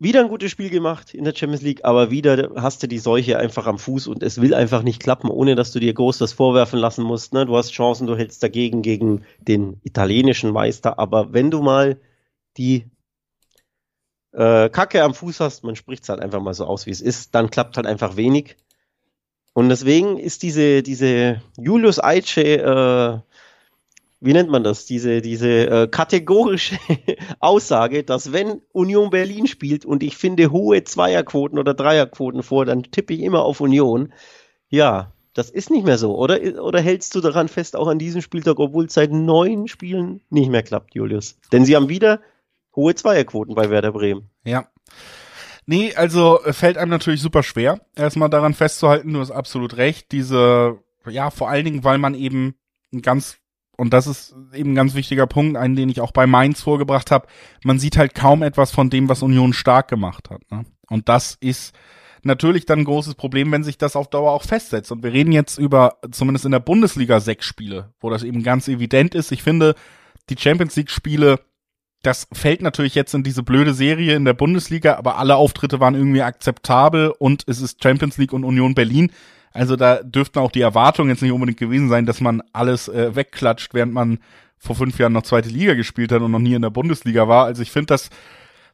wieder 0.00 0.20
ein 0.20 0.28
gutes 0.28 0.50
Spiel 0.50 0.70
gemacht 0.70 1.14
in 1.14 1.24
der 1.24 1.34
Champions 1.34 1.62
League, 1.62 1.84
aber 1.84 2.10
wieder 2.10 2.50
hast 2.56 2.82
du 2.82 2.88
die 2.88 2.98
Seuche 2.98 3.38
einfach 3.38 3.66
am 3.66 3.78
Fuß 3.78 4.06
und 4.06 4.22
es 4.22 4.40
will 4.40 4.54
einfach 4.54 4.82
nicht 4.82 5.02
klappen, 5.02 5.28
ohne 5.28 5.54
dass 5.54 5.72
du 5.72 5.78
dir 5.78 5.92
groß 5.92 6.16
das 6.16 6.32
vorwerfen 6.32 6.78
lassen 6.78 7.04
musst. 7.04 7.34
Ne? 7.34 7.44
Du 7.44 7.54
hast 7.56 7.70
Chancen, 7.72 8.06
du 8.06 8.16
hältst 8.16 8.42
dagegen 8.42 8.80
gegen 8.80 9.24
den 9.38 9.78
italienischen 9.84 10.52
Meister, 10.52 10.98
aber 10.98 11.34
wenn 11.34 11.50
du 11.50 11.60
mal 11.60 12.00
die 12.56 12.86
äh, 14.32 14.70
Kacke 14.70 15.02
am 15.02 15.12
Fuß 15.12 15.38
hast, 15.40 15.64
man 15.64 15.76
spricht 15.76 16.04
es 16.04 16.08
halt 16.08 16.20
einfach 16.20 16.40
mal 16.40 16.54
so 16.54 16.64
aus, 16.64 16.86
wie 16.86 16.90
es 16.90 17.02
ist, 17.02 17.34
dann 17.34 17.50
klappt 17.50 17.76
halt 17.76 17.86
einfach 17.86 18.16
wenig. 18.16 18.56
Und 19.52 19.68
deswegen 19.68 20.16
ist 20.16 20.42
diese, 20.42 20.82
diese 20.82 21.42
Julius 21.58 22.02
Eiche 22.02 23.22
äh, 23.22 23.29
wie 24.20 24.34
nennt 24.34 24.50
man 24.50 24.62
das, 24.62 24.84
diese, 24.84 25.22
diese 25.22 25.48
äh, 25.48 25.88
kategorische 25.88 26.78
Aussage, 27.40 28.04
dass 28.04 28.32
wenn 28.32 28.60
Union 28.72 29.10
Berlin 29.10 29.46
spielt 29.46 29.86
und 29.86 30.02
ich 30.02 30.16
finde 30.16 30.50
hohe 30.50 30.84
Zweierquoten 30.84 31.58
oder 31.58 31.72
Dreierquoten 31.72 32.42
vor, 32.42 32.66
dann 32.66 32.82
tippe 32.82 33.14
ich 33.14 33.20
immer 33.20 33.42
auf 33.42 33.60
Union. 33.60 34.12
Ja, 34.68 35.12
das 35.32 35.48
ist 35.48 35.70
nicht 35.70 35.86
mehr 35.86 35.96
so, 35.96 36.16
oder? 36.16 36.38
Oder 36.62 36.80
hältst 36.80 37.14
du 37.14 37.20
daran 37.20 37.48
fest, 37.48 37.76
auch 37.76 37.88
an 37.88 37.98
diesem 37.98 38.20
Spieltag, 38.20 38.58
obwohl 38.58 38.86
es 38.86 38.94
seit 38.94 39.10
neun 39.10 39.68
Spielen 39.68 40.20
nicht 40.28 40.50
mehr 40.50 40.62
klappt, 40.62 40.94
Julius? 40.94 41.38
Denn 41.50 41.64
sie 41.64 41.74
haben 41.74 41.88
wieder 41.88 42.20
hohe 42.76 42.94
Zweierquoten 42.94 43.54
bei 43.54 43.70
Werder 43.70 43.92
Bremen. 43.92 44.28
Ja. 44.44 44.68
Nee, 45.66 45.94
also 45.94 46.40
fällt 46.50 46.76
einem 46.76 46.90
natürlich 46.90 47.22
super 47.22 47.42
schwer, 47.42 47.80
erstmal 47.94 48.28
daran 48.28 48.54
festzuhalten, 48.54 49.12
du 49.12 49.20
hast 49.20 49.30
absolut 49.30 49.76
recht. 49.76 50.10
Diese, 50.12 50.78
ja, 51.08 51.30
vor 51.30 51.48
allen 51.48 51.64
Dingen, 51.64 51.84
weil 51.84 51.98
man 51.98 52.14
eben 52.14 52.54
ein 52.92 53.02
ganz 53.02 53.39
und 53.80 53.94
das 53.94 54.06
ist 54.06 54.34
eben 54.52 54.72
ein 54.72 54.74
ganz 54.74 54.94
wichtiger 54.94 55.26
Punkt, 55.26 55.56
einen, 55.56 55.74
den 55.74 55.88
ich 55.88 56.02
auch 56.02 56.12
bei 56.12 56.26
Mainz 56.26 56.60
vorgebracht 56.60 57.10
habe, 57.10 57.26
man 57.64 57.78
sieht 57.78 57.96
halt 57.96 58.14
kaum 58.14 58.42
etwas 58.42 58.72
von 58.72 58.90
dem, 58.90 59.08
was 59.08 59.22
Union 59.22 59.54
stark 59.54 59.88
gemacht 59.88 60.28
hat. 60.28 60.42
Ne? 60.50 60.66
Und 60.90 61.08
das 61.08 61.38
ist 61.40 61.74
natürlich 62.22 62.66
dann 62.66 62.80
ein 62.80 62.84
großes 62.84 63.14
Problem, 63.14 63.50
wenn 63.52 63.64
sich 63.64 63.78
das 63.78 63.96
auf 63.96 64.10
Dauer 64.10 64.32
auch 64.32 64.44
festsetzt. 64.44 64.92
Und 64.92 65.02
wir 65.02 65.14
reden 65.14 65.32
jetzt 65.32 65.58
über, 65.58 65.96
zumindest 66.10 66.44
in 66.44 66.52
der 66.52 66.60
Bundesliga, 66.60 67.20
sechs 67.20 67.46
Spiele, 67.46 67.94
wo 68.00 68.10
das 68.10 68.22
eben 68.22 68.42
ganz 68.42 68.68
evident 68.68 69.14
ist. 69.14 69.32
Ich 69.32 69.42
finde, 69.42 69.74
die 70.28 70.36
Champions 70.38 70.76
League 70.76 70.90
Spiele, 70.90 71.40
das 72.02 72.28
fällt 72.34 72.60
natürlich 72.60 72.94
jetzt 72.94 73.14
in 73.14 73.22
diese 73.22 73.42
blöde 73.42 73.72
Serie 73.72 74.14
in 74.14 74.26
der 74.26 74.34
Bundesliga, 74.34 74.96
aber 74.96 75.16
alle 75.16 75.36
Auftritte 75.36 75.80
waren 75.80 75.94
irgendwie 75.94 76.20
akzeptabel 76.20 77.14
und 77.18 77.44
es 77.46 77.62
ist 77.62 77.82
Champions 77.82 78.18
League 78.18 78.34
und 78.34 78.44
Union 78.44 78.74
Berlin. 78.74 79.10
Also 79.52 79.76
da 79.76 80.02
dürften 80.02 80.38
auch 80.38 80.52
die 80.52 80.60
Erwartungen 80.60 81.10
jetzt 81.10 81.22
nicht 81.22 81.32
unbedingt 81.32 81.58
gewesen 81.58 81.88
sein, 81.88 82.06
dass 82.06 82.20
man 82.20 82.42
alles 82.52 82.88
äh, 82.88 83.14
wegklatscht, 83.14 83.74
während 83.74 83.92
man 83.92 84.18
vor 84.58 84.76
fünf 84.76 84.98
Jahren 84.98 85.12
noch 85.12 85.22
zweite 85.22 85.48
Liga 85.48 85.74
gespielt 85.74 86.12
hat 86.12 86.22
und 86.22 86.30
noch 86.30 86.38
nie 86.38 86.54
in 86.54 86.62
der 86.62 86.70
Bundesliga 86.70 87.26
war. 87.26 87.46
Also 87.46 87.62
ich 87.62 87.70
finde 87.70 87.86
das 87.86 88.10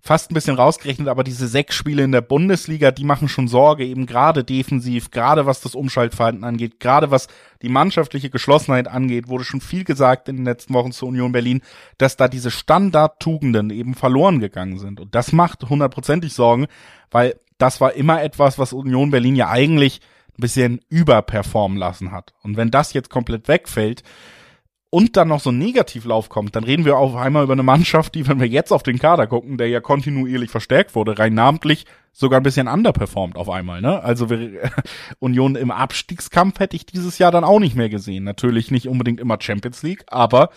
fast 0.00 0.30
ein 0.30 0.34
bisschen 0.34 0.56
rausgerechnet, 0.56 1.08
aber 1.08 1.24
diese 1.24 1.48
sechs 1.48 1.74
Spiele 1.74 2.04
in 2.04 2.12
der 2.12 2.20
Bundesliga, 2.20 2.90
die 2.90 3.04
machen 3.04 3.28
schon 3.28 3.48
Sorge, 3.48 3.84
eben 3.84 4.06
gerade 4.06 4.44
defensiv, 4.44 5.10
gerade 5.10 5.46
was 5.46 5.60
das 5.60 5.74
Umschaltverhalten 5.74 6.44
angeht, 6.44 6.80
gerade 6.80 7.10
was 7.10 7.28
die 7.62 7.68
mannschaftliche 7.68 8.30
Geschlossenheit 8.30 8.88
angeht, 8.88 9.28
wurde 9.28 9.44
schon 9.44 9.60
viel 9.60 9.84
gesagt 9.84 10.28
in 10.28 10.36
den 10.36 10.44
letzten 10.44 10.74
Wochen 10.74 10.92
zur 10.92 11.08
Union 11.08 11.32
Berlin, 11.32 11.60
dass 11.98 12.16
da 12.16 12.28
diese 12.28 12.50
Standardtugenden 12.50 13.70
eben 13.70 13.94
verloren 13.94 14.40
gegangen 14.40 14.78
sind. 14.78 15.00
Und 15.00 15.14
das 15.14 15.32
macht 15.32 15.68
hundertprozentig 15.68 16.32
Sorgen, 16.32 16.66
weil 17.10 17.34
das 17.58 17.80
war 17.80 17.94
immer 17.94 18.22
etwas, 18.22 18.58
was 18.58 18.72
Union 18.72 19.10
Berlin 19.10 19.34
ja 19.34 19.48
eigentlich 19.48 20.00
ein 20.37 20.40
bisschen 20.40 20.81
überperformen 20.88 21.79
lassen 21.79 22.12
hat. 22.12 22.35
Und 22.42 22.57
wenn 22.57 22.70
das 22.70 22.92
jetzt 22.92 23.11
komplett 23.11 23.49
wegfällt, 23.49 24.03
und 24.90 25.16
dann 25.16 25.29
noch 25.29 25.40
so 25.40 25.51
ein 25.51 25.59
Negativlauf 25.59 26.29
kommt, 26.29 26.55
dann 26.57 26.64
reden 26.64 26.85
wir 26.85 26.96
auf 26.96 27.16
einmal 27.16 27.44
über 27.44 27.53
eine 27.53 27.62
Mannschaft, 27.62 28.14
die, 28.14 28.27
wenn 28.29 28.40
wir 28.40 28.46
jetzt 28.46 28.72
auf 28.72 28.83
den 28.83 28.99
Kader 28.99 29.27
gucken, 29.27 29.59
der 29.59 29.68
ja 29.68 29.81
kontinuierlich 29.81 30.51
verstärkt 30.51 30.94
wurde, 30.94 31.18
rein 31.18 31.35
namentlich 31.35 31.87
sogar 32.12 32.40
ein 32.40 32.44
bisschen 32.44 32.68
underperformt 32.68 33.37
auf 33.37 33.51
einmal, 33.51 33.83
ne? 33.83 34.03
Also 34.03 34.31
wir, 34.31 34.70
Union 35.18 35.57
im 35.57 35.70
Abstiegskampf 35.70 36.61
hätte 36.61 36.77
ich 36.77 36.87
dieses 36.87 37.18
Jahr 37.18 37.31
dann 37.31 37.44
auch 37.44 37.59
nicht 37.59 37.77
mehr 37.77 37.88
gesehen. 37.88 38.25
Natürlich 38.25 38.70
nicht 38.70 38.88
unbedingt 38.88 39.20
immer 39.20 39.37
Champions 39.38 39.83
League, 39.83 40.05
aber 40.07 40.51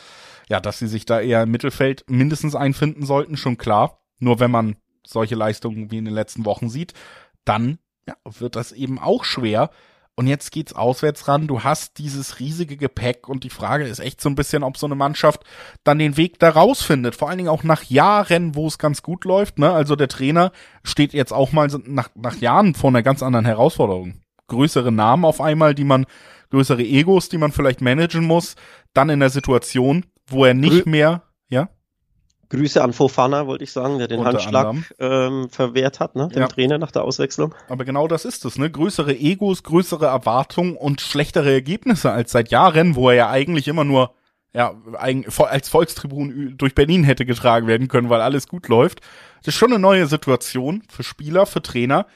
ja, 0.48 0.60
dass 0.60 0.80
sie 0.80 0.88
sich 0.88 1.06
da 1.06 1.20
eher 1.20 1.44
im 1.44 1.52
Mittelfeld 1.52 2.06
mindestens 2.08 2.56
einfinden 2.56 3.06
sollten, 3.06 3.36
schon 3.36 3.58
klar. 3.58 4.00
Nur 4.20 4.40
wenn 4.40 4.52
man 4.52 4.78
solche 5.06 5.36
Leistungen 5.36 5.92
wie 5.92 5.98
in 5.98 6.06
den 6.06 6.14
letzten 6.14 6.46
Wochen 6.46 6.70
sieht, 6.70 6.94
dann 7.44 7.80
ja, 8.10 8.16
wird 8.40 8.56
das 8.56 8.72
eben 8.72 9.00
auch 9.00 9.24
schwer, 9.24 9.70
und 10.20 10.28
jetzt 10.28 10.52
geht's 10.52 10.74
auswärts 10.74 11.30
ran. 11.30 11.48
Du 11.48 11.64
hast 11.64 11.98
dieses 11.98 12.42
riesige 12.42 12.76
Gepäck 12.76 13.30
und 13.30 13.46
die 13.46 13.50
Frage 13.50 13.86
ist 13.86 14.00
echt 14.00 14.20
so 14.20 14.28
ein 14.28 14.36
bisschen, 14.36 14.64
ob 14.64 14.76
so 14.76 14.86
eine 14.86 14.96
Mannschaft 14.96 15.46
dann 15.86 15.98
den 15.98 16.18
Weg 16.18 16.40
da 16.40 16.50
rausfindet. 16.50 17.16
Vor 17.16 17.30
allen 17.30 17.38
Dingen 17.38 17.50
auch 17.50 17.64
nach 17.64 17.84
Jahren, 17.84 18.54
wo 18.54 18.68
es 18.68 18.78
ganz 18.78 19.02
gut 19.02 19.24
läuft. 19.24 19.60
Ne? 19.60 19.72
Also 19.72 19.96
der 19.96 20.10
Trainer 20.10 20.52
steht 20.84 21.14
jetzt 21.14 21.32
auch 21.32 21.54
mal 21.54 21.70
nach, 21.86 22.10
nach 22.16 22.36
Jahren 22.36 22.76
vor 22.76 22.90
einer 22.90 23.02
ganz 23.02 23.24
anderen 23.24 23.46
Herausforderung. 23.46 24.16
Größere 24.48 24.92
Namen 24.92 25.24
auf 25.24 25.40
einmal, 25.40 25.74
die 25.74 25.86
man, 25.86 26.06
größere 26.50 26.84
Egos, 26.84 27.30
die 27.30 27.38
man 27.38 27.54
vielleicht 27.54 27.80
managen 27.80 28.26
muss. 28.26 28.58
Dann 28.94 29.08
in 29.08 29.22
der 29.22 29.30
Situation, 29.30 30.06
wo 30.28 30.44
er 30.44 30.54
nicht 30.54 30.86
mehr? 30.86 31.24
Grüße 32.50 32.84
an 32.84 32.94
Fofana, 32.94 33.46
wollte 33.46 33.64
ich 33.64 33.72
sagen, 33.72 34.00
der 34.00 34.08
den 34.08 34.20
Unter 34.20 34.32
Handschlag 34.32 34.76
ähm, 35.00 35.50
verwehrt 35.50 36.00
hat, 36.00 36.16
ne, 36.16 36.30
dem 36.30 36.42
ja. 36.42 36.48
Trainer 36.48 36.78
nach 36.80 36.92
der 36.92 37.04
Auswechslung. 37.04 37.54
Aber 37.68 37.86
genau 37.86 38.08
das 38.08 38.26
ist 38.26 38.44
es, 38.46 38.58
ne? 38.58 38.72
Größere 38.72 39.16
Egos, 39.16 39.64
größere 39.64 40.08
Erwartungen 40.08 40.76
und 40.76 41.02
schlechtere 41.02 41.52
Ergebnisse 41.52 42.12
als 42.12 42.32
seit 42.32 42.50
Jahren, 42.50 42.96
wo 42.96 43.10
er 43.10 43.16
ja 43.16 43.30
eigentlich 43.30 43.68
immer 43.68 43.84
nur 43.84 44.14
ja, 44.52 44.74
als 44.98 45.70
Volkstribun 45.70 46.56
durch 46.58 46.74
Berlin 46.74 47.04
hätte 47.04 47.26
getragen 47.26 47.68
werden 47.68 47.88
können, 47.88 48.10
weil 48.10 48.22
alles 48.22 48.48
gut 48.48 48.68
läuft. 48.68 49.02
Das 49.40 49.54
ist 49.54 49.60
schon 49.60 49.72
eine 49.72 49.80
neue 49.80 50.08
Situation 50.08 50.84
für 50.90 51.04
Spieler, 51.04 51.46
für 51.46 51.62
Trainer. 51.62 52.08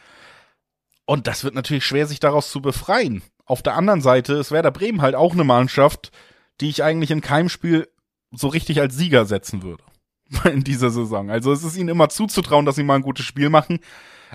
Und 1.06 1.28
das 1.28 1.44
wird 1.44 1.54
natürlich 1.54 1.86
schwer, 1.86 2.08
sich 2.08 2.20
daraus 2.20 2.50
zu 2.50 2.60
befreien. 2.60 3.22
Auf 3.46 3.62
der 3.62 3.76
anderen 3.76 4.02
Seite 4.02 4.34
ist 4.34 4.52
Werder 4.52 4.72
Bremen 4.72 5.02
halt 5.02 5.16
auch 5.16 5.34
eine 5.34 5.44
Mannschaft, 5.44 6.12
die 6.60 6.70
ich 6.70 6.84
eigentlich 6.84 7.12
in 7.12 7.22
keinem 7.22 7.50
Spiel 7.50 7.88
so 8.32 8.48
richtig 8.48 8.80
als 8.80 8.96
Sieger 8.96 9.26
setzen 9.26 9.62
würde. 9.62 9.84
in 10.52 10.64
dieser 10.64 10.90
Saison. 10.90 11.30
Also 11.30 11.52
es 11.52 11.64
ist 11.64 11.78
ihnen 11.78 11.90
immer 11.90 12.10
zuzutrauen, 12.10 12.66
dass 12.66 12.76
sie 12.76 12.84
mal 12.84 12.96
ein 12.96 13.02
gutes 13.02 13.26
Spiel 13.26 13.50
machen. 13.50 13.80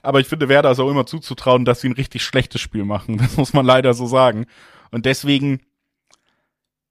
Aber 0.02 0.20
ich 0.20 0.28
finde 0.28 0.48
Werder 0.48 0.70
ist 0.70 0.78
auch 0.78 0.90
immer 0.90 1.06
zuzutrauen, 1.06 1.64
dass 1.64 1.80
sie 1.80 1.88
ein 1.88 1.94
richtig 1.94 2.22
schlechtes 2.22 2.60
Spiel 2.60 2.84
machen. 2.84 3.18
Das 3.18 3.36
muss 3.36 3.52
man 3.52 3.66
leider 3.66 3.94
so 3.94 4.06
sagen. 4.06 4.46
Und 4.90 5.06
deswegen, 5.06 5.60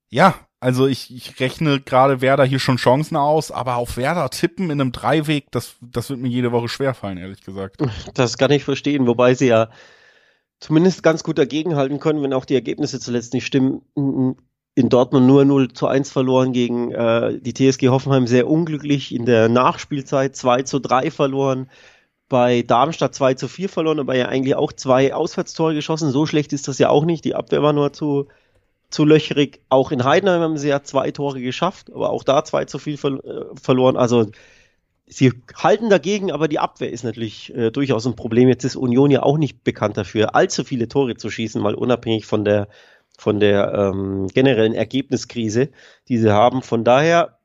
ja, 0.10 0.36
also 0.60 0.88
ich, 0.88 1.16
ich 1.16 1.40
rechne 1.40 1.80
gerade 1.80 2.22
Werder 2.22 2.44
hier 2.44 2.60
schon 2.60 2.78
Chancen 2.78 3.16
aus, 3.16 3.52
aber 3.52 3.76
auf 3.76 3.96
Werder 3.96 4.30
tippen 4.30 4.70
in 4.70 4.82
einem 4.82 4.92
Dreiweg, 4.92 5.52
das, 5.52 5.76
das 5.82 6.10
wird 6.10 6.20
mir 6.20 6.30
jede 6.30 6.52
Woche 6.52 6.68
schwerfallen, 6.68 7.18
ehrlich 7.18 7.44
gesagt. 7.44 7.78
Das 8.14 8.38
kann 8.38 8.52
ich 8.52 8.64
verstehen, 8.64 9.08
wobei 9.08 9.36
sie 9.36 9.48
ja 9.48 9.70
zumindest 10.60 11.04
ganz 11.04 11.24
gut 11.24 11.38
dagegenhalten 11.38 12.00
können, 12.00 12.24
wenn 12.24 12.34
auch 12.34 12.46
die 12.46 12.56
Ergebnisse 12.56 13.00
zuletzt 13.00 13.34
nicht 13.34 13.46
stimmen 13.46 13.82
in 14.78 14.90
Dortmund 14.90 15.26
nur 15.26 15.44
0 15.44 15.74
zu 15.74 15.88
1 15.88 16.12
verloren 16.12 16.54
gegen 16.54 16.92
äh, 16.92 17.40
die 17.40 17.56
TSG 17.56 17.88
Hoffenheim, 17.88 18.28
sehr 18.28 18.48
unglücklich. 18.48 19.12
In 19.12 19.26
der 19.26 19.50
Nachspielzeit 19.50 20.36
2 20.36 20.62
zu 20.62 20.78
3 20.78 21.10
verloren. 21.10 21.68
Bei 22.30 22.62
Darmstadt 22.62 23.16
2 23.16 23.34
zu 23.34 23.48
4 23.48 23.70
verloren, 23.70 24.00
aber 24.00 24.16
ja 24.16 24.28
eigentlich 24.28 24.54
auch 24.54 24.72
zwei 24.72 25.16
Auswärtstore 25.16 25.74
geschossen. 25.74 26.12
So 26.12 26.28
schlecht 26.28 26.54
ist 26.54 26.68
das 26.68 26.78
ja 26.78 26.90
auch 26.90 27.06
nicht. 27.06 27.26
Die 27.26 27.34
Abwehr 27.34 27.64
war 27.64 27.74
nur 27.74 27.92
zu, 27.92 28.28
zu 28.92 29.04
löcherig. 29.04 29.62
Auch 29.70 29.92
in 29.92 30.04
Heidenheim 30.04 30.42
haben 30.42 30.58
sie 30.60 30.70
ja 30.70 30.84
zwei 30.84 31.10
Tore 31.10 31.42
geschafft, 31.42 31.92
aber 31.92 32.12
auch 32.12 32.24
da 32.24 32.44
zwei 32.44 32.66
zu 32.66 32.78
viel 32.78 32.98
ver 32.98 33.14
äh, 33.24 33.46
verloren. 33.60 33.98
Also 33.98 34.28
sie 35.08 35.34
halten 35.56 35.90
dagegen, 35.90 36.32
aber 36.32 36.48
die 36.48 36.60
Abwehr 36.60 36.92
ist 36.92 37.04
natürlich 37.04 37.52
äh, 37.56 37.72
durchaus 37.72 38.06
ein 38.06 38.16
Problem. 38.16 38.48
Jetzt 38.48 38.64
ist 38.64 38.76
Union 38.76 39.10
ja 39.10 39.24
auch 39.24 39.40
nicht 39.40 39.64
bekannt 39.64 39.98
dafür, 39.98 40.36
allzu 40.36 40.64
viele 40.64 40.88
Tore 40.88 41.16
zu 41.16 41.32
schießen, 41.32 41.60
mal 41.60 41.74
unabhängig 41.74 42.28
von 42.28 42.46
der 42.46 42.68
von 43.18 43.40
der 43.40 43.74
ähm, 43.74 44.28
generellen 44.28 44.74
Ergebniskrise, 44.74 45.70
die 46.08 46.18
sie 46.18 46.32
haben. 46.32 46.62
Von 46.62 46.84
daher 46.84 47.40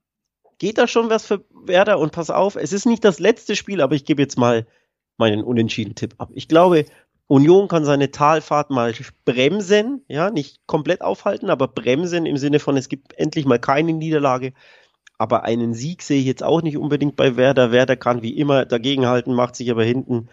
geht 0.59 0.79
da 0.79 0.87
schon 0.87 1.11
was 1.11 1.27
für 1.27 1.45
Werder 1.51 1.99
und 1.99 2.13
pass 2.13 2.31
auf, 2.31 2.57
es 2.57 2.73
ist 2.73 2.87
nicht 2.87 3.05
das 3.05 3.19
letzte 3.19 3.57
Spiel, 3.57 3.81
aber 3.81 3.95
ich 3.95 4.05
gebe 4.05 4.23
jetzt 4.23 4.39
mal 4.39 4.67
meinen 5.17 5.43
unentschieden 5.43 5.95
Tipp 5.95 6.15
ab. 6.19 6.31
Ich 6.35 6.49
glaube, 6.49 6.85
Union 7.27 7.69
kann 7.69 7.85
seine 7.85 8.11
Talfahrt 8.11 8.71
mal 8.71 8.93
bremsen, 9.25 10.05
ja, 10.09 10.31
nicht 10.31 10.67
komplett 10.67 11.01
aufhalten, 11.01 11.49
aber 11.49 11.69
bremsen 11.69 12.27
im 12.27 12.37
Sinne 12.37 12.59
von, 12.59 12.77
es 12.77 12.89
gibt 12.89 13.19
endlich 13.19 13.47
mal 13.47 13.59
keine 13.59 13.93
Niederlage. 13.93 14.53
Aber 15.19 15.45
einen 15.45 15.73
Sieg 15.73 16.03
sehe 16.03 16.21
ich 16.21 16.27
jetzt 16.27 16.43
auch 16.43 16.63
nicht 16.63 16.77
unbedingt 16.77 17.17
bei 17.17 17.37
Werder. 17.37 17.71
Werder 17.71 17.97
kann 17.97 18.23
wie 18.23 18.37
immer 18.37 18.67
dagegenhalten, 18.67 19.35
macht 19.35 19.57
sich 19.57 19.71
aber 19.71 19.85
hinten 19.85 20.29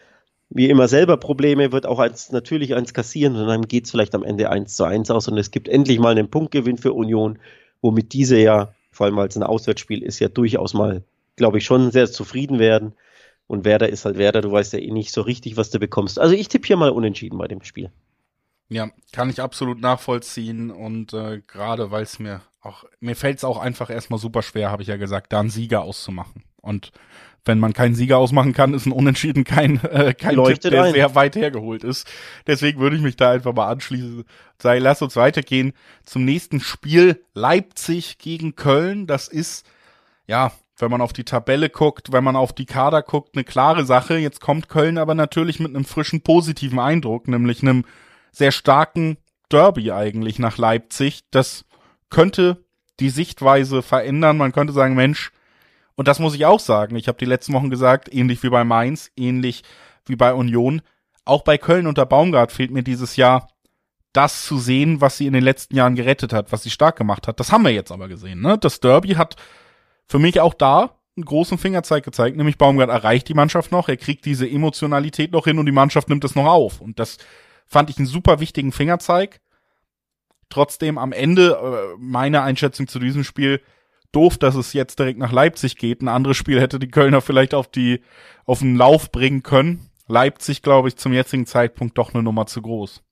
wie 0.50 0.70
immer 0.70 0.88
selber 0.88 1.18
Probleme, 1.18 1.72
wird 1.72 1.86
auch 1.86 2.00
eins, 2.00 2.32
natürlich 2.32 2.76
eins 2.76 2.94
kassieren 2.94 3.36
und 3.36 3.48
dann 3.48 3.68
geht's 3.68 3.92
vielleicht 3.92 4.16
am 4.16 4.24
Ende 4.24 4.50
eins 4.50 4.76
zu 4.76 4.84
eins 4.84 5.12
aus 5.12 5.28
und 5.28 5.38
es 5.38 5.52
gibt 5.52 5.68
endlich 5.68 6.00
mal 6.00 6.12
einen 6.12 6.30
Punktgewinn 6.30 6.78
für 6.78 6.94
Union, 6.94 7.38
womit 7.82 8.14
diese 8.14 8.38
ja, 8.38 8.74
vor 8.92 9.06
allem 9.06 9.20
als 9.20 9.38
ein 9.38 9.44
Auswärtsspiel 9.44 10.02
ist, 10.02 10.20
ja 10.20 10.28
durchaus 10.28 10.74
mal, 10.74 11.04
glaube 11.36 11.60
ich, 11.60 11.66
schon 11.66 11.92
sehr 11.92 12.12
zufrieden 12.12 12.60
werden. 12.60 12.94
Und 13.48 13.66
Werder 13.66 13.90
ist 13.90 14.06
halt 14.06 14.18
Werder, 14.18 14.42
du 14.42 14.52
weißt 14.52 14.74
ja 14.74 14.80
eh 14.80 14.92
nicht 14.92 15.12
so 15.12 15.22
richtig, 15.22 15.58
was 15.58 15.70
du 15.72 15.80
bekommst. 15.80 16.20
Also 16.20 16.36
ich 16.36 16.50
tippe 16.50 16.68
hier 16.68 16.78
mal 16.78 16.92
unentschieden 16.92 17.38
bei 17.38 17.48
dem 17.48 17.64
Spiel. 17.64 17.92
Ja, 18.70 18.92
kann 19.12 19.30
ich 19.30 19.42
absolut 19.42 19.80
nachvollziehen 19.80 20.70
und 20.70 21.14
äh, 21.14 21.42
gerade 21.48 21.90
weil 21.90 22.04
es 22.04 22.20
mir 22.20 22.42
auch, 22.62 22.84
mir 23.00 23.16
fällt 23.16 23.38
es 23.38 23.44
auch 23.44 23.58
einfach 23.58 23.90
erstmal 23.90 24.20
super 24.20 24.44
schwer, 24.44 24.70
habe 24.70 24.84
ich 24.84 24.88
ja 24.88 24.98
gesagt, 24.98 25.34
da 25.34 25.40
einen 25.40 25.50
Sieger 25.50 25.82
auszumachen. 25.82 26.44
Und 26.62 26.92
wenn 27.46 27.60
man 27.60 27.74
keinen 27.74 27.96
Sieger 27.96 28.18
ausmachen 28.18 28.54
kann, 28.54 28.74
ist 28.74 28.86
ein 28.86 28.92
Unentschieden 28.92 29.44
kein, 29.44 29.84
äh, 29.84 30.14
kein 30.14 30.44
Tipp, 30.44 30.62
der 30.62 30.84
ein. 30.84 30.94
sehr 30.94 31.16
weit 31.16 31.36
hergeholt 31.36 31.84
ist. 31.84 32.08
Deswegen 32.48 32.80
würde 32.80 32.96
ich 32.96 33.02
mich 33.02 33.16
da 33.16 33.32
einfach 33.32 33.54
mal 33.54 33.68
anschließen. 33.68 34.24
Sei, 34.62 34.80
lass 34.80 35.02
uns 35.02 35.16
weitergehen 35.16 35.74
zum 36.06 36.26
nächsten 36.26 36.60
Spiel. 36.60 37.24
Leipzig 37.34 38.18
gegen 38.18 38.56
Köln. 38.56 39.08
Das 39.08 39.28
ist, 39.28 39.66
ja, 40.28 40.52
wenn 40.78 40.92
man 40.92 41.02
auf 41.02 41.14
die 41.14 41.24
Tabelle 41.24 41.70
guckt, 41.70 42.12
wenn 42.12 42.24
man 42.24 42.36
auf 42.36 42.54
die 42.54 42.66
Kader 42.66 43.02
guckt, 43.02 43.36
eine 43.36 43.44
klare 43.44 43.86
Sache. 43.86 44.18
Jetzt 44.18 44.42
kommt 44.42 44.70
Köln 44.70 44.98
aber 44.98 45.16
natürlich 45.16 45.60
mit 45.60 45.76
einem 45.76 45.86
frischen 45.86 46.22
positiven 46.22 46.80
Eindruck, 46.80 47.28
nämlich 47.28 47.62
einem 47.62 47.86
sehr 48.32 48.52
starken 48.52 49.18
Derby 49.50 49.92
eigentlich 49.92 50.40
nach 50.40 50.58
Leipzig. 50.58 51.22
Das 51.32 51.66
könnte 52.10 52.64
die 53.00 53.10
Sichtweise 53.10 53.82
verändern. 53.82 54.38
Man 54.38 54.52
könnte 54.52 54.74
sagen, 54.74 54.96
Mensch, 54.96 55.32
und 56.00 56.08
das 56.08 56.20
muss 56.20 56.34
ich 56.34 56.46
auch 56.46 56.62
sagen. 56.62 56.96
Ich 56.96 57.10
habe 57.10 57.18
die 57.18 57.26
letzten 57.26 57.52
Wochen 57.52 57.70
gesagt, 57.70 58.08
ähnlich 58.14 58.42
wie 58.42 58.50
bei 58.50 58.64
Mainz, 58.64 59.12
ähnlich 59.18 59.64
wie 60.06 60.16
bei 60.16 60.34
Union. 60.34 60.82
Auch 61.26 61.44
bei 61.44 61.58
Köln 61.58 61.88
unter 61.88 62.06
Baumgart 62.06 62.54
fehlt 62.54 62.72
mir 62.72 62.84
dieses 62.84 63.18
Jahr 63.18 63.50
das 64.14 64.46
zu 64.46 64.60
sehen, 64.60 65.02
was 65.02 65.18
sie 65.18 65.28
in 65.28 65.34
den 65.34 65.44
letzten 65.44 65.76
Jahren 65.76 65.96
gerettet 65.96 66.32
hat, 66.32 66.54
was 66.54 66.64
sie 66.64 66.70
stark 66.70 66.96
gemacht 66.96 67.28
hat. 67.28 67.42
Das 67.42 67.52
haben 67.52 67.66
wir 67.66 67.74
jetzt 67.74 67.92
aber 67.92 68.08
gesehen. 68.08 68.40
Ne? 68.40 68.58
Das 68.58 68.80
Derby 68.80 69.16
hat 69.16 69.36
für 70.08 70.20
mich 70.20 70.40
auch 70.40 70.54
da 70.54 70.96
einen 71.18 71.26
großen 71.26 71.58
Fingerzeig 71.58 72.06
gezeigt, 72.06 72.38
nämlich 72.38 72.58
Baumgart 72.58 72.90
erreicht 72.90 73.28
die 73.28 73.34
Mannschaft 73.34 73.74
noch, 73.74 73.90
er 73.90 73.98
kriegt 73.98 74.24
diese 74.24 74.50
Emotionalität 74.50 75.34
noch 75.34 75.44
hin 75.44 75.60
und 75.60 75.66
die 75.66 75.74
Mannschaft 75.74 76.08
nimmt 76.08 76.24
es 76.24 76.34
noch 76.34 76.46
auf. 76.46 76.80
Und 76.80 76.98
das 76.98 77.18
fand 77.66 77.90
ich 77.90 77.98
einen 77.98 78.08
super 78.08 78.40
wichtigen 78.40 78.72
Fingerzeig. 78.72 79.42
Trotzdem 80.48 80.98
am 80.98 81.12
Ende, 81.12 81.60
äh, 81.62 81.98
meine 82.00 82.42
Einschätzung 82.42 82.88
zu 82.88 83.00
diesem 83.00 83.26
Spiel, 83.26 83.62
doof, 84.12 84.38
dass 84.38 84.56
es 84.56 84.74
jetzt 84.74 85.00
direkt 85.00 85.20
nach 85.20 85.32
Leipzig 85.32 85.78
geht. 85.78 86.02
Ein 86.02 86.08
anderes 86.08 86.38
Spiel 86.38 86.60
hätte 86.60 86.80
die 86.80 86.90
Kölner 86.90 87.22
vielleicht 87.22 87.54
auf 87.54 87.68
die, 87.68 88.02
auf 88.46 88.60
den 88.60 88.76
Lauf 88.76 89.12
bringen 89.12 89.44
können. 89.44 89.90
Leipzig, 90.08 90.62
glaube 90.62 90.88
ich, 90.88 90.98
zum 90.98 91.14
jetzigen 91.14 91.46
Zeitpunkt 91.46 91.98
doch 91.98 92.14
eine 92.14 92.24
Nummer 92.24 92.48
zu 92.48 92.62
groß. 92.62 93.04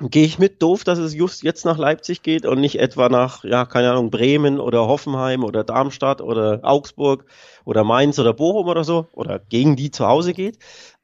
Gehe 0.00 0.24
ich 0.24 0.40
mit 0.40 0.60
doof, 0.60 0.82
dass 0.82 0.98
es 0.98 1.14
just 1.14 1.44
jetzt 1.44 1.64
nach 1.64 1.78
Leipzig 1.78 2.22
geht 2.22 2.46
und 2.46 2.60
nicht 2.60 2.80
etwa 2.80 3.08
nach, 3.08 3.44
ja, 3.44 3.64
keine 3.64 3.92
Ahnung, 3.92 4.10
Bremen 4.10 4.58
oder 4.58 4.88
Hoffenheim 4.88 5.44
oder 5.44 5.62
Darmstadt 5.62 6.20
oder 6.20 6.60
Augsburg 6.64 7.26
oder 7.64 7.84
Mainz 7.84 8.18
oder 8.18 8.32
Bochum 8.32 8.66
oder 8.66 8.82
so 8.82 9.06
oder 9.12 9.38
gegen 9.38 9.76
die 9.76 9.92
zu 9.92 10.06
Hause 10.06 10.32
geht. 10.32 10.58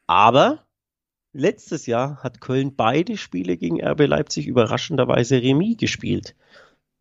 Aber 0.09 0.65
letztes 1.33 1.87
Jahr 1.87 2.17
hat 2.25 2.41
Köln 2.41 2.75
beide 2.75 3.17
Spiele 3.17 3.57
gegen 3.57 3.81
RB 3.81 4.09
Leipzig 4.09 4.49
überraschenderweise 4.49 5.41
Remis 5.41 5.77
gespielt. 5.77 6.35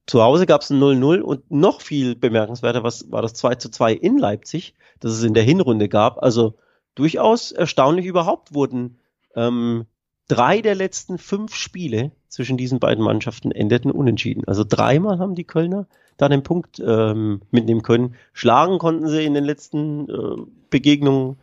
Zu 0.10 0.24
Hause 0.24 0.47
gab 0.47 0.62
es 0.62 0.72
ein 0.72 0.80
0-0 0.82 1.20
und 1.20 1.51
noch 1.51 1.82
viel 1.82 2.16
bemerkenswerter 2.16 2.82
was 2.82 3.12
war 3.12 3.22
das 3.22 3.36
2 3.36 3.53
2 3.57 3.93
in 3.93 4.18
Leipzig, 4.18 4.74
das 4.99 5.12
es 5.12 5.22
in 5.22 5.36
der 5.36 5.43
Hinrunde 5.43 5.88
gab. 5.88 6.24
Also 6.24 6.55
durchaus 6.95 7.51
erstaunlich 7.51 8.07
überhaupt 8.07 8.55
wurden 8.55 8.97
ähm, 9.36 9.86
drei 10.28 10.62
der 10.62 10.74
letzten 10.74 11.20
fünf 11.20 11.53
Spiele 11.53 12.12
zwischen 12.28 12.57
diesen 12.57 12.80
beiden 12.80 13.03
Mannschaften 13.03 13.51
endeten 13.51 13.91
unentschieden. 13.91 14.45
Also 14.47 14.64
dreimal 14.68 15.20
haben 15.20 15.36
die 15.36 15.43
Kölner 15.43 15.86
da 16.18 16.28
den 16.28 16.41
Punkt 16.41 16.82
ähm, 16.84 17.43
mitnehmen 17.51 17.84
können. 17.84 18.16
Schlagen 18.34 18.80
konnten 18.80 19.07
sie 19.10 19.24
in 19.24 19.36
den 19.36 19.45
letzten 19.45 20.10
äh, 20.10 20.41
Begegnungen 20.72 21.38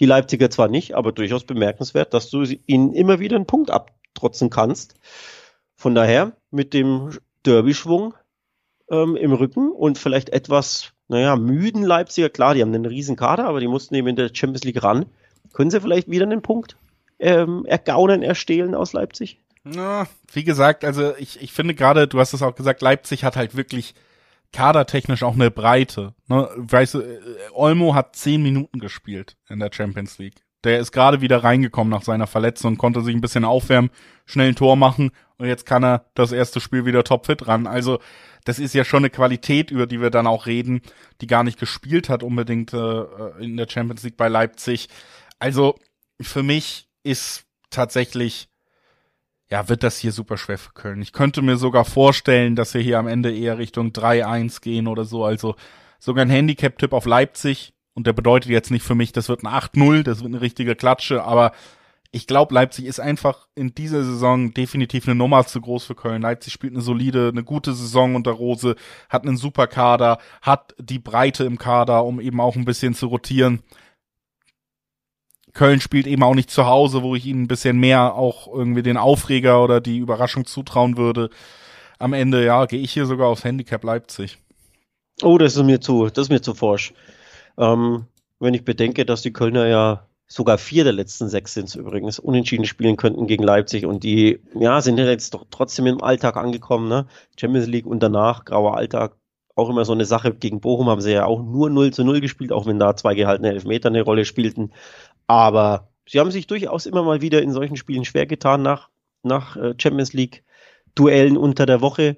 die 0.00 0.06
Leipziger 0.06 0.50
zwar 0.50 0.66
nicht, 0.66 0.96
aber 0.96 1.12
durchaus 1.12 1.44
bemerkenswert, 1.44 2.14
dass 2.14 2.30
du 2.30 2.42
ihnen 2.66 2.94
immer 2.94 3.20
wieder 3.20 3.36
einen 3.36 3.46
Punkt 3.46 3.70
abtrotzen 3.70 4.50
kannst. 4.50 4.96
Von 5.76 5.94
daher 5.94 6.32
mit 6.50 6.74
dem 6.74 7.12
Derby-Schwung 7.44 8.14
ähm, 8.90 9.16
im 9.16 9.32
Rücken 9.32 9.70
und 9.70 9.98
vielleicht 9.98 10.30
etwas, 10.30 10.92
naja, 11.08 11.36
müden 11.36 11.82
Leipziger, 11.82 12.28
klar, 12.28 12.54
die 12.54 12.62
haben 12.62 12.74
einen 12.74 12.86
riesen 12.86 13.16
Kader, 13.16 13.46
aber 13.46 13.60
die 13.60 13.68
mussten 13.68 13.94
eben 13.94 14.08
in 14.08 14.16
der 14.16 14.30
Champions 14.32 14.64
League 14.64 14.82
ran. 14.82 15.06
Können 15.52 15.70
sie 15.70 15.80
vielleicht 15.80 16.10
wieder 16.10 16.24
einen 16.24 16.42
Punkt 16.42 16.76
ähm, 17.18 17.64
ergaunern, 17.66 18.22
erstehlen 18.22 18.74
aus 18.74 18.92
Leipzig? 18.92 19.38
Na, 19.64 20.08
wie 20.32 20.44
gesagt, 20.44 20.84
also 20.84 21.14
ich, 21.16 21.40
ich 21.40 21.52
finde 21.52 21.74
gerade, 21.74 22.08
du 22.08 22.18
hast 22.18 22.32
es 22.32 22.42
auch 22.42 22.54
gesagt, 22.54 22.82
Leipzig 22.82 23.24
hat 23.24 23.36
halt 23.36 23.56
wirklich 23.56 23.94
kadertechnisch 24.52 25.22
auch 25.22 25.34
eine 25.34 25.50
Breite. 25.50 26.14
Ne? 26.26 26.48
Weißt 26.56 26.94
du, 26.94 27.00
äh, 27.00 27.20
Olmo 27.52 27.94
hat 27.94 28.16
zehn 28.16 28.42
Minuten 28.42 28.80
gespielt 28.80 29.36
in 29.48 29.60
der 29.60 29.70
Champions 29.72 30.18
League. 30.18 30.44
Der 30.64 30.78
ist 30.78 30.92
gerade 30.92 31.20
wieder 31.20 31.42
reingekommen 31.42 31.90
nach 31.90 32.02
seiner 32.02 32.26
Verletzung, 32.26 32.78
konnte 32.78 33.02
sich 33.02 33.14
ein 33.14 33.20
bisschen 33.20 33.44
aufwärmen, 33.44 33.90
schnell 34.26 34.48
ein 34.48 34.54
Tor 34.54 34.76
machen 34.76 35.10
und 35.38 35.48
jetzt 35.48 35.66
kann 35.66 35.82
er 35.82 36.06
das 36.14 36.30
erste 36.30 36.60
Spiel 36.60 36.84
wieder 36.84 37.02
topfit 37.02 37.48
ran. 37.48 37.66
Also 37.66 37.98
das 38.44 38.58
ist 38.58 38.74
ja 38.74 38.84
schon 38.84 39.00
eine 39.00 39.10
Qualität, 39.10 39.70
über 39.70 39.86
die 39.86 40.00
wir 40.00 40.10
dann 40.10 40.26
auch 40.26 40.46
reden, 40.46 40.82
die 41.20 41.26
gar 41.26 41.44
nicht 41.44 41.58
gespielt 41.58 42.08
hat 42.08 42.22
unbedingt 42.22 42.72
äh, 42.72 43.02
in 43.40 43.56
der 43.56 43.68
Champions 43.68 44.02
League 44.04 44.16
bei 44.16 44.28
Leipzig. 44.28 44.88
Also 45.38 45.76
für 46.20 46.42
mich 46.42 46.88
ist 47.02 47.44
tatsächlich, 47.70 48.48
ja, 49.50 49.68
wird 49.68 49.82
das 49.82 49.98
hier 49.98 50.12
super 50.12 50.36
schwer 50.36 50.58
für 50.58 50.72
Köln. 50.72 51.02
Ich 51.02 51.12
könnte 51.12 51.42
mir 51.42 51.56
sogar 51.56 51.84
vorstellen, 51.84 52.54
dass 52.54 52.74
wir 52.74 52.80
hier 52.80 52.98
am 52.98 53.08
Ende 53.08 53.36
eher 53.36 53.58
Richtung 53.58 53.88
3-1 53.88 54.60
gehen 54.60 54.86
oder 54.86 55.04
so. 55.04 55.24
Also 55.24 55.56
sogar 55.98 56.24
ein 56.24 56.30
Handicap-Tipp 56.30 56.92
auf 56.92 57.06
Leipzig. 57.06 57.74
Und 57.94 58.06
der 58.06 58.12
bedeutet 58.12 58.50
jetzt 58.50 58.70
nicht 58.70 58.84
für 58.84 58.94
mich, 58.94 59.12
das 59.12 59.28
wird 59.28 59.44
ein 59.44 59.52
8-0, 59.52 60.02
das 60.02 60.20
wird 60.20 60.32
eine 60.32 60.40
richtige 60.40 60.74
Klatsche, 60.74 61.24
aber 61.24 61.52
ich 62.14 62.26
glaube, 62.26 62.54
Leipzig 62.54 62.84
ist 62.84 63.00
einfach 63.00 63.48
in 63.54 63.74
dieser 63.74 64.04
Saison 64.04 64.52
definitiv 64.52 65.08
eine 65.08 65.14
Nummer 65.14 65.46
zu 65.46 65.62
groß 65.62 65.84
für 65.84 65.94
Köln. 65.94 66.20
Leipzig 66.20 66.52
spielt 66.52 66.74
eine 66.74 66.82
solide, 66.82 67.28
eine 67.28 67.42
gute 67.42 67.72
Saison 67.72 68.14
unter 68.14 68.32
Rose, 68.32 68.76
hat 69.08 69.26
einen 69.26 69.38
super 69.38 69.66
Kader, 69.66 70.18
hat 70.42 70.74
die 70.78 70.98
Breite 70.98 71.44
im 71.44 71.58
Kader, 71.58 72.04
um 72.04 72.20
eben 72.20 72.38
auch 72.38 72.54
ein 72.54 72.66
bisschen 72.66 72.94
zu 72.94 73.06
rotieren. 73.06 73.62
Köln 75.54 75.80
spielt 75.80 76.06
eben 76.06 76.22
auch 76.22 76.34
nicht 76.34 76.50
zu 76.50 76.66
Hause, 76.66 77.02
wo 77.02 77.14
ich 77.14 77.24
ihnen 77.24 77.44
ein 77.44 77.48
bisschen 77.48 77.78
mehr 77.78 78.14
auch 78.14 78.46
irgendwie 78.46 78.82
den 78.82 78.98
Aufreger 78.98 79.64
oder 79.64 79.80
die 79.80 79.98
Überraschung 79.98 80.44
zutrauen 80.44 80.98
würde. 80.98 81.30
Am 81.98 82.12
Ende, 82.12 82.44
ja, 82.44 82.66
gehe 82.66 82.80
ich 82.80 82.92
hier 82.92 83.06
sogar 83.06 83.28
aufs 83.28 83.44
Handicap 83.44 83.84
Leipzig. 83.84 84.38
Oh, 85.22 85.38
das 85.38 85.56
ist 85.56 85.62
mir 85.62 85.80
zu, 85.80 86.08
das 86.08 86.26
ist 86.26 86.30
mir 86.30 86.42
zu 86.42 86.54
forsch. 86.54 86.92
Ähm, 87.58 88.06
wenn 88.40 88.54
ich 88.54 88.64
bedenke, 88.64 89.04
dass 89.04 89.22
die 89.22 89.32
Kölner 89.32 89.66
ja 89.66 90.06
sogar 90.26 90.58
vier 90.58 90.84
der 90.84 90.94
letzten 90.94 91.28
sechs 91.28 91.52
sind 91.54 91.74
übrigens, 91.74 92.18
unentschieden 92.18 92.64
spielen 92.64 92.96
könnten 92.96 93.26
gegen 93.26 93.44
Leipzig 93.44 93.84
und 93.84 94.02
die, 94.02 94.40
ja, 94.58 94.80
sind 94.80 94.98
ja 94.98 95.04
jetzt 95.04 95.34
doch 95.34 95.44
trotzdem 95.50 95.86
im 95.86 96.02
Alltag 96.02 96.36
angekommen, 96.36 96.88
ne? 96.88 97.06
Champions 97.38 97.66
League 97.66 97.86
und 97.86 98.02
danach, 98.02 98.44
grauer 98.44 98.76
Alltag, 98.76 99.14
auch 99.54 99.68
immer 99.68 99.84
so 99.84 99.92
eine 99.92 100.06
Sache. 100.06 100.32
Gegen 100.34 100.60
Bochum 100.60 100.88
haben 100.88 101.00
sie 101.00 101.12
ja 101.12 101.26
auch 101.26 101.42
nur 101.42 101.70
0 101.70 101.92
zu 101.92 102.04
0 102.04 102.20
gespielt, 102.20 102.52
auch 102.52 102.66
wenn 102.66 102.78
da 102.78 102.96
zwei 102.96 103.14
gehaltene 103.14 103.50
Elfmeter 103.50 103.88
eine 103.88 104.02
Rolle 104.02 104.24
spielten. 104.24 104.72
Aber 105.26 105.88
sie 106.06 106.18
haben 106.20 106.30
sich 106.30 106.46
durchaus 106.46 106.86
immer 106.86 107.02
mal 107.02 107.20
wieder 107.20 107.42
in 107.42 107.52
solchen 107.52 107.76
Spielen 107.76 108.04
schwer 108.04 108.26
getan 108.26 108.62
nach, 108.62 108.88
nach 109.22 109.56
äh, 109.56 109.74
Champions 109.78 110.12
League 110.14 110.44
Duellen 110.94 111.36
unter 111.36 111.66
der 111.66 111.80
Woche. 111.80 112.16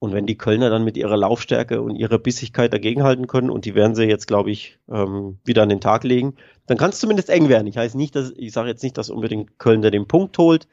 Und 0.00 0.14
wenn 0.14 0.26
die 0.26 0.38
Kölner 0.38 0.70
dann 0.70 0.82
mit 0.82 0.96
ihrer 0.96 1.16
Laufstärke 1.16 1.82
und 1.82 1.94
ihrer 1.94 2.18
Bissigkeit 2.18 2.72
dagegenhalten 2.72 3.26
können, 3.26 3.50
und 3.50 3.66
die 3.66 3.74
werden 3.74 3.94
sie 3.94 4.04
jetzt, 4.04 4.26
glaube 4.26 4.50
ich, 4.50 4.78
ähm, 4.90 5.38
wieder 5.44 5.62
an 5.62 5.68
den 5.68 5.80
Tag 5.80 6.04
legen, 6.04 6.36
dann 6.66 6.78
kann 6.78 6.90
es 6.90 6.98
zumindest 6.98 7.28
eng 7.28 7.48
werden. 7.50 7.66
Ich 7.66 7.76
heiße 7.76 7.98
nicht, 7.98 8.16
dass, 8.16 8.32
ich 8.34 8.52
sage 8.52 8.70
jetzt 8.70 8.82
nicht, 8.82 8.96
dass 8.96 9.10
unbedingt 9.10 9.58
Köln 9.58 9.82
den 9.82 10.08
Punkt 10.08 10.38
holt, 10.38 10.66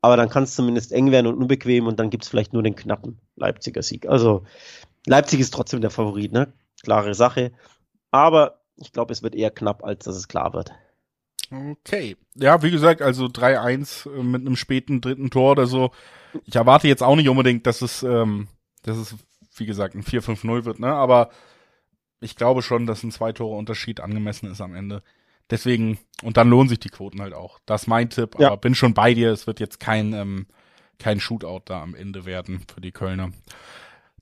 aber 0.00 0.16
dann 0.16 0.28
kann 0.28 0.42
es 0.42 0.56
zumindest 0.56 0.92
eng 0.92 1.12
werden 1.12 1.28
und 1.28 1.36
unbequem 1.36 1.86
und 1.86 2.00
dann 2.00 2.10
gibt 2.10 2.24
es 2.24 2.28
vielleicht 2.28 2.52
nur 2.52 2.64
den 2.64 2.74
knappen 2.74 3.18
Leipziger 3.36 3.82
Sieg. 3.82 4.08
Also 4.08 4.42
Leipzig 5.06 5.38
ist 5.38 5.54
trotzdem 5.54 5.80
der 5.80 5.90
Favorit, 5.90 6.32
ne? 6.32 6.52
Klare 6.82 7.14
Sache. 7.14 7.52
Aber 8.10 8.62
ich 8.76 8.92
glaube, 8.92 9.12
es 9.12 9.22
wird 9.22 9.36
eher 9.36 9.50
knapp, 9.50 9.84
als 9.84 10.04
dass 10.04 10.16
es 10.16 10.26
klar 10.26 10.52
wird. 10.54 10.72
Okay. 11.52 12.16
Ja, 12.34 12.62
wie 12.62 12.70
gesagt, 12.70 13.02
also 13.02 13.26
3-1 13.26 14.06
äh, 14.06 14.22
mit 14.22 14.40
einem 14.40 14.56
späten 14.56 15.00
dritten 15.00 15.30
Tor 15.30 15.52
oder 15.52 15.66
so. 15.66 15.90
Ich 16.46 16.56
erwarte 16.56 16.88
jetzt 16.88 17.02
auch 17.02 17.14
nicht 17.14 17.28
unbedingt, 17.28 17.66
dass 17.66 17.82
es, 17.82 18.02
ähm, 18.02 18.48
dass 18.82 18.96
es, 18.96 19.16
wie 19.56 19.66
gesagt, 19.66 19.94
ein 19.94 20.02
4-5-0 20.02 20.64
wird, 20.64 20.78
ne? 20.78 20.92
Aber 20.92 21.30
ich 22.20 22.36
glaube 22.36 22.62
schon, 22.62 22.86
dass 22.86 23.02
ein 23.02 23.10
Zwei-Tore-Unterschied 23.10 24.00
angemessen 24.00 24.50
ist 24.50 24.60
am 24.60 24.74
Ende. 24.74 25.02
Deswegen, 25.50 25.98
und 26.22 26.36
dann 26.36 26.48
lohnen 26.48 26.68
sich 26.68 26.80
die 26.80 26.88
Quoten 26.88 27.20
halt 27.20 27.34
auch. 27.34 27.58
Das 27.66 27.82
ist 27.82 27.88
mein 27.88 28.10
Tipp, 28.10 28.36
ja. 28.38 28.48
aber 28.48 28.56
bin 28.56 28.74
schon 28.74 28.94
bei 28.94 29.12
dir. 29.12 29.32
Es 29.32 29.46
wird 29.46 29.60
jetzt 29.60 29.80
kein, 29.80 30.12
ähm, 30.12 30.46
kein 30.98 31.20
Shootout 31.20 31.62
da 31.66 31.82
am 31.82 31.94
Ende 31.94 32.24
werden 32.24 32.64
für 32.72 32.80
die 32.80 32.92
Kölner. 32.92 33.32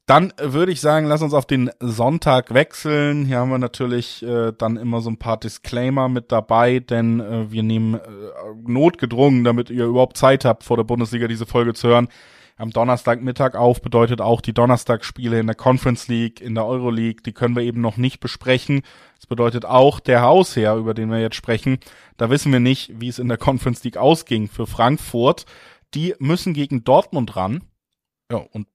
Dann 0.07 0.33
würde 0.43 0.73
ich 0.73 0.81
sagen, 0.81 1.07
lass 1.07 1.23
uns 1.23 1.35
auf 1.35 1.47
den 1.47 1.71
Sonntag 1.79 2.53
wechseln. 2.53 3.27
Hier 3.27 3.39
haben 3.39 3.51
wir 3.51 3.59
natürlich 3.59 4.25
äh, 4.25 4.53
dann 4.59 4.77
immer 4.77 5.03
so 5.03 5.11
ein 5.11 5.19
paar 5.19 5.37
Disclaimer 5.37 6.09
mit 6.09 6.33
dabei, 6.33 6.81
denn 6.81 7.21
äh, 7.21 7.53
wir 7.53 7.63
nehmen 7.63 7.95
äh, 7.95 8.01
notgedrungen, 8.67 9.45
damit 9.45 9.71
ihr 9.71 9.85
überhaupt 9.85 10.17
Zeit 10.17 10.45
habt, 10.45 10.65
vor 10.65 10.77
der 10.77 10.85
Bundesliga 10.85 11.29
diese 11.29 11.47
Folge 11.47 11.75
zu 11.75 11.87
hören. 11.87 12.09
Am 12.61 12.73
Donnerstagmittag 12.73 13.55
auf 13.55 13.81
bedeutet 13.81 14.21
auch 14.21 14.43
die 14.43 14.53
Donnerstagsspiele 14.53 15.41
in 15.41 15.47
der 15.47 15.57
Conference 15.57 16.09
League, 16.09 16.43
in 16.43 16.55
der 16.55 16.67
Euroleague, 16.67 17.23
die 17.25 17.33
können 17.33 17.57
wir 17.57 17.63
eben 17.63 17.81
noch 17.81 17.97
nicht 17.97 18.21
besprechen. 18.21 18.83
Das 19.17 19.27
bedeutet 19.27 19.65
auch 19.65 19.99
der 19.99 20.21
Hausherr, 20.21 20.77
über 20.77 20.93
den 20.93 21.11
wir 21.11 21.21
jetzt 21.21 21.37
sprechen. 21.37 21.79
Da 22.19 22.29
wissen 22.29 22.53
wir 22.53 22.61
nicht, 22.61 23.01
wie 23.01 23.09
es 23.09 23.19
in 23.19 23.29
der 23.29 23.39
Conference 23.39 23.83
League 23.83 23.97
ausging 23.97 24.47
für 24.47 24.67
Frankfurt. 24.67 25.47
Die 25.95 26.15
müssen 26.19 26.53
gegen 26.53 26.85
Dortmund 26.85 27.35
ran. 27.35 27.65
Ja, 28.31 28.45
und 28.53 28.69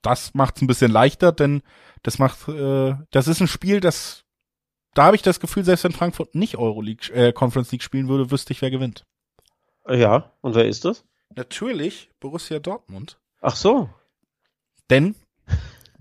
das 0.00 0.32
macht 0.32 0.56
es 0.56 0.62
ein 0.62 0.66
bisschen 0.66 0.90
leichter, 0.90 1.30
denn 1.30 1.60
das 2.04 2.18
macht, 2.18 2.48
äh, 2.48 2.94
das 3.10 3.28
ist 3.28 3.42
ein 3.42 3.46
Spiel, 3.46 3.80
das, 3.80 4.24
da 4.94 5.04
habe 5.04 5.16
ich 5.16 5.22
das 5.22 5.38
Gefühl, 5.38 5.64
selbst 5.64 5.84
wenn 5.84 5.92
Frankfurt 5.92 6.34
nicht 6.34 6.56
Euroleague, 6.56 7.12
äh, 7.12 7.34
Conference 7.34 7.72
League 7.72 7.82
spielen 7.82 8.08
würde, 8.08 8.30
wüsste 8.30 8.54
ich, 8.54 8.62
wer 8.62 8.70
gewinnt. 8.70 9.04
Ja, 9.86 10.32
und 10.40 10.54
wer 10.54 10.66
ist 10.66 10.86
das? 10.86 11.04
Natürlich 11.34 12.10
Borussia 12.20 12.58
Dortmund. 12.58 13.18
Ach 13.40 13.56
so. 13.56 13.90
Denn 14.90 15.14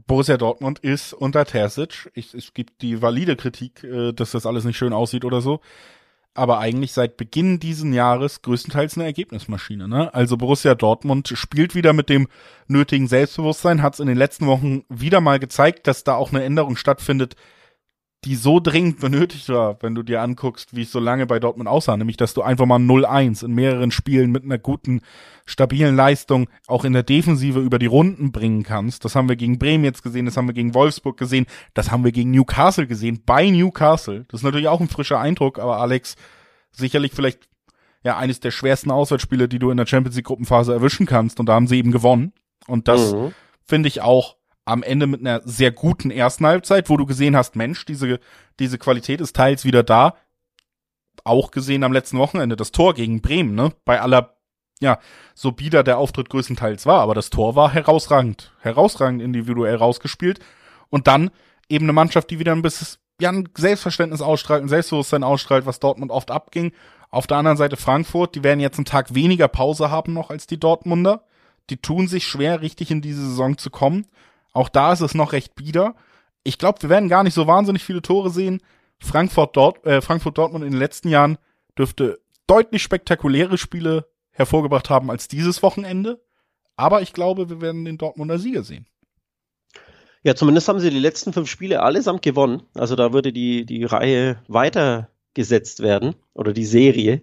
Borussia 0.07 0.37
Dortmund 0.37 0.79
ist 0.79 1.13
unter 1.13 1.45
Terzic. 1.45 2.09
Ich, 2.13 2.33
es 2.33 2.53
gibt 2.53 2.81
die 2.81 3.01
valide 3.01 3.35
Kritik, 3.35 3.83
äh, 3.83 4.13
dass 4.13 4.31
das 4.31 4.45
alles 4.45 4.63
nicht 4.63 4.77
schön 4.77 4.93
aussieht 4.93 5.25
oder 5.25 5.41
so 5.41 5.61
aber 6.37 6.59
eigentlich 6.59 6.93
seit 6.93 7.17
Beginn 7.17 7.59
diesen 7.59 7.93
Jahres 7.93 8.43
größtenteils 8.43 8.95
eine 8.95 9.05
Ergebnismaschine. 9.05 9.87
Ne? 9.87 10.13
Also 10.13 10.37
Borussia 10.37 10.75
Dortmund 10.75 11.33
spielt 11.35 11.73
wieder 11.73 11.93
mit 11.93 12.09
dem 12.09 12.27
nötigen 12.67 13.07
Selbstbewusstsein, 13.07 13.81
hat 13.81 13.95
es 13.95 13.99
in 13.99 14.07
den 14.07 14.17
letzten 14.17 14.45
Wochen 14.45 14.83
wieder 14.87 15.19
mal 15.19 15.39
gezeigt, 15.39 15.87
dass 15.87 16.03
da 16.03 16.13
auch 16.13 16.31
eine 16.31 16.43
Änderung 16.43 16.75
stattfindet, 16.75 17.35
die 18.25 18.35
so 18.35 18.59
dringend 18.59 18.99
benötigt 18.99 19.47
war, 19.49 19.81
wenn 19.81 19.93
du 19.93 20.01
dir 20.01 20.21
anguckst, 20.21 20.75
wie 20.75 20.81
es 20.81 20.91
so 20.91 20.99
lange 20.99 21.27
bei 21.27 21.39
Dortmund 21.39 21.69
aussah, 21.69 21.95
nämlich 21.95 22.17
dass 22.17 22.33
du 22.33 22.41
einfach 22.41 22.65
mal 22.65 22.79
0-1 22.79 23.45
in 23.45 23.53
mehreren 23.53 23.91
Spielen 23.91 24.31
mit 24.31 24.43
einer 24.43 24.57
guten, 24.57 25.01
stabilen 25.45 25.95
Leistung 25.95 26.49
auch 26.65 26.83
in 26.83 26.93
der 26.93 27.03
Defensive 27.03 27.59
über 27.59 27.79
die 27.79 27.85
Runden 27.85 28.31
bringen 28.31 28.63
kannst. 28.63 29.05
Das 29.05 29.15
haben 29.15 29.29
wir 29.29 29.35
gegen 29.35 29.59
Bremen 29.59 29.83
jetzt 29.83 30.01
gesehen, 30.01 30.25
das 30.25 30.35
haben 30.35 30.47
wir 30.47 30.53
gegen 30.53 30.73
Wolfsburg 30.73 31.17
gesehen, 31.17 31.45
das 31.73 31.91
haben 31.91 32.03
wir 32.03 32.11
gegen 32.11 32.31
Newcastle 32.31 32.87
gesehen, 32.87 33.21
bei 33.25 33.49
Newcastle. 33.49 34.25
Das 34.29 34.41
ist 34.41 34.43
natürlich 34.43 34.67
auch 34.67 34.81
ein 34.81 34.89
frischer 34.89 35.19
Eindruck, 35.19 35.59
aber 35.59 35.79
Alex, 35.79 36.15
sicherlich 36.71 37.13
vielleicht 37.13 37.47
ja 38.03 38.17
eines 38.17 38.39
der 38.39 38.51
schwersten 38.51 38.89
Auswärtsspiele, 38.89 39.47
die 39.47 39.59
du 39.59 39.69
in 39.69 39.77
der 39.77 39.85
Champions 39.85 40.15
League 40.15 40.25
Gruppenphase 40.25 40.73
erwischen 40.73 41.05
kannst 41.05 41.39
und 41.39 41.47
da 41.47 41.53
haben 41.53 41.67
sie 41.67 41.77
eben 41.77 41.91
gewonnen. 41.91 42.33
Und 42.67 42.87
das 42.87 43.13
mhm. 43.13 43.33
finde 43.63 43.87
ich 43.87 44.01
auch 44.01 44.36
am 44.67 44.83
Ende 44.83 45.07
mit 45.07 45.21
einer 45.21 45.41
sehr 45.45 45.71
guten 45.71 46.11
ersten 46.11 46.45
Halbzeit, 46.45 46.89
wo 46.89 46.97
du 46.97 47.05
gesehen 47.05 47.35
hast, 47.35 47.55
Mensch, 47.55 47.85
diese, 47.85 48.19
diese 48.59 48.77
Qualität 48.77 49.21
ist 49.21 49.35
teils 49.35 49.63
wieder 49.63 49.81
da. 49.81 50.15
Auch 51.23 51.51
gesehen 51.51 51.83
am 51.83 51.93
letzten 51.93 52.17
Wochenende 52.19 52.55
das 52.55 52.71
Tor 52.71 52.93
gegen 52.93 53.21
Bremen, 53.21 53.55
ne? 53.55 53.73
Bei 53.85 54.01
aller, 54.01 54.35
ja, 54.79 54.99
so 55.33 55.53
bieder 55.53 55.83
der 55.83 55.97
Auftritt 55.97 56.29
größtenteils 56.29 56.85
war, 56.85 57.01
aber 57.01 57.15
das 57.15 57.29
Tor 57.29 57.55
war 57.55 57.73
herausragend, 57.73 58.51
herausragend 58.59 59.21
individuell 59.21 59.75
rausgespielt. 59.75 60.39
Und 60.89 61.07
dann 61.07 61.31
eben 61.69 61.85
eine 61.85 61.93
Mannschaft, 61.93 62.29
die 62.29 62.39
wieder 62.39 62.51
ein 62.51 62.61
bisschen, 62.61 62.99
ja, 63.21 63.31
ein 63.31 63.47
Selbstverständnis 63.57 64.21
ausstrahlt, 64.21 64.63
ein 64.63 64.69
Selbstbewusstsein 64.69 65.23
ausstrahlt, 65.23 65.65
was 65.65 65.79
Dortmund 65.79 66.11
oft 66.11 66.29
abging. 66.29 66.73
Auf 67.09 67.25
der 67.25 67.37
anderen 67.37 67.57
Seite 67.57 67.77
Frankfurt, 67.77 68.35
die 68.35 68.43
werden 68.43 68.59
jetzt 68.59 68.77
einen 68.77 68.85
Tag 68.85 69.15
weniger 69.15 69.47
Pause 69.47 69.91
haben 69.91 70.13
noch 70.13 70.29
als 70.29 70.45
die 70.45 70.59
Dortmunder. 70.59 71.23
Die 71.69 71.77
tun 71.77 72.07
sich 72.07 72.27
schwer, 72.27 72.61
richtig 72.61 72.91
in 72.91 73.01
diese 73.01 73.21
Saison 73.21 73.57
zu 73.57 73.69
kommen. 73.69 74.07
Auch 74.57 74.69
da 74.69 74.91
ist 74.91 75.01
es 75.01 75.13
noch 75.13 75.33
recht 75.33 75.53
bieder. 75.53 75.95
Ich 76.41 76.57
glaube, 76.57 76.81
wir 76.81 76.89
werden 76.89 77.09
gar 77.09 77.23
nicht 77.23 77.35
so 77.35 77.45
wahnsinnig 77.45 77.83
viele 77.83 78.01
Tore 78.01 78.31
sehen. 78.31 78.59
Frankfurt, 78.99 79.55
Dort, 79.55 79.85
äh, 79.85 80.01
Frankfurt 80.01 80.35
Dortmund 80.35 80.65
in 80.65 80.71
den 80.71 80.79
letzten 80.79 81.09
Jahren 81.09 81.37
dürfte 81.77 82.19
deutlich 82.47 82.81
spektakuläre 82.81 83.59
Spiele 83.59 84.07
hervorgebracht 84.31 84.89
haben 84.89 85.11
als 85.11 85.27
dieses 85.27 85.61
Wochenende. 85.61 86.23
Aber 86.75 87.03
ich 87.03 87.13
glaube, 87.13 87.51
wir 87.51 87.61
werden 87.61 87.85
den 87.85 87.99
Dortmunder 87.99 88.39
Sieger 88.39 88.63
sehen. 88.63 88.87
Ja, 90.23 90.33
zumindest 90.33 90.67
haben 90.67 90.79
sie 90.79 90.89
die 90.89 90.97
letzten 90.97 91.33
fünf 91.33 91.51
Spiele 91.51 91.83
allesamt 91.83 92.23
gewonnen. 92.23 92.63
Also 92.73 92.95
da 92.95 93.13
würde 93.13 93.31
die, 93.31 93.63
die 93.63 93.83
Reihe 93.83 94.41
weitergesetzt 94.47 95.81
werden 95.81 96.15
oder 96.33 96.51
die 96.51 96.65
Serie. 96.65 97.21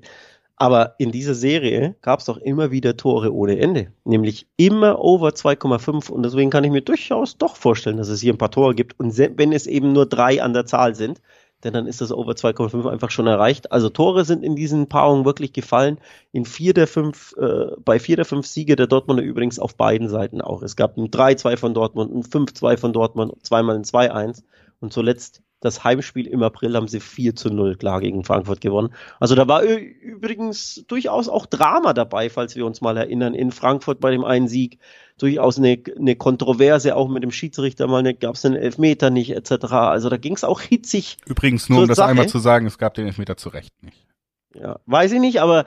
Aber 0.57 0.95
in 0.99 1.11
dieser 1.11 1.35
Serie 1.35 1.97
gab 2.01 2.21
es 2.21 2.27
doch 2.27 2.37
immer 2.37 2.71
wieder 2.71 2.97
Tore 2.97 3.35
ohne 3.35 3.59
Ende, 3.59 3.93
nämlich 4.05 4.47
immer 4.57 5.01
over 5.01 5.31
2,5 5.31 6.11
und 6.11 6.23
deswegen 6.23 6.51
kann 6.51 6.63
ich 6.63 6.71
mir 6.71 6.83
durchaus 6.83 7.37
doch 7.37 7.57
vorstellen, 7.57 7.97
dass 7.97 8.09
es 8.09 8.21
hier 8.21 8.33
ein 8.33 8.39
paar 8.39 8.53
Tore 8.53 8.75
gibt 8.75 8.99
und 9.01 9.19
wenn 9.19 9.53
es 9.53 9.67
eben 9.67 9.93
nur 9.93 10.07
drei 10.07 10.41
an 10.41 10.53
der 10.53 10.65
Zahl 10.65 10.95
sind, 10.95 11.21
denn 11.65 11.73
dann 11.73 11.87
ist 11.87 12.01
das 12.01 12.13
over 12.13 12.33
2,5 12.33 12.89
einfach 12.89 13.11
schon 13.11 13.27
erreicht. 13.27 13.73
Also 13.73 13.89
Tore 13.89 14.25
sind 14.25 14.45
in 14.45 14.55
diesen 14.55 14.89
Paarungen 14.89 15.25
wirklich 15.25 15.53
gefallen. 15.55 15.99
In 16.31 16.45
vier 16.45 16.75
der 16.75 16.87
fünf, 16.87 17.35
äh, 17.39 17.69
bei 17.83 17.99
vier 17.99 18.17
der 18.17 18.27
fünf 18.27 18.47
Siege 18.47 18.77
der 18.77 18.87
Dortmunder 18.87 19.23
übrigens 19.23 19.59
auf 19.59 19.75
beiden 19.75 20.09
Seiten 20.09 20.43
auch. 20.43 20.63
Es 20.63 20.77
gab 20.77 20.99
ein 20.99 21.11
3-2 21.11 21.57
von 21.57 21.75
Dortmund, 21.75 22.15
ein 22.15 22.23
5-2 22.23 22.77
von 22.77 22.93
Dortmund, 22.93 23.35
zweimal 23.43 23.77
ein 23.77 23.85
2-1 23.85 24.43
und 24.81 24.93
zuletzt 24.93 25.43
das 25.65 25.83
Heimspiel 25.83 26.27
im 26.27 26.43
April 26.43 26.77
haben 26.77 26.89
sie 26.89 27.01
4 27.01 27.35
zu 27.35 27.49
0 27.49 27.77
klar 27.77 28.01
gegen 28.01 28.23
Frankfurt 28.23 28.61
gewonnen. 28.61 28.93
Also 29.19 29.35
da 29.35 29.49
war 29.49 29.63
übrigens 29.63 30.85
durchaus 30.89 31.31
auch 31.31 31.47
Drama 31.47 31.95
dabei, 31.95 32.29
falls 32.29 32.55
wir 32.55 32.67
uns 32.67 32.83
mal 32.83 32.99
erinnern, 32.99 33.33
in 33.33 33.51
Frankfurt 33.51 33.99
bei 33.99 34.11
dem 34.11 34.25
einen 34.25 34.47
Sieg. 34.47 34.79
Durchaus 35.17 35.57
eine, 35.57 35.83
eine 35.97 36.17
Kontroverse, 36.17 36.95
auch 36.97 37.09
mit 37.09 37.23
dem 37.23 37.31
Schiedsrichter 37.31 37.87
mal, 37.87 38.03
gab 38.13 38.35
es 38.35 38.45
einen 38.45 38.57
Elfmeter 38.57 39.09
nicht, 39.09 39.31
etc. 39.31 39.73
Also 39.73 40.11
da 40.11 40.19
ging 40.19 40.35
es 40.35 40.45
auch 40.45 40.61
hitzig. 40.61 41.17
Übrigens, 41.25 41.71
nur 41.71 41.83
um 41.83 41.89
das 41.89 41.97
Sache. 41.97 42.11
einmal 42.11 42.29
zu 42.29 42.41
sagen, 42.41 42.67
es 42.67 42.77
gab 42.77 42.93
den 42.93 43.07
Elfmeter 43.07 43.39
zu 43.39 43.49
Recht 43.49 43.73
nicht. 43.83 44.07
Ja, 44.55 44.81
weiß 44.85 45.13
ich 45.13 45.21
nicht, 45.21 45.41
aber 45.41 45.65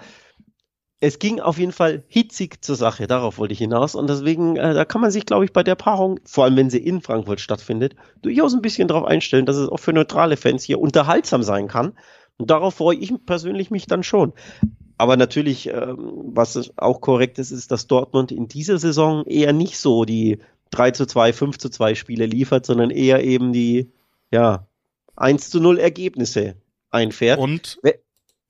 es 0.99 1.19
ging 1.19 1.39
auf 1.39 1.59
jeden 1.59 1.71
Fall 1.71 2.03
hitzig 2.07 2.63
zur 2.63 2.75
Sache, 2.75 3.05
darauf 3.05 3.37
wollte 3.37 3.53
ich 3.53 3.59
hinaus. 3.59 3.93
Und 3.93 4.09
deswegen, 4.09 4.55
äh, 4.55 4.73
da 4.73 4.83
kann 4.83 5.01
man 5.01 5.11
sich, 5.11 5.25
glaube 5.25 5.45
ich, 5.45 5.53
bei 5.53 5.63
der 5.63 5.75
Paarung, 5.75 6.19
vor 6.25 6.45
allem 6.45 6.55
wenn 6.55 6.69
sie 6.69 6.79
in 6.79 7.01
Frankfurt 7.01 7.39
stattfindet, 7.39 7.95
durchaus 8.21 8.53
ein 8.53 8.61
bisschen 8.61 8.87
darauf 8.87 9.05
einstellen, 9.05 9.45
dass 9.45 9.57
es 9.57 9.69
auch 9.69 9.79
für 9.79 9.93
neutrale 9.93 10.37
Fans 10.37 10.63
hier 10.63 10.79
unterhaltsam 10.79 11.43
sein 11.43 11.67
kann. 11.67 11.93
Und 12.37 12.49
darauf 12.49 12.75
freue 12.75 12.97
ich 12.97 13.13
persönlich 13.25 13.69
mich 13.69 13.85
dann 13.85 14.03
schon. 14.03 14.33
Aber 14.97 15.17
natürlich, 15.17 15.67
ähm, 15.67 16.31
was 16.33 16.71
auch 16.77 17.01
korrekt 17.01 17.37
ist, 17.37 17.51
ist, 17.51 17.71
dass 17.71 17.85
Dortmund 17.85 18.31
in 18.31 18.47
dieser 18.47 18.79
Saison 18.79 19.23
eher 19.25 19.53
nicht 19.53 19.77
so 19.77 20.05
die 20.05 20.39
3 20.71 20.91
zu 20.91 21.05
2, 21.05 21.33
5 21.33 21.57
zu 21.59 21.69
2 21.69 21.93
Spiele 21.93 22.25
liefert, 22.25 22.65
sondern 22.65 22.89
eher 22.89 23.23
eben 23.23 23.53
die, 23.53 23.91
ja, 24.31 24.67
1 25.15 25.51
zu 25.51 25.59
0 25.59 25.77
Ergebnisse 25.77 26.55
einfährt. 26.89 27.39
Und 27.39 27.79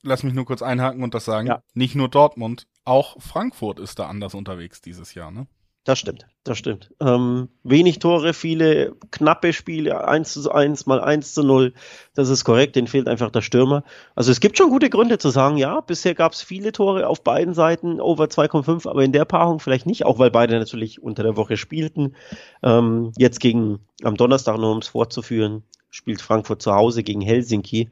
lass 0.08 0.24
mich 0.24 0.34
nur 0.34 0.46
kurz 0.46 0.62
einhaken 0.62 1.04
und 1.04 1.14
das 1.14 1.26
sagen. 1.26 1.48
Ja. 1.48 1.62
Nicht 1.74 1.96
nur 1.96 2.10
Dortmund, 2.10 2.68
auch 2.86 3.22
Frankfurt 3.22 3.80
ist 3.80 4.00
da 4.00 4.08
anders 4.08 4.34
unterwegs 4.34 4.82
dieses 4.82 5.14
Jahr, 5.14 5.32
ne? 5.32 5.48
Das 5.84 6.00
stimmt, 6.00 6.28
das 6.44 6.58
stimmt. 6.58 6.94
Ähm, 7.00 7.48
wenig 7.64 8.00
Tore, 8.00 8.34
viele 8.34 8.98
knappe 9.12 9.54
Spiele, 9.54 10.06
1 10.06 10.34
zu 10.34 10.52
1 10.52 10.86
mal 10.86 11.00
1 11.00 11.34
zu 11.34 11.44
0. 11.44 11.74
Das 12.14 12.28
ist 12.28 12.44
korrekt, 12.44 12.76
denen 12.76 12.88
fehlt 12.88 13.08
einfach 13.08 13.32
der 13.32 13.40
Stürmer. 13.42 13.86
Also 14.14 14.30
es 14.34 14.42
gibt 14.42 14.58
schon 14.58 14.70
gute 14.70 14.90
Gründe 14.90 15.18
zu 15.18 15.30
sagen, 15.30 15.56
ja, 15.56 15.80
bisher 15.80 16.14
gab 16.14 16.34
es 16.34 16.42
viele 16.42 16.74
Tore 16.74 17.08
auf 17.08 17.24
beiden 17.24 17.54
Seiten, 17.54 18.02
over 18.02 18.26
2,5, 18.26 18.90
aber 18.90 19.02
in 19.06 19.14
der 19.14 19.24
Paarung 19.24 19.62
vielleicht 19.62 19.86
nicht, 19.86 20.06
auch 20.06 20.20
weil 20.20 20.30
beide 20.30 20.60
natürlich 20.60 21.02
unter 21.02 21.24
der 21.24 21.38
Woche 21.38 21.56
spielten. 21.56 22.16
Ähm, 22.64 23.14
jetzt 23.18 23.40
gegen, 23.40 23.80
am 24.04 24.18
Donnerstag, 24.18 24.58
nur 24.58 24.74
um 24.74 24.80
es 24.80 24.90
fortzuführen, 24.90 25.64
spielt 25.90 26.22
Frankfurt 26.22 26.62
zu 26.62 26.76
Hause 26.76 27.02
gegen 27.02 27.22
Helsinki 27.22 27.90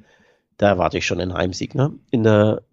da 0.58 0.70
erwarte 0.70 0.98
ich 0.98 1.06
schon 1.06 1.20
einen 1.20 1.34
Heimsieg, 1.34 1.76
ne? 1.76 1.94
In 2.12 2.24
der, 2.24 2.64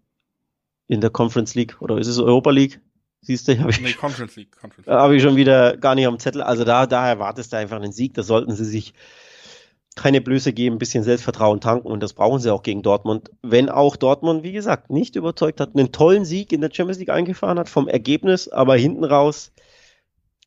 in 0.88 1.00
der 1.00 1.10
Conference 1.10 1.54
League 1.54 1.80
oder 1.80 1.98
ist 1.98 2.06
es 2.06 2.18
Europa 2.18 2.50
League? 2.50 2.80
Siehst 3.20 3.46
du, 3.46 3.58
habe 3.58 3.70
ich, 3.70 3.80
nee, 3.80 3.92
Conference 3.92 4.34
League, 4.36 4.52
Conference 4.52 4.86
League. 4.86 4.96
Hab 4.96 5.12
ich 5.12 5.22
schon 5.22 5.36
wieder 5.36 5.76
gar 5.76 5.94
nicht 5.94 6.06
am 6.06 6.18
Zettel. 6.18 6.42
Also 6.42 6.64
da, 6.64 6.86
da 6.86 7.08
erwartest 7.08 7.52
du 7.52 7.56
einfach 7.56 7.76
einen 7.76 7.92
Sieg. 7.92 8.14
Da 8.14 8.24
sollten 8.24 8.52
sie 8.52 8.64
sich 8.64 8.94
keine 9.94 10.20
Blöße 10.20 10.52
geben, 10.52 10.76
ein 10.76 10.78
bisschen 10.78 11.04
Selbstvertrauen 11.04 11.60
tanken 11.60 11.88
und 11.88 12.02
das 12.02 12.14
brauchen 12.14 12.40
sie 12.40 12.52
auch 12.52 12.62
gegen 12.62 12.82
Dortmund. 12.82 13.30
Wenn 13.42 13.68
auch 13.68 13.96
Dortmund, 13.96 14.42
wie 14.42 14.52
gesagt, 14.52 14.90
nicht 14.90 15.16
überzeugt 15.16 15.60
hat, 15.60 15.76
einen 15.76 15.92
tollen 15.92 16.24
Sieg 16.24 16.52
in 16.52 16.62
der 16.62 16.70
Champions 16.72 16.98
League 16.98 17.10
eingefahren 17.10 17.58
hat 17.58 17.68
vom 17.68 17.88
Ergebnis, 17.88 18.48
aber 18.48 18.76
hinten 18.76 19.04
raus 19.04 19.52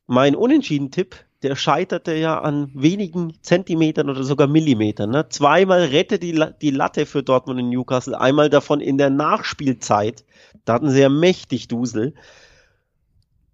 mein 0.06 0.34
Unentschieden-Tipp 0.34 1.16
der 1.42 1.56
scheiterte 1.56 2.14
ja 2.14 2.40
an 2.40 2.70
wenigen 2.74 3.34
Zentimetern 3.42 4.08
oder 4.08 4.24
sogar 4.24 4.46
Millimetern. 4.46 5.10
Ne? 5.10 5.28
Zweimal 5.28 5.84
rettet 5.84 6.22
die, 6.22 6.42
die 6.60 6.70
Latte 6.70 7.06
für 7.06 7.22
Dortmund 7.22 7.60
in 7.60 7.68
Newcastle, 7.68 8.18
einmal 8.18 8.50
davon 8.50 8.80
in 8.80 8.98
der 8.98 9.10
Nachspielzeit. 9.10 10.24
Da 10.64 10.74
hatten 10.74 10.90
sie 10.90 11.00
ja 11.00 11.08
mächtig 11.08 11.68
Dusel. 11.68 12.14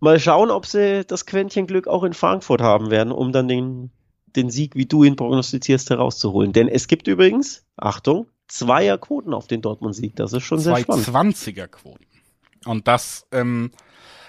Mal 0.01 0.19
schauen, 0.19 0.51
ob 0.51 0.67
sie 0.67 1.05
das 1.05 1.27
Quäntchen 1.27 1.67
Glück 1.67 1.87
auch 1.87 2.03
in 2.05 2.13
Frankfurt 2.13 2.61
haben 2.61 2.91
werden, 2.91 3.13
um 3.13 3.33
dann 3.33 3.49
den, 3.49 3.91
den 4.35 4.51
Sieg, 4.51 4.75
wie 4.75 4.87
du 4.87 5.05
ihn 5.05 5.17
prognostizierst, 5.17 5.91
herauszuholen. 5.91 6.53
Denn 6.53 6.69
es 6.69 6.89
gibt 6.89 7.09
übrigens, 7.09 7.65
Achtung, 7.77 8.27
Zweierquoten 8.49 9.33
auf 9.35 9.47
den 9.47 9.63
Dortmund-Sieg. 9.63 10.17
Das 10.17 10.33
ist 10.33 10.43
schon 10.43 10.59
sehr 10.59 10.77
spannend. 10.77 11.07
20er-Quoten. 11.07 12.05
Und 12.65 12.87
das, 12.87 13.27
ähm, 13.33 13.71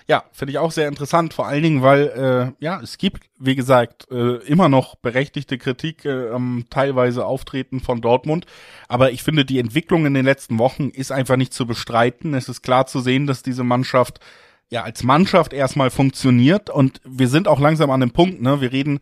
ja, 0.07 0.23
finde 0.31 0.51
ich 0.51 0.57
auch 0.57 0.71
sehr 0.71 0.87
interessant, 0.87 1.33
vor 1.33 1.47
allen 1.47 1.63
Dingen, 1.63 1.81
weil 1.81 2.53
äh, 2.59 2.63
ja, 2.63 2.79
es 2.81 2.97
gibt, 2.97 3.23
wie 3.39 3.55
gesagt, 3.55 4.09
äh, 4.11 4.35
immer 4.45 4.69
noch 4.69 4.95
berechtigte 4.95 5.57
Kritik 5.57 6.05
äh, 6.05 6.29
am 6.29 6.65
teilweise 6.69 7.25
Auftreten 7.25 7.79
von 7.79 8.01
Dortmund. 8.01 8.45
Aber 8.87 9.11
ich 9.11 9.23
finde, 9.23 9.45
die 9.45 9.59
Entwicklung 9.59 10.05
in 10.05 10.13
den 10.13 10.25
letzten 10.25 10.59
Wochen 10.59 10.89
ist 10.89 11.11
einfach 11.11 11.37
nicht 11.37 11.53
zu 11.53 11.65
bestreiten. 11.65 12.33
Es 12.33 12.49
ist 12.49 12.61
klar 12.63 12.85
zu 12.85 12.99
sehen, 12.99 13.27
dass 13.27 13.43
diese 13.43 13.63
Mannschaft 13.63 14.19
ja 14.69 14.83
als 14.83 15.03
Mannschaft 15.03 15.53
erstmal 15.53 15.89
funktioniert 15.89 16.69
und 16.69 16.99
wir 17.05 17.27
sind 17.27 17.47
auch 17.47 17.59
langsam 17.59 17.91
an 17.91 17.99
dem 17.99 18.11
Punkt, 18.11 18.41
ne? 18.41 18.59
Wir 18.59 18.71
reden 18.71 18.99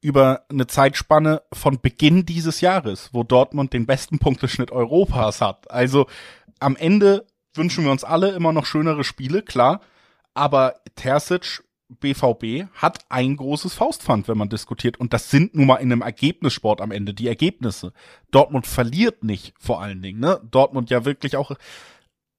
über 0.00 0.44
eine 0.48 0.66
Zeitspanne 0.66 1.42
von 1.52 1.80
Beginn 1.80 2.24
dieses 2.24 2.60
Jahres, 2.60 3.10
wo 3.12 3.22
Dortmund 3.22 3.72
den 3.72 3.86
besten 3.86 4.18
Punkteschnitt 4.18 4.72
Europas 4.72 5.40
hat. 5.40 5.70
Also 5.70 6.06
am 6.58 6.74
Ende 6.76 7.26
wünschen 7.54 7.84
wir 7.84 7.92
uns 7.92 8.02
alle 8.04 8.30
immer 8.30 8.52
noch 8.52 8.64
schönere 8.64 9.04
Spiele, 9.04 9.42
klar. 9.42 9.80
Aber 10.40 10.76
Terzic, 10.94 11.62
BVB, 11.90 12.72
hat 12.72 13.04
ein 13.10 13.36
großes 13.36 13.74
Faustpfand, 13.74 14.26
wenn 14.26 14.38
man 14.38 14.48
diskutiert. 14.48 14.98
Und 14.98 15.12
das 15.12 15.30
sind 15.30 15.54
nun 15.54 15.66
mal 15.66 15.76
in 15.76 15.92
einem 15.92 16.00
Ergebnissport 16.00 16.80
am 16.80 16.92
Ende 16.92 17.12
die 17.12 17.28
Ergebnisse. 17.28 17.92
Dortmund 18.30 18.66
verliert 18.66 19.22
nicht, 19.22 19.52
vor 19.60 19.82
allen 19.82 20.00
Dingen, 20.00 20.18
ne? 20.18 20.40
Dortmund 20.50 20.88
ja 20.88 21.04
wirklich 21.04 21.36
auch 21.36 21.50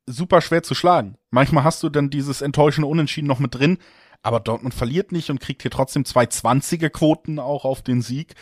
super 0.08 0.42
schwer 0.42 0.64
zu 0.64 0.74
schlagen. 0.74 1.20
Manchmal 1.30 1.64
hast 1.64 1.84
du 1.84 1.90
dann 1.90 2.10
dieses 2.10 2.42
enttäuschende 2.42 2.88
Unentschieden 2.88 3.28
noch 3.28 3.38
mit 3.38 3.54
drin, 3.54 3.78
aber 4.24 4.40
Dortmund 4.40 4.74
verliert 4.74 5.12
nicht 5.12 5.30
und 5.30 5.40
kriegt 5.40 5.62
hier 5.62 5.70
trotzdem 5.70 6.04
zwei 6.04 6.24
20er 6.24 6.90
Quoten 6.90 7.38
auch 7.38 7.66
auf 7.66 7.84
den 7.84 8.02
Sieg. 8.02 8.34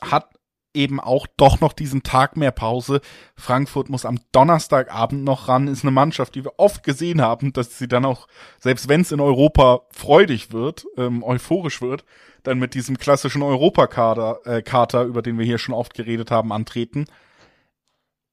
Hat 0.00 0.35
eben 0.76 1.00
auch 1.00 1.26
doch 1.36 1.60
noch 1.60 1.72
diesen 1.72 2.02
Tag 2.02 2.36
mehr 2.36 2.52
Pause. 2.52 3.00
Frankfurt 3.34 3.88
muss 3.88 4.04
am 4.04 4.20
Donnerstagabend 4.32 5.24
noch 5.24 5.48
ran, 5.48 5.66
ist 5.66 5.82
eine 5.82 5.90
Mannschaft, 5.90 6.34
die 6.34 6.44
wir 6.44 6.58
oft 6.58 6.84
gesehen 6.84 7.20
haben, 7.20 7.52
dass 7.52 7.78
sie 7.78 7.88
dann 7.88 8.04
auch, 8.04 8.28
selbst 8.60 8.88
wenn 8.88 9.00
es 9.00 9.12
in 9.12 9.20
Europa 9.20 9.82
freudig 9.90 10.52
wird, 10.52 10.86
ähm, 10.96 11.24
euphorisch 11.24 11.82
wird, 11.82 12.04
dann 12.42 12.58
mit 12.58 12.74
diesem 12.74 12.98
klassischen 12.98 13.42
Europakader, 13.42 14.40
äh, 14.44 14.62
Kater, 14.62 15.04
über 15.04 15.22
den 15.22 15.38
wir 15.38 15.44
hier 15.44 15.58
schon 15.58 15.74
oft 15.74 15.94
geredet 15.94 16.30
haben, 16.30 16.52
antreten. 16.52 17.06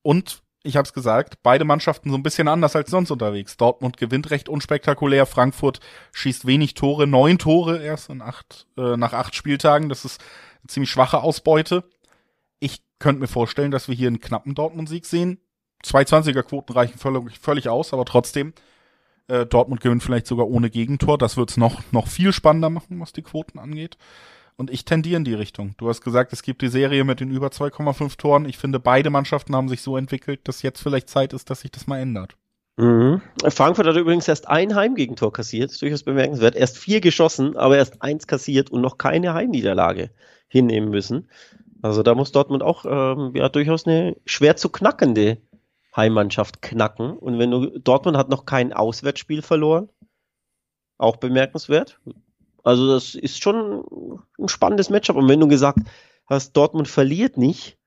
Und 0.03 0.43
ich 0.63 0.77
habe 0.77 0.85
es 0.85 0.93
gesagt, 0.93 1.39
beide 1.43 1.65
Mannschaften 1.65 2.09
so 2.09 2.15
ein 2.15 2.23
bisschen 2.23 2.47
anders 2.47 2.75
als 2.75 2.89
sonst 2.89 3.11
unterwegs. 3.11 3.57
Dortmund 3.57 3.97
gewinnt 3.97 4.31
recht 4.31 4.47
unspektakulär, 4.47 5.25
Frankfurt 5.25 5.81
schießt 6.13 6.45
wenig 6.45 6.73
Tore, 6.73 7.05
neun 7.05 7.37
Tore 7.37 7.83
erst 7.83 8.09
in 8.09 8.21
acht, 8.21 8.65
äh, 8.77 8.95
nach 8.95 9.13
acht 9.13 9.35
Spieltagen. 9.35 9.89
Das 9.89 10.05
ist 10.05 10.21
eine 10.61 10.67
ziemlich 10.67 10.89
schwache 10.89 11.21
Ausbeute. 11.21 11.83
Ich 12.63 12.81
könnte 12.97 13.19
mir 13.19 13.27
vorstellen, 13.27 13.71
dass 13.71 13.89
wir 13.89 13.95
hier 13.95 14.07
einen 14.07 14.21
knappen 14.21 14.55
Dortmund-Sieg 14.55 15.05
sehen. 15.05 15.39
220er 15.85 16.43
Quoten 16.43 16.71
reichen 16.71 16.97
völlig, 16.97 17.37
völlig 17.37 17.67
aus, 17.67 17.93
aber 17.93 18.05
trotzdem 18.05 18.53
Äh, 19.29 19.45
Dortmund 19.45 19.79
gewinnt 19.81 20.03
vielleicht 20.03 20.27
sogar 20.27 20.47
ohne 20.49 20.69
Gegentor. 20.69 21.17
Das 21.17 21.37
wird's 21.37 21.55
noch, 21.55 21.81
noch 21.91 22.07
viel 22.07 22.33
spannender 22.33 22.69
machen, 22.69 22.99
was 22.99 23.13
die 23.13 23.21
Quoten 23.21 23.57
angeht. 23.57 23.97
Und 24.57 24.69
ich 24.69 24.83
tendiere 24.85 25.17
in 25.17 25.23
die 25.23 25.33
Richtung. 25.33 25.75
Du 25.77 25.87
hast 25.87 26.01
gesagt, 26.01 26.33
es 26.33 26.43
gibt 26.43 26.61
die 26.61 26.67
Serie 26.67 27.05
mit 27.05 27.21
den 27.21 27.31
über 27.31 27.47
2,5 27.47 28.17
Toren. 28.17 28.45
Ich 28.45 28.57
finde, 28.57 28.79
beide 28.79 29.09
Mannschaften 29.09 29.55
haben 29.55 29.69
sich 29.69 29.81
so 29.81 29.95
entwickelt, 29.97 30.41
dass 30.43 30.61
jetzt 30.61 30.81
vielleicht 30.81 31.09
Zeit 31.09 31.33
ist, 31.33 31.49
dass 31.49 31.61
sich 31.61 31.71
das 31.71 31.87
mal 31.87 31.99
ändert. 31.99 32.35
Mhm. 32.77 33.21
Frankfurt 33.47 33.87
hat 33.87 33.95
übrigens 33.95 34.27
erst 34.27 34.47
ein 34.49 34.75
Heimgegentor 34.75 35.31
kassiert, 35.31 35.81
durchaus 35.81 36.03
bemerkenswert. 36.03 36.55
Erst 36.55 36.77
vier 36.77 36.99
geschossen, 37.01 37.55
aber 37.55 37.77
erst 37.77 38.01
eins 38.01 38.27
kassiert 38.27 38.71
und 38.71 38.81
noch 38.81 38.97
keine 38.97 39.33
Heimniederlage 39.33 40.09
hinnehmen 40.49 40.89
müssen. 40.89 41.29
Also 41.83 42.01
da 42.01 42.15
muss 42.15 42.31
Dortmund 42.31 42.63
auch 42.63 42.85
ähm, 42.85 43.33
ja 43.35 43.49
durchaus 43.49 43.85
eine 43.85 44.15
schwer 44.25 44.55
zu 44.55 44.69
knackende 44.69 45.37
Heimmannschaft 45.93 46.61
knacken. 46.61 47.11
Und 47.11 47.39
wenn 47.39 47.51
du 47.51 47.77
Dortmund 47.77 48.15
hat 48.15 48.29
noch 48.29 48.45
kein 48.45 48.71
Auswärtsspiel 48.71 49.41
verloren, 49.41 49.89
auch 50.97 51.17
bemerkenswert. 51.17 51.99
Also 52.63 52.87
das 52.87 53.15
ist 53.15 53.43
schon 53.43 53.83
ein 54.39 54.47
spannendes 54.47 54.89
Matchup. 54.89 55.17
Und 55.17 55.27
wenn 55.27 55.41
du 55.41 55.49
gesagt 55.49 55.79
hast, 56.25 56.53
Dortmund 56.53 56.87
verliert 56.87 57.37
nicht 57.37 57.77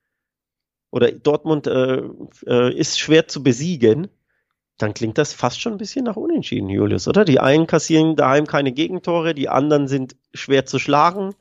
oder 0.90 1.10
Dortmund 1.10 1.66
äh, 1.66 2.02
äh, 2.46 2.74
ist 2.76 2.98
schwer 2.98 3.28
zu 3.28 3.42
besiegen, 3.42 4.08
dann 4.76 4.92
klingt 4.92 5.16
das 5.16 5.32
fast 5.32 5.62
schon 5.62 5.72
ein 5.72 5.78
bisschen 5.78 6.04
nach 6.04 6.16
Unentschieden, 6.16 6.68
Julius, 6.68 7.08
oder? 7.08 7.24
Die 7.24 7.40
einen 7.40 7.66
kassieren 7.66 8.14
daheim 8.14 8.46
keine 8.46 8.72
Gegentore, 8.72 9.34
die 9.34 9.48
anderen 9.48 9.88
sind 9.88 10.16
schwer 10.34 10.66
zu 10.66 10.78
schlagen, 10.78 11.34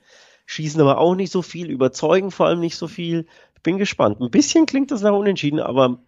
schießen 0.45 0.79
aber 0.81 0.99
auch 0.99 1.15
nicht 1.15 1.31
so 1.31 1.41
viel, 1.41 1.69
überzeugen 1.69 2.31
vor 2.31 2.47
allem 2.47 2.59
nicht 2.59 2.77
so 2.77 2.87
viel. 2.87 3.25
Ich 3.55 3.61
bin 3.63 3.77
gespannt. 3.77 4.21
Ein 4.21 4.31
bisschen 4.31 4.65
klingt 4.65 4.91
das 4.91 5.01
nach 5.01 5.13
Unentschieden, 5.13 5.59
aber 5.59 5.99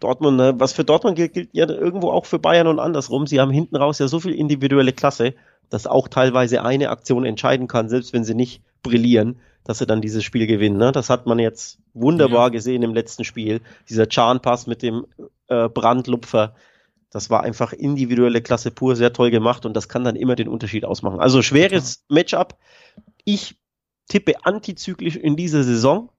Dortmund, 0.00 0.36
ne, 0.36 0.54
was 0.56 0.72
für 0.72 0.84
Dortmund 0.84 1.16
gilt, 1.16 1.32
gilt 1.32 1.50
ja 1.52 1.68
irgendwo 1.68 2.10
auch 2.10 2.26
für 2.26 2.38
Bayern 2.38 2.66
und 2.66 2.78
andersrum. 2.78 3.26
Sie 3.26 3.40
haben 3.40 3.50
hinten 3.50 3.76
raus 3.76 3.98
ja 3.98 4.08
so 4.08 4.20
viel 4.20 4.34
individuelle 4.34 4.92
Klasse, 4.92 5.34
dass 5.70 5.86
auch 5.86 6.08
teilweise 6.08 6.62
eine 6.64 6.90
Aktion 6.90 7.24
entscheiden 7.24 7.68
kann, 7.68 7.88
selbst 7.88 8.12
wenn 8.12 8.24
sie 8.24 8.34
nicht 8.34 8.62
brillieren, 8.82 9.40
dass 9.64 9.78
sie 9.78 9.86
dann 9.86 10.00
dieses 10.00 10.24
Spiel 10.24 10.46
gewinnen. 10.46 10.76
Ne? 10.76 10.92
Das 10.92 11.08
hat 11.08 11.26
man 11.26 11.38
jetzt 11.38 11.78
wunderbar 11.94 12.46
ja. 12.46 12.48
gesehen 12.50 12.82
im 12.82 12.94
letzten 12.94 13.24
Spiel. 13.24 13.60
Dieser 13.88 14.08
Chan-Pass 14.08 14.66
mit 14.66 14.82
dem 14.82 15.06
äh, 15.48 15.68
Brandlupfer, 15.68 16.54
das 17.10 17.30
war 17.30 17.42
einfach 17.42 17.72
individuelle 17.72 18.42
Klasse 18.42 18.70
pur, 18.70 18.96
sehr 18.96 19.12
toll 19.12 19.30
gemacht 19.30 19.66
und 19.66 19.74
das 19.74 19.88
kann 19.88 20.02
dann 20.02 20.16
immer 20.16 20.34
den 20.34 20.48
Unterschied 20.48 20.84
ausmachen. 20.84 21.20
Also 21.20 21.42
schweres. 21.42 22.04
Matchup. 22.08 22.56
Ich 23.24 23.56
tippe 24.08 24.44
antizyklisch 24.44 25.16
in 25.16 25.36
dieser 25.36 25.62
Saison. 25.64 26.10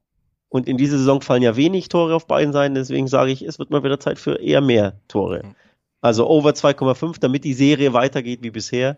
Und 0.50 0.68
in 0.68 0.78
dieser 0.78 1.00
Saison 1.00 1.22
fallen 1.22 1.42
ja 1.42 1.56
wenig 1.56 1.90
Tore 1.90 2.14
auf 2.14 2.28
beiden 2.28 2.54
Seiten, 2.54 2.76
deswegen 2.76 3.08
sage 3.08 3.32
ich, 3.32 3.42
es 3.42 3.58
wird 3.58 3.72
mal 3.72 3.84
wieder 3.84 4.00
Zeit 4.00 4.20
für 4.20 4.36
eher 4.36 4.62
mehr 4.62 5.00
Tore. 5.08 5.56
Also 6.00 6.30
over 6.30 6.52
2,5, 6.52 7.20
damit 7.20 7.44
die 7.44 7.54
Serie 7.54 7.94
weitergeht 7.94 8.44
wie 8.44 8.52
bisher 8.52 8.98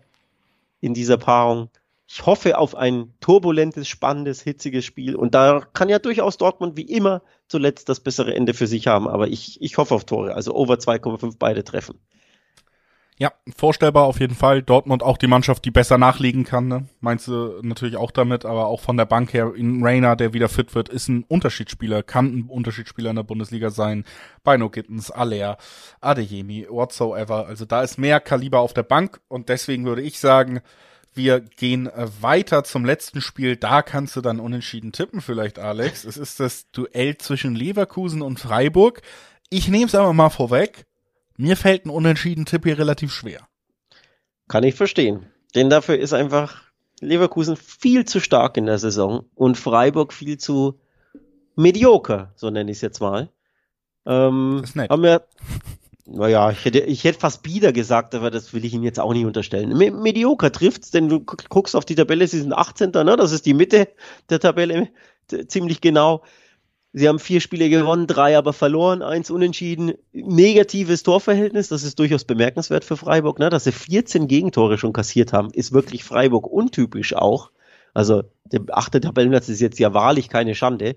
in 0.81 0.93
dieser 0.93 1.17
Paarung. 1.17 1.69
Ich 2.07 2.25
hoffe 2.25 2.57
auf 2.57 2.75
ein 2.75 3.13
turbulentes, 3.19 3.87
spannendes, 3.87 4.41
hitziges 4.41 4.83
Spiel. 4.85 5.15
Und 5.15 5.33
da 5.33 5.61
kann 5.73 5.87
ja 5.87 5.99
durchaus 5.99 6.37
Dortmund 6.37 6.77
wie 6.77 6.81
immer 6.81 7.21
zuletzt 7.47 7.89
das 7.89 7.99
bessere 7.99 8.35
Ende 8.35 8.53
für 8.53 8.67
sich 8.67 8.87
haben. 8.87 9.07
Aber 9.07 9.27
ich, 9.27 9.61
ich 9.61 9.77
hoffe 9.77 9.95
auf 9.95 10.05
Tore. 10.05 10.33
Also 10.35 10.53
over 10.53 10.75
2,5 10.75 11.35
beide 11.39 11.63
treffen. 11.63 11.99
Ja, 13.17 13.31
vorstellbar 13.55 14.03
auf 14.03 14.19
jeden 14.19 14.35
Fall. 14.35 14.61
Dortmund 14.61 15.01
auch 15.01 15.17
die 15.17 15.27
Mannschaft, 15.27 15.63
die 15.63 15.71
besser 15.71 15.97
nachlegen 15.97 16.43
kann. 16.43 16.67
Ne? 16.67 16.85
Meinst 16.99 17.29
du 17.29 17.61
natürlich 17.61 17.95
auch 17.95 18.11
damit, 18.11 18.43
aber 18.43 18.67
auch 18.67 18.81
von 18.81 18.97
der 18.97 19.05
Bank 19.05 19.33
her. 19.33 19.53
In 19.55 19.81
Rainer, 19.81 20.17
der 20.17 20.33
wieder 20.33 20.49
fit 20.49 20.75
wird, 20.75 20.89
ist 20.89 21.07
ein 21.07 21.23
Unterschiedsspieler, 21.23 22.03
kann 22.03 22.37
ein 22.37 22.49
Unterschiedsspieler 22.49 23.11
in 23.11 23.15
der 23.15 23.23
Bundesliga 23.23 23.69
sein. 23.69 24.03
Bino 24.43 24.69
Gittens, 24.69 25.11
Aller, 25.11 25.57
Adeyemi, 26.01 26.67
whatsoever. 26.69 27.47
Also 27.47 27.63
da 27.63 27.83
ist 27.83 27.97
mehr 27.97 28.19
Kaliber 28.19 28.59
auf 28.59 28.73
der 28.73 28.83
Bank 28.83 29.21
und 29.29 29.47
deswegen 29.47 29.85
würde 29.85 30.01
ich 30.01 30.19
sagen, 30.19 30.59
wir 31.13 31.39
gehen 31.39 31.87
äh, 31.87 32.07
weiter 32.19 32.65
zum 32.65 32.83
letzten 32.83 33.21
Spiel. 33.21 33.55
Da 33.55 33.81
kannst 33.81 34.17
du 34.17 34.21
dann 34.21 34.41
unentschieden 34.41 34.91
tippen, 34.91 35.21
vielleicht, 35.21 35.57
Alex. 35.57 36.03
Es 36.03 36.17
ist 36.17 36.41
das 36.41 36.69
Duell 36.71 37.17
zwischen 37.17 37.55
Leverkusen 37.55 38.21
und 38.21 38.41
Freiburg. 38.41 39.01
Ich 39.49 39.69
nehme 39.69 39.85
es 39.85 39.95
aber 39.95 40.11
mal 40.11 40.29
vorweg. 40.29 40.85
Mir 41.37 41.57
fällt 41.57 41.85
ein 41.85 41.89
unentschieden 41.89 42.45
Tipp 42.45 42.63
hier 42.63 42.77
relativ 42.77 43.11
schwer. 43.11 43.47
Kann 44.47 44.63
ich 44.63 44.75
verstehen. 44.75 45.25
Denn 45.53 45.69
dafür 45.69 45.97
ist 45.97 46.13
einfach 46.13 46.63
Leverkusen 47.01 47.57
viel 47.57 48.05
zu 48.05 48.19
stark 48.19 48.57
in 48.57 48.65
der 48.65 48.77
Saison 48.77 49.25
und 49.35 49.57
Freiburg 49.57 50.13
viel 50.13 50.37
zu 50.37 50.79
medioker, 51.55 52.33
so 52.35 52.49
nenne 52.49 52.71
ich 52.71 52.77
es 52.77 52.81
jetzt 52.81 52.99
mal. 52.99 53.29
Ähm, 54.05 54.59
das 54.61 54.71
ist 54.71 54.75
nett. 54.75 54.89
Haben 54.89 55.03
wir, 55.03 55.25
naja, 56.05 56.51
ich 56.51 56.63
hätte, 56.63 56.79
ich 56.79 57.03
hätte 57.03 57.19
fast 57.19 57.43
bieder 57.43 57.73
gesagt, 57.73 58.15
aber 58.15 58.31
das 58.31 58.53
will 58.53 58.63
ich 58.65 58.73
Ihnen 58.73 58.83
jetzt 58.83 58.99
auch 58.99 59.13
nicht 59.13 59.25
unterstellen. 59.25 59.77
Me 59.77 59.91
medioker 59.91 60.51
trifft's, 60.51 60.91
denn 60.91 61.09
du 61.09 61.21
guckst 61.21 61.75
auf 61.75 61.85
die 61.85 61.95
Tabelle, 61.95 62.27
sie 62.27 62.39
sind 62.39 62.53
18. 62.53 62.91
Ne? 62.91 63.15
Das 63.17 63.31
ist 63.31 63.45
die 63.45 63.53
Mitte 63.53 63.89
der 64.29 64.39
Tabelle 64.39 64.89
ziemlich 65.47 65.81
genau. 65.81 66.23
Sie 66.97 67.09
haben 67.09 67.19
vier 67.19 67.41
Spiele 67.41 67.69
gewonnen, 67.69 68.07
drei 68.07 68.37
aber 68.37 68.53
verloren, 68.53 69.01
eins 69.01 69.29
unentschieden. 69.29 69.95
Negatives 70.13 71.03
Torverhältnis, 71.03 71.67
das 71.67 71.83
ist 71.83 71.99
durchaus 71.99 72.23
bemerkenswert 72.23 72.85
für 72.85 72.95
Freiburg, 72.95 73.37
ne? 73.37 73.49
dass 73.49 73.65
sie 73.65 73.73
14 73.73 74.29
Gegentore 74.29 74.77
schon 74.77 74.93
kassiert 74.93 75.33
haben, 75.33 75.51
ist 75.51 75.73
wirklich 75.73 76.05
Freiburg 76.05 76.47
untypisch 76.47 77.13
auch. 77.13 77.51
Also 77.93 78.23
der 78.45 78.61
achte 78.71 79.01
Tabellenplatz 79.01 79.49
ist 79.49 79.59
jetzt 79.59 79.77
ja 79.77 79.93
wahrlich 79.93 80.29
keine 80.29 80.55
Schande. 80.55 80.95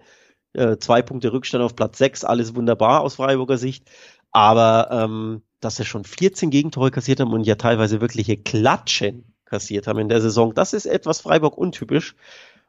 Äh, 0.53 0.77
zwei 0.77 1.03
Punkte 1.03 1.33
Rückstand 1.33 1.65
auf 1.65 1.75
Platz 1.75 1.99
sechs, 1.99 2.23
alles 2.23 2.55
wunderbar 2.55 3.01
aus 3.01 3.17
Freiburger 3.17 3.59
Sicht. 3.59 3.91
Aber 4.31 4.91
ähm, 4.93 5.43
dass 5.59 5.79
sie 5.79 5.85
schon 5.85 6.05
14 6.05 6.51
Gegentore 6.51 6.93
kassiert 6.93 7.19
haben 7.19 7.33
und 7.33 7.43
ja 7.43 7.57
teilweise 7.57 8.01
wirkliche 8.01 8.37
Klatschen 8.37 9.35
kassiert 9.47 9.89
haben 9.89 9.99
in 9.99 10.09
der 10.09 10.21
Saison, 10.21 10.55
das 10.55 10.75
ist 10.75 10.87
etwas 10.87 11.23
Freiburg 11.23 11.59
untypisch. 11.59 12.15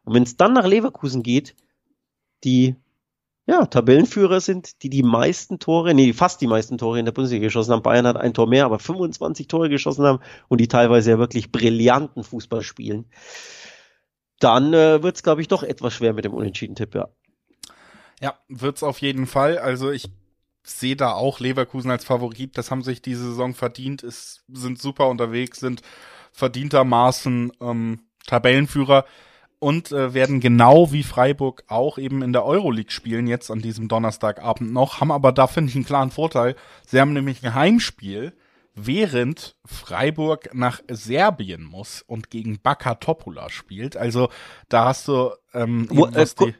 Und 0.03 0.15
wenn 0.15 0.23
es 0.23 0.35
dann 0.35 0.53
nach 0.53 0.65
Leverkusen 0.65 1.21
geht, 1.21 1.55
die 2.43 2.75
ja, 3.49 3.65
Tabellenführer 3.65 4.41
sind, 4.41 4.83
die 4.83 4.91
die 4.91 5.01
meisten 5.01 5.57
Tore, 5.57 5.95
nee, 5.95 6.13
fast 6.13 6.39
die 6.39 6.45
meisten 6.45 6.77
Tore 6.77 6.99
in 6.99 7.05
der 7.05 7.13
Bundesliga 7.13 7.47
geschossen 7.47 7.73
haben. 7.73 7.81
Bayern 7.81 8.05
hat 8.05 8.15
ein 8.15 8.35
Tor 8.35 8.47
mehr, 8.47 8.65
aber 8.65 8.77
25 8.77 9.47
Tore 9.47 9.69
geschossen 9.69 10.05
haben 10.05 10.19
und 10.49 10.61
die 10.61 10.67
teilweise 10.67 11.09
ja 11.09 11.17
wirklich 11.17 11.51
brillanten 11.51 12.23
Fußball 12.23 12.61
spielen. 12.61 13.09
Dann 14.39 14.75
äh, 14.75 15.01
wird 15.01 15.15
es, 15.15 15.23
glaube 15.23 15.41
ich, 15.41 15.47
doch 15.47 15.63
etwas 15.63 15.95
schwer 15.95 16.13
mit 16.13 16.25
dem 16.25 16.33
Unentschieden-Tipp, 16.35 16.93
ja. 16.93 17.09
Ja, 18.21 18.37
wird's 18.49 18.83
auf 18.83 19.01
jeden 19.01 19.25
Fall. 19.25 19.57
Also 19.57 19.89
ich 19.89 20.11
sehe 20.61 20.95
da 20.95 21.13
auch 21.13 21.39
Leverkusen 21.39 21.89
als 21.89 22.05
Favorit. 22.05 22.55
Das 22.55 22.69
haben 22.69 22.83
sich 22.83 23.01
diese 23.01 23.29
Saison 23.29 23.55
verdient, 23.55 24.03
ist, 24.03 24.43
sind 24.47 24.79
super 24.79 25.07
unterwegs, 25.07 25.59
sind 25.59 25.81
verdientermaßen 26.33 27.51
ähm, 27.61 28.01
Tabellenführer 28.27 29.05
und 29.59 29.91
äh, 29.91 30.13
werden 30.13 30.39
genau 30.39 30.91
wie 30.91 31.03
Freiburg 31.03 31.63
auch 31.67 31.97
eben 31.97 32.21
in 32.21 32.33
der 32.33 32.45
Euroleague 32.45 32.91
spielen, 32.91 33.27
jetzt 33.27 33.51
an 33.51 33.61
diesem 33.61 33.87
Donnerstagabend 33.87 34.71
noch, 34.71 35.01
haben 35.01 35.11
aber 35.11 35.31
da, 35.31 35.47
finde 35.47 35.69
ich, 35.69 35.75
einen 35.75 35.85
klaren 35.85 36.11
Vorteil. 36.11 36.55
Sie 36.87 36.99
haben 36.99 37.13
nämlich 37.13 37.45
ein 37.45 37.53
Heimspiel, 37.53 38.33
während 38.75 39.55
Freiburg 39.65 40.53
nach 40.53 40.81
Serbien 40.89 41.63
muss 41.63 42.01
und 42.01 42.29
gegen 42.29 42.59
Baka 42.61 42.95
Topula 42.95 43.49
spielt. 43.49 43.97
Also 43.97 44.29
da 44.69 44.85
hast 44.85 45.07
du 45.07 45.31
ähm, 45.53 45.87
Wo, 45.89 46.05
äh, 46.05 46.25
ku 46.35 46.51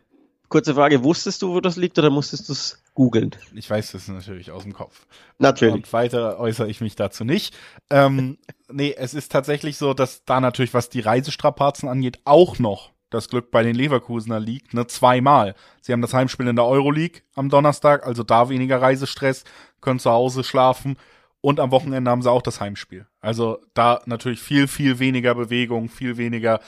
Kurze 0.49 0.73
Frage, 0.73 1.03
wusstest 1.03 1.43
du, 1.43 1.53
wo 1.53 1.61
das 1.61 1.77
liegt 1.77 1.99
oder 1.99 2.09
musstest 2.09 2.49
du 2.49 2.53
es 2.53 2.81
googeln? 2.99 3.33
Ich 3.55 3.69
weiß 3.69 3.93
das 3.93 4.09
natürlich 4.09 4.51
aus 4.51 4.63
dem 4.63 4.73
Kopf. 4.73 5.07
Natürlich. 5.37 5.73
Und 5.73 5.93
weiter 5.93 6.37
äußere 6.37 6.67
ich 6.67 6.81
mich 6.81 6.97
dazu 6.97 7.23
nicht. 7.23 7.55
Ähm, 7.89 8.37
nee, 8.69 8.93
es 8.97 9.13
ist 9.13 9.31
tatsächlich 9.31 9.77
so, 9.77 9.93
dass 9.93 10.25
da 10.25 10.41
natürlich, 10.41 10.73
was 10.73 10.89
die 10.89 10.99
Reisestrapazen 10.99 11.87
angeht, 11.87 12.19
auch 12.25 12.59
noch 12.59 12.91
das 13.09 13.29
Glück 13.29 13.51
bei 13.51 13.63
den 13.63 13.73
Leverkusener 13.73 14.41
liegt, 14.41 14.73
ne, 14.73 14.85
zweimal. 14.85 15.55
Sie 15.79 15.93
haben 15.93 16.01
das 16.01 16.13
Heimspiel 16.13 16.49
in 16.49 16.57
der 16.57 16.65
Euroleague 16.65 17.21
am 17.35 17.49
Donnerstag, 17.49 18.05
also 18.05 18.23
da 18.23 18.49
weniger 18.49 18.81
Reisestress, 18.81 19.45
können 19.79 19.99
zu 19.99 20.11
Hause 20.11 20.43
schlafen 20.43 20.97
und 21.39 21.61
am 21.61 21.71
Wochenende 21.71 22.11
haben 22.11 22.21
sie 22.21 22.29
auch 22.29 22.41
das 22.41 22.59
Heimspiel. 22.59 23.07
Also 23.21 23.59
da 23.73 24.01
natürlich 24.07 24.41
viel, 24.41 24.67
viel 24.67 24.99
weniger 24.99 25.35
Bewegung, 25.35 25.87
viel 25.87 26.17
weniger 26.17 26.59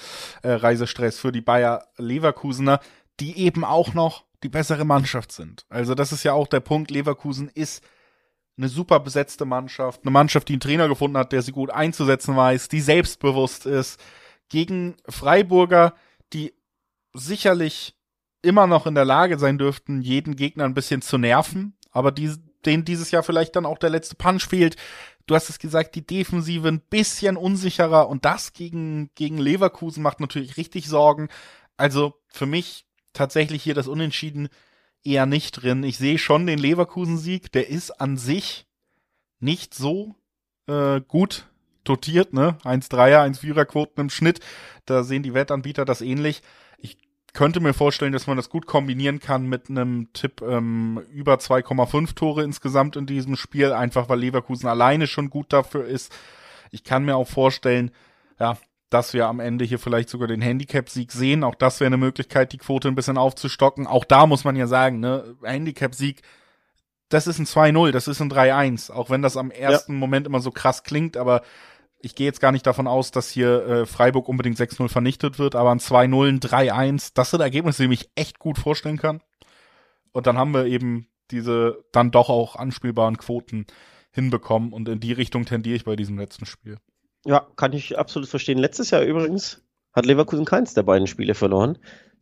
äh, 0.43 0.51
Reisestress 0.53 1.19
für 1.19 1.33
die 1.33 1.41
Bayer 1.41 1.87
Leverkusener 1.97 2.79
die 3.21 3.37
eben 3.37 3.63
auch 3.63 3.93
noch 3.93 4.23
die 4.43 4.49
bessere 4.49 4.85
Mannschaft 4.85 5.31
sind. 5.31 5.65
Also 5.69 5.95
das 5.95 6.11
ist 6.11 6.23
ja 6.23 6.33
auch 6.33 6.47
der 6.47 6.59
Punkt. 6.59 6.91
Leverkusen 6.91 7.49
ist 7.49 7.83
eine 8.57 8.69
super 8.69 8.99
besetzte 8.99 9.45
Mannschaft, 9.45 10.01
eine 10.03 10.11
Mannschaft, 10.11 10.49
die 10.49 10.53
einen 10.53 10.61
Trainer 10.61 10.87
gefunden 10.87 11.17
hat, 11.17 11.31
der 11.31 11.41
sie 11.41 11.51
gut 11.51 11.69
einzusetzen 11.71 12.35
weiß, 12.35 12.67
die 12.67 12.81
selbstbewusst 12.81 13.65
ist. 13.65 13.99
Gegen 14.49 14.97
Freiburger, 15.07 15.93
die 16.33 16.53
sicherlich 17.13 17.95
immer 18.41 18.67
noch 18.67 18.87
in 18.87 18.95
der 18.95 19.05
Lage 19.05 19.37
sein 19.39 19.57
dürften, 19.57 20.01
jeden 20.01 20.35
Gegner 20.35 20.65
ein 20.65 20.73
bisschen 20.73 21.01
zu 21.01 21.17
nerven, 21.17 21.75
aber 21.91 22.11
die, 22.11 22.33
denen 22.65 22.85
dieses 22.85 23.11
Jahr 23.11 23.23
vielleicht 23.23 23.55
dann 23.55 23.65
auch 23.65 23.77
der 23.77 23.89
letzte 23.89 24.15
Punch 24.15 24.47
fehlt. 24.47 24.75
Du 25.27 25.35
hast 25.35 25.49
es 25.49 25.59
gesagt, 25.59 25.95
die 25.95 26.05
Defensive 26.05 26.67
ein 26.67 26.81
bisschen 26.81 27.37
unsicherer 27.37 28.09
und 28.09 28.25
das 28.25 28.53
gegen, 28.53 29.11
gegen 29.15 29.37
Leverkusen 29.37 30.03
macht 30.03 30.19
natürlich 30.19 30.57
richtig 30.57 30.87
Sorgen. 30.87 31.29
Also 31.77 32.15
für 32.27 32.45
mich 32.45 32.85
tatsächlich 33.13 33.63
hier 33.63 33.73
das 33.73 33.87
Unentschieden 33.87 34.49
eher 35.03 35.25
nicht 35.25 35.51
drin. 35.51 35.83
Ich 35.83 35.97
sehe 35.97 36.17
schon 36.17 36.45
den 36.45 36.59
Leverkusen-Sieg, 36.59 37.51
der 37.51 37.69
ist 37.69 37.91
an 38.01 38.17
sich 38.17 38.67
nicht 39.39 39.73
so 39.73 40.15
äh, 40.67 41.01
gut 41.01 41.47
dotiert, 41.83 42.33
ne? 42.33 42.57
1,3er, 42.63 43.25
1,4er 43.25 43.65
Quoten 43.65 44.01
im 44.01 44.09
Schnitt. 44.09 44.39
Da 44.85 45.03
sehen 45.03 45.23
die 45.23 45.33
Wettanbieter 45.33 45.85
das 45.85 46.01
ähnlich. 46.01 46.43
Ich 46.77 46.97
könnte 47.33 47.59
mir 47.59 47.73
vorstellen, 47.73 48.13
dass 48.13 48.27
man 48.27 48.37
das 48.37 48.49
gut 48.49 48.67
kombinieren 48.67 49.19
kann 49.19 49.47
mit 49.47 49.69
einem 49.69 50.11
Tipp 50.13 50.41
ähm, 50.41 51.01
über 51.11 51.35
2,5 51.35 52.13
Tore 52.13 52.43
insgesamt 52.43 52.95
in 52.95 53.07
diesem 53.07 53.35
Spiel, 53.35 53.73
einfach 53.73 54.09
weil 54.09 54.19
Leverkusen 54.19 54.67
alleine 54.67 55.07
schon 55.07 55.29
gut 55.29 55.51
dafür 55.53 55.85
ist. 55.85 56.13
Ich 56.69 56.83
kann 56.83 57.05
mir 57.05 57.15
auch 57.15 57.27
vorstellen, 57.27 57.91
ja, 58.39 58.57
dass 58.91 59.13
wir 59.13 59.27
am 59.27 59.39
Ende 59.39 59.63
hier 59.63 59.79
vielleicht 59.79 60.09
sogar 60.09 60.27
den 60.27 60.41
Handicap-Sieg 60.41 61.13
sehen. 61.13 61.45
Auch 61.45 61.55
das 61.55 61.79
wäre 61.79 61.87
eine 61.87 61.97
Möglichkeit, 61.97 62.51
die 62.51 62.57
Quote 62.57 62.89
ein 62.89 62.95
bisschen 62.95 63.17
aufzustocken. 63.17 63.87
Auch 63.87 64.03
da 64.03 64.27
muss 64.27 64.43
man 64.43 64.57
ja 64.57 64.67
sagen, 64.67 64.99
ne, 64.99 65.35
Handicap-Sieg, 65.41 66.21
das 67.07 67.25
ist 67.25 67.39
ein 67.39 67.45
2-0, 67.45 67.91
das 67.91 68.09
ist 68.09 68.21
ein 68.21 68.29
3-1. 68.29 68.91
Auch 68.91 69.09
wenn 69.09 69.21
das 69.21 69.37
am 69.37 69.49
ersten 69.49 69.93
ja. 69.93 69.97
Moment 69.97 70.27
immer 70.27 70.41
so 70.41 70.51
krass 70.51 70.83
klingt, 70.83 71.15
aber 71.15 71.41
ich 72.01 72.15
gehe 72.15 72.25
jetzt 72.25 72.41
gar 72.41 72.51
nicht 72.51 72.67
davon 72.67 72.85
aus, 72.85 73.11
dass 73.11 73.29
hier 73.29 73.65
äh, 73.65 73.85
Freiburg 73.85 74.27
unbedingt 74.27 74.57
6-0 74.57 74.89
vernichtet 74.89 75.39
wird, 75.39 75.55
aber 75.55 75.71
ein 75.71 75.79
2-0, 75.79 76.27
ein 76.27 76.39
3-1, 76.41 77.11
das 77.13 77.31
sind 77.31 77.39
Ergebnisse, 77.39 77.87
die 77.87 77.93
ich 77.93 78.09
echt 78.15 78.39
gut 78.39 78.57
vorstellen 78.57 78.97
kann. 78.97 79.21
Und 80.11 80.27
dann 80.27 80.37
haben 80.37 80.53
wir 80.53 80.65
eben 80.65 81.07
diese 81.31 81.85
dann 81.93 82.11
doch 82.11 82.29
auch 82.29 82.57
anspielbaren 82.57 83.17
Quoten 83.17 83.67
hinbekommen 84.11 84.73
und 84.73 84.89
in 84.89 84.99
die 84.99 85.13
Richtung 85.13 85.45
tendiere 85.45 85.77
ich 85.77 85.85
bei 85.85 85.95
diesem 85.95 86.19
letzten 86.19 86.45
Spiel. 86.45 86.77
Ja, 87.25 87.47
kann 87.55 87.73
ich 87.73 87.97
absolut 87.97 88.27
verstehen. 88.29 88.57
Letztes 88.57 88.89
Jahr 88.89 89.03
übrigens 89.03 89.63
hat 89.93 90.05
Leverkusen 90.05 90.45
keins 90.45 90.73
der 90.73 90.83
beiden 90.83 91.07
Spiele 91.07 91.35
verloren. 91.35 91.77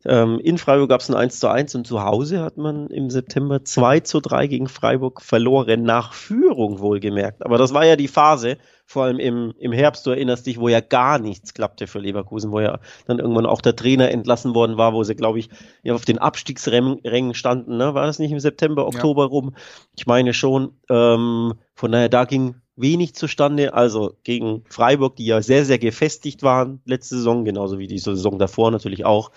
Ähm, 0.06 0.40
in 0.40 0.56
Freiburg 0.56 0.88
gab 0.88 1.00
es 1.00 1.10
ein 1.10 1.16
1 1.16 1.40
zu 1.40 1.48
1 1.48 1.74
und 1.74 1.86
zu 1.86 2.02
Hause 2.02 2.40
hat 2.40 2.56
man 2.56 2.86
im 2.88 3.10
September 3.10 3.64
2 3.64 4.00
zu 4.00 4.20
3 4.20 4.46
gegen 4.46 4.68
Freiburg 4.68 5.20
verloren, 5.20 5.82
nach 5.82 6.14
Führung 6.14 6.78
wohlgemerkt. 6.78 7.44
Aber 7.44 7.58
das 7.58 7.74
war 7.74 7.84
ja 7.84 7.96
die 7.96 8.08
Phase, 8.08 8.56
vor 8.86 9.04
allem 9.04 9.18
im, 9.18 9.54
im 9.58 9.72
Herbst, 9.72 10.06
du 10.06 10.10
erinnerst 10.10 10.46
dich, 10.46 10.58
wo 10.58 10.68
ja 10.68 10.80
gar 10.80 11.18
nichts 11.18 11.54
klappte 11.54 11.86
für 11.86 11.98
Leverkusen, 11.98 12.50
wo 12.50 12.60
ja 12.60 12.80
dann 13.06 13.18
irgendwann 13.18 13.46
auch 13.46 13.60
der 13.60 13.76
Trainer 13.76 14.10
entlassen 14.10 14.54
worden 14.54 14.78
war, 14.78 14.94
wo 14.94 15.04
sie, 15.04 15.14
glaube 15.14 15.38
ich, 15.38 15.50
ja 15.82 15.94
auf 15.94 16.04
den 16.04 16.18
Abstiegsrängen 16.18 17.34
standen. 17.34 17.76
Ne? 17.76 17.94
War 17.94 18.06
das 18.06 18.18
nicht 18.18 18.32
im 18.32 18.40
September, 18.40 18.86
Oktober 18.86 19.24
ja. 19.24 19.28
rum? 19.28 19.54
Ich 19.96 20.06
meine 20.06 20.32
schon. 20.32 20.72
Ähm, 20.88 21.54
von 21.74 21.92
daher, 21.92 22.08
da 22.08 22.24
ging 22.24 22.56
wenig 22.80 23.14
zustande. 23.14 23.74
Also 23.74 24.16
gegen 24.24 24.64
Freiburg, 24.68 25.16
die 25.16 25.26
ja 25.26 25.42
sehr, 25.42 25.64
sehr 25.64 25.78
gefestigt 25.78 26.42
waren 26.42 26.80
letzte 26.84 27.16
Saison, 27.16 27.44
genauso 27.44 27.78
wie 27.78 27.86
die 27.86 27.98
Saison 27.98 28.38
davor 28.38 28.70
natürlich 28.70 29.04
auch, 29.04 29.30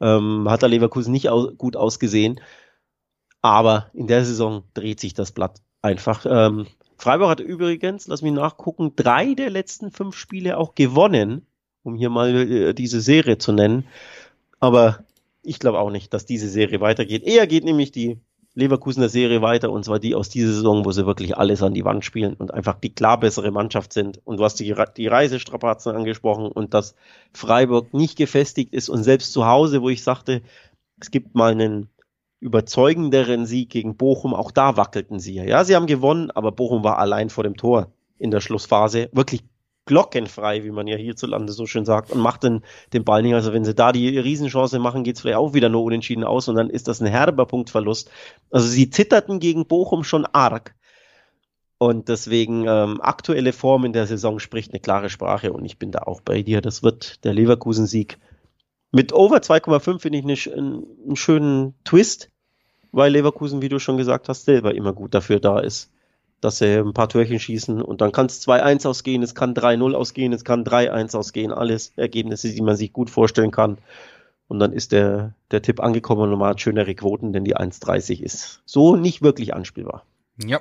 ähm, 0.00 0.48
hat 0.48 0.62
der 0.62 0.68
Leverkusen 0.68 1.12
nicht 1.12 1.28
au 1.30 1.52
gut 1.52 1.76
ausgesehen. 1.76 2.40
Aber 3.42 3.90
in 3.92 4.06
der 4.06 4.24
Saison 4.24 4.64
dreht 4.74 5.00
sich 5.00 5.14
das 5.14 5.32
Blatt 5.32 5.60
einfach. 5.82 6.26
Ähm, 6.28 6.66
Freiburg 6.98 7.28
hat 7.28 7.40
übrigens, 7.40 8.06
lass 8.06 8.22
mich 8.22 8.32
nachgucken, 8.32 8.92
drei 8.96 9.34
der 9.34 9.50
letzten 9.50 9.90
fünf 9.90 10.16
Spiele 10.16 10.56
auch 10.56 10.74
gewonnen, 10.74 11.46
um 11.82 11.94
hier 11.94 12.10
mal 12.10 12.34
äh, 12.34 12.74
diese 12.74 13.00
Serie 13.00 13.38
zu 13.38 13.52
nennen. 13.52 13.86
Aber 14.58 15.04
ich 15.42 15.58
glaube 15.58 15.78
auch 15.78 15.90
nicht, 15.90 16.12
dass 16.12 16.26
diese 16.26 16.48
Serie 16.48 16.80
weitergeht. 16.80 17.22
Eher 17.22 17.46
geht 17.46 17.64
nämlich 17.64 17.92
die 17.92 18.18
Leverkusener 18.56 19.10
Serie 19.10 19.42
weiter 19.42 19.70
und 19.70 19.84
zwar 19.84 19.98
die 19.98 20.14
aus 20.14 20.30
dieser 20.30 20.52
Saison, 20.52 20.86
wo 20.86 20.90
sie 20.90 21.06
wirklich 21.06 21.36
alles 21.36 21.62
an 21.62 21.74
die 21.74 21.84
Wand 21.84 22.06
spielen 22.06 22.34
und 22.34 22.54
einfach 22.54 22.80
die 22.80 22.92
klar 22.92 23.20
bessere 23.20 23.50
Mannschaft 23.50 23.92
sind. 23.92 24.20
Und 24.24 24.38
du 24.38 24.44
hast 24.44 24.58
die, 24.58 24.74
die 24.96 25.06
Reisestrapazen 25.06 25.94
angesprochen 25.94 26.46
und 26.46 26.72
dass 26.72 26.94
Freiburg 27.34 27.92
nicht 27.92 28.16
gefestigt 28.16 28.72
ist 28.72 28.88
und 28.88 29.04
selbst 29.04 29.34
zu 29.34 29.46
Hause, 29.46 29.82
wo 29.82 29.90
ich 29.90 30.02
sagte, 30.02 30.40
es 30.98 31.10
gibt 31.10 31.34
mal 31.34 31.52
einen 31.52 31.90
überzeugenderen 32.40 33.44
Sieg 33.44 33.68
gegen 33.68 33.96
Bochum, 33.96 34.32
auch 34.32 34.50
da 34.50 34.78
wackelten 34.78 35.20
sie. 35.20 35.34
Ja, 35.34 35.62
sie 35.62 35.76
haben 35.76 35.86
gewonnen, 35.86 36.30
aber 36.30 36.50
Bochum 36.50 36.82
war 36.82 36.98
allein 36.98 37.28
vor 37.28 37.44
dem 37.44 37.58
Tor 37.58 37.92
in 38.18 38.30
der 38.30 38.40
Schlussphase. 38.40 39.10
Wirklich 39.12 39.42
glockenfrei, 39.86 40.64
wie 40.64 40.70
man 40.70 40.86
ja 40.86 40.96
hierzulande 40.96 41.52
so 41.52 41.66
schön 41.66 41.84
sagt, 41.84 42.10
und 42.10 42.20
macht 42.20 42.42
den, 42.42 42.62
den 42.92 43.04
Ball 43.04 43.22
nicht. 43.22 43.34
Also 43.34 43.52
wenn 43.52 43.64
sie 43.64 43.74
da 43.74 43.92
die 43.92 44.18
Riesenchance 44.18 44.78
machen, 44.78 45.04
geht's 45.04 45.20
vielleicht 45.20 45.38
auch 45.38 45.54
wieder 45.54 45.68
nur 45.68 45.84
unentschieden 45.84 46.24
aus 46.24 46.48
und 46.48 46.56
dann 46.56 46.68
ist 46.68 46.88
das 46.88 47.00
ein 47.00 47.06
herber 47.06 47.46
Punktverlust. 47.46 48.10
Also 48.50 48.66
sie 48.68 48.90
zitterten 48.90 49.38
gegen 49.40 49.66
Bochum 49.66 50.04
schon 50.04 50.26
arg. 50.26 50.74
Und 51.78 52.08
deswegen 52.08 52.66
ähm, 52.66 53.00
aktuelle 53.02 53.52
Form 53.52 53.84
in 53.84 53.92
der 53.92 54.06
Saison 54.06 54.38
spricht 54.38 54.72
eine 54.72 54.80
klare 54.80 55.10
Sprache 55.10 55.52
und 55.52 55.64
ich 55.64 55.78
bin 55.78 55.92
da 55.92 56.00
auch 56.00 56.20
bei 56.22 56.42
dir. 56.42 56.62
Das 56.62 56.82
wird 56.82 57.24
der 57.24 57.34
Leverkusen-Sieg. 57.34 58.18
Mit 58.92 59.12
Over 59.12 59.38
2,5 59.38 60.00
finde 60.00 60.18
ich 60.18 60.52
einen, 60.52 60.86
einen 61.04 61.16
schönen 61.16 61.74
Twist, 61.84 62.30
weil 62.92 63.12
Leverkusen, 63.12 63.60
wie 63.60 63.68
du 63.68 63.78
schon 63.78 63.98
gesagt 63.98 64.28
hast, 64.30 64.46
selber 64.46 64.74
immer 64.74 64.94
gut 64.94 65.14
dafür 65.14 65.38
da 65.38 65.60
ist 65.60 65.92
dass 66.40 66.58
sie 66.58 66.80
ein 66.80 66.92
paar 66.92 67.08
Türchen 67.08 67.38
schießen 67.38 67.80
und 67.80 68.00
dann 68.00 68.12
kann 68.12 68.26
es 68.26 68.46
2-1 68.46 68.86
ausgehen, 68.86 69.22
es 69.22 69.34
kann 69.34 69.54
3-0 69.54 69.94
ausgehen, 69.94 70.32
es 70.32 70.44
kann 70.44 70.64
3-1 70.64 71.16
ausgehen, 71.16 71.52
alles 71.52 71.92
Ergebnisse, 71.96 72.50
die 72.50 72.62
man 72.62 72.76
sich 72.76 72.92
gut 72.92 73.10
vorstellen 73.10 73.50
kann. 73.50 73.78
Und 74.48 74.60
dann 74.60 74.72
ist 74.72 74.92
der, 74.92 75.34
der 75.50 75.62
Tipp 75.62 75.80
angekommen 75.80 76.32
und 76.32 76.38
man 76.38 76.50
hat 76.50 76.60
schönere 76.60 76.94
Quoten, 76.94 77.32
denn 77.32 77.44
die 77.44 77.56
1,30 77.56 78.22
ist 78.22 78.62
so 78.64 78.96
nicht 78.96 79.22
wirklich 79.22 79.54
anspielbar. 79.54 80.04
Ja. 80.44 80.60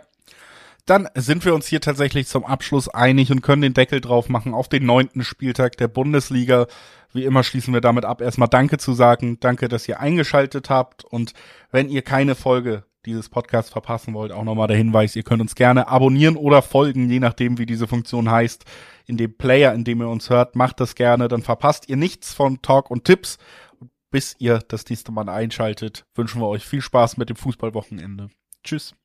Dann 0.88 1.10
sind 1.16 1.44
wir 1.46 1.56
uns 1.56 1.66
hier 1.66 1.82
tatsächlich 1.82 2.28
zum 2.28 2.46
Abschluss 2.46 2.88
einig 2.88 3.32
und 3.32 3.42
können 3.42 3.64
den 3.64 3.74
Deckel 3.74 4.02
drauf 4.02 4.30
machen 4.30 4.54
auf 4.54 4.70
den 4.70 4.86
neunten 4.86 5.24
Spieltag 5.24 5.78
der 5.78 5.88
Bundesliga. 5.88 6.68
Wie 7.12 7.24
immer 7.24 7.44
schließen 7.44 7.74
wir 7.74 7.82
damit 7.82 8.06
ab, 8.06 8.22
erstmal 8.22 8.50
Danke 8.50 8.78
zu 8.78 8.94
sagen. 8.94 9.40
Danke, 9.40 9.68
dass 9.68 9.88
ihr 9.88 10.00
eingeschaltet 10.00 10.70
habt. 10.70 11.04
Und 11.04 11.34
wenn 11.72 11.90
ihr 11.90 12.04
keine 12.04 12.36
Folge 12.36 12.84
dieses 13.06 13.30
Podcast 13.30 13.72
verpassen 13.72 14.14
wollt, 14.14 14.32
auch 14.32 14.44
nochmal 14.44 14.68
der 14.68 14.78
Hinweis, 14.78 15.16
ihr 15.16 15.24
könnt 15.24 15.42
uns 15.42 15.56
gerne 15.56 15.88
abonnieren 15.88 16.36
oder 16.36 16.62
folgen, 16.62 17.10
je 17.10 17.20
nachdem, 17.20 17.58
wie 17.58 17.66
diese 17.66 17.88
Funktion 17.88 18.30
heißt, 18.30 18.66
in 19.06 19.18
dem 19.18 19.38
Player, 19.38 19.74
in 19.74 19.84
dem 19.84 20.02
ihr 20.02 20.10
uns 20.10 20.30
hört. 20.30 20.56
Macht 20.56 20.80
das 20.80 20.96
gerne, 20.96 21.28
dann 21.28 21.42
verpasst 21.42 21.88
ihr 21.90 21.98
nichts 21.98 22.34
von 22.34 22.62
Talk 22.62 22.90
und 22.92 23.06
Tipps. 23.06 23.38
Bis 24.12 24.36
ihr 24.40 24.60
das 24.68 24.88
nächste 24.90 25.12
Mal 25.12 25.28
einschaltet, 25.28 26.06
wünschen 26.16 26.40
wir 26.40 26.48
euch 26.48 26.66
viel 26.66 26.82
Spaß 26.82 27.18
mit 27.18 27.30
dem 27.30 27.36
Fußballwochenende. 27.36 28.30
Tschüss. 28.64 28.96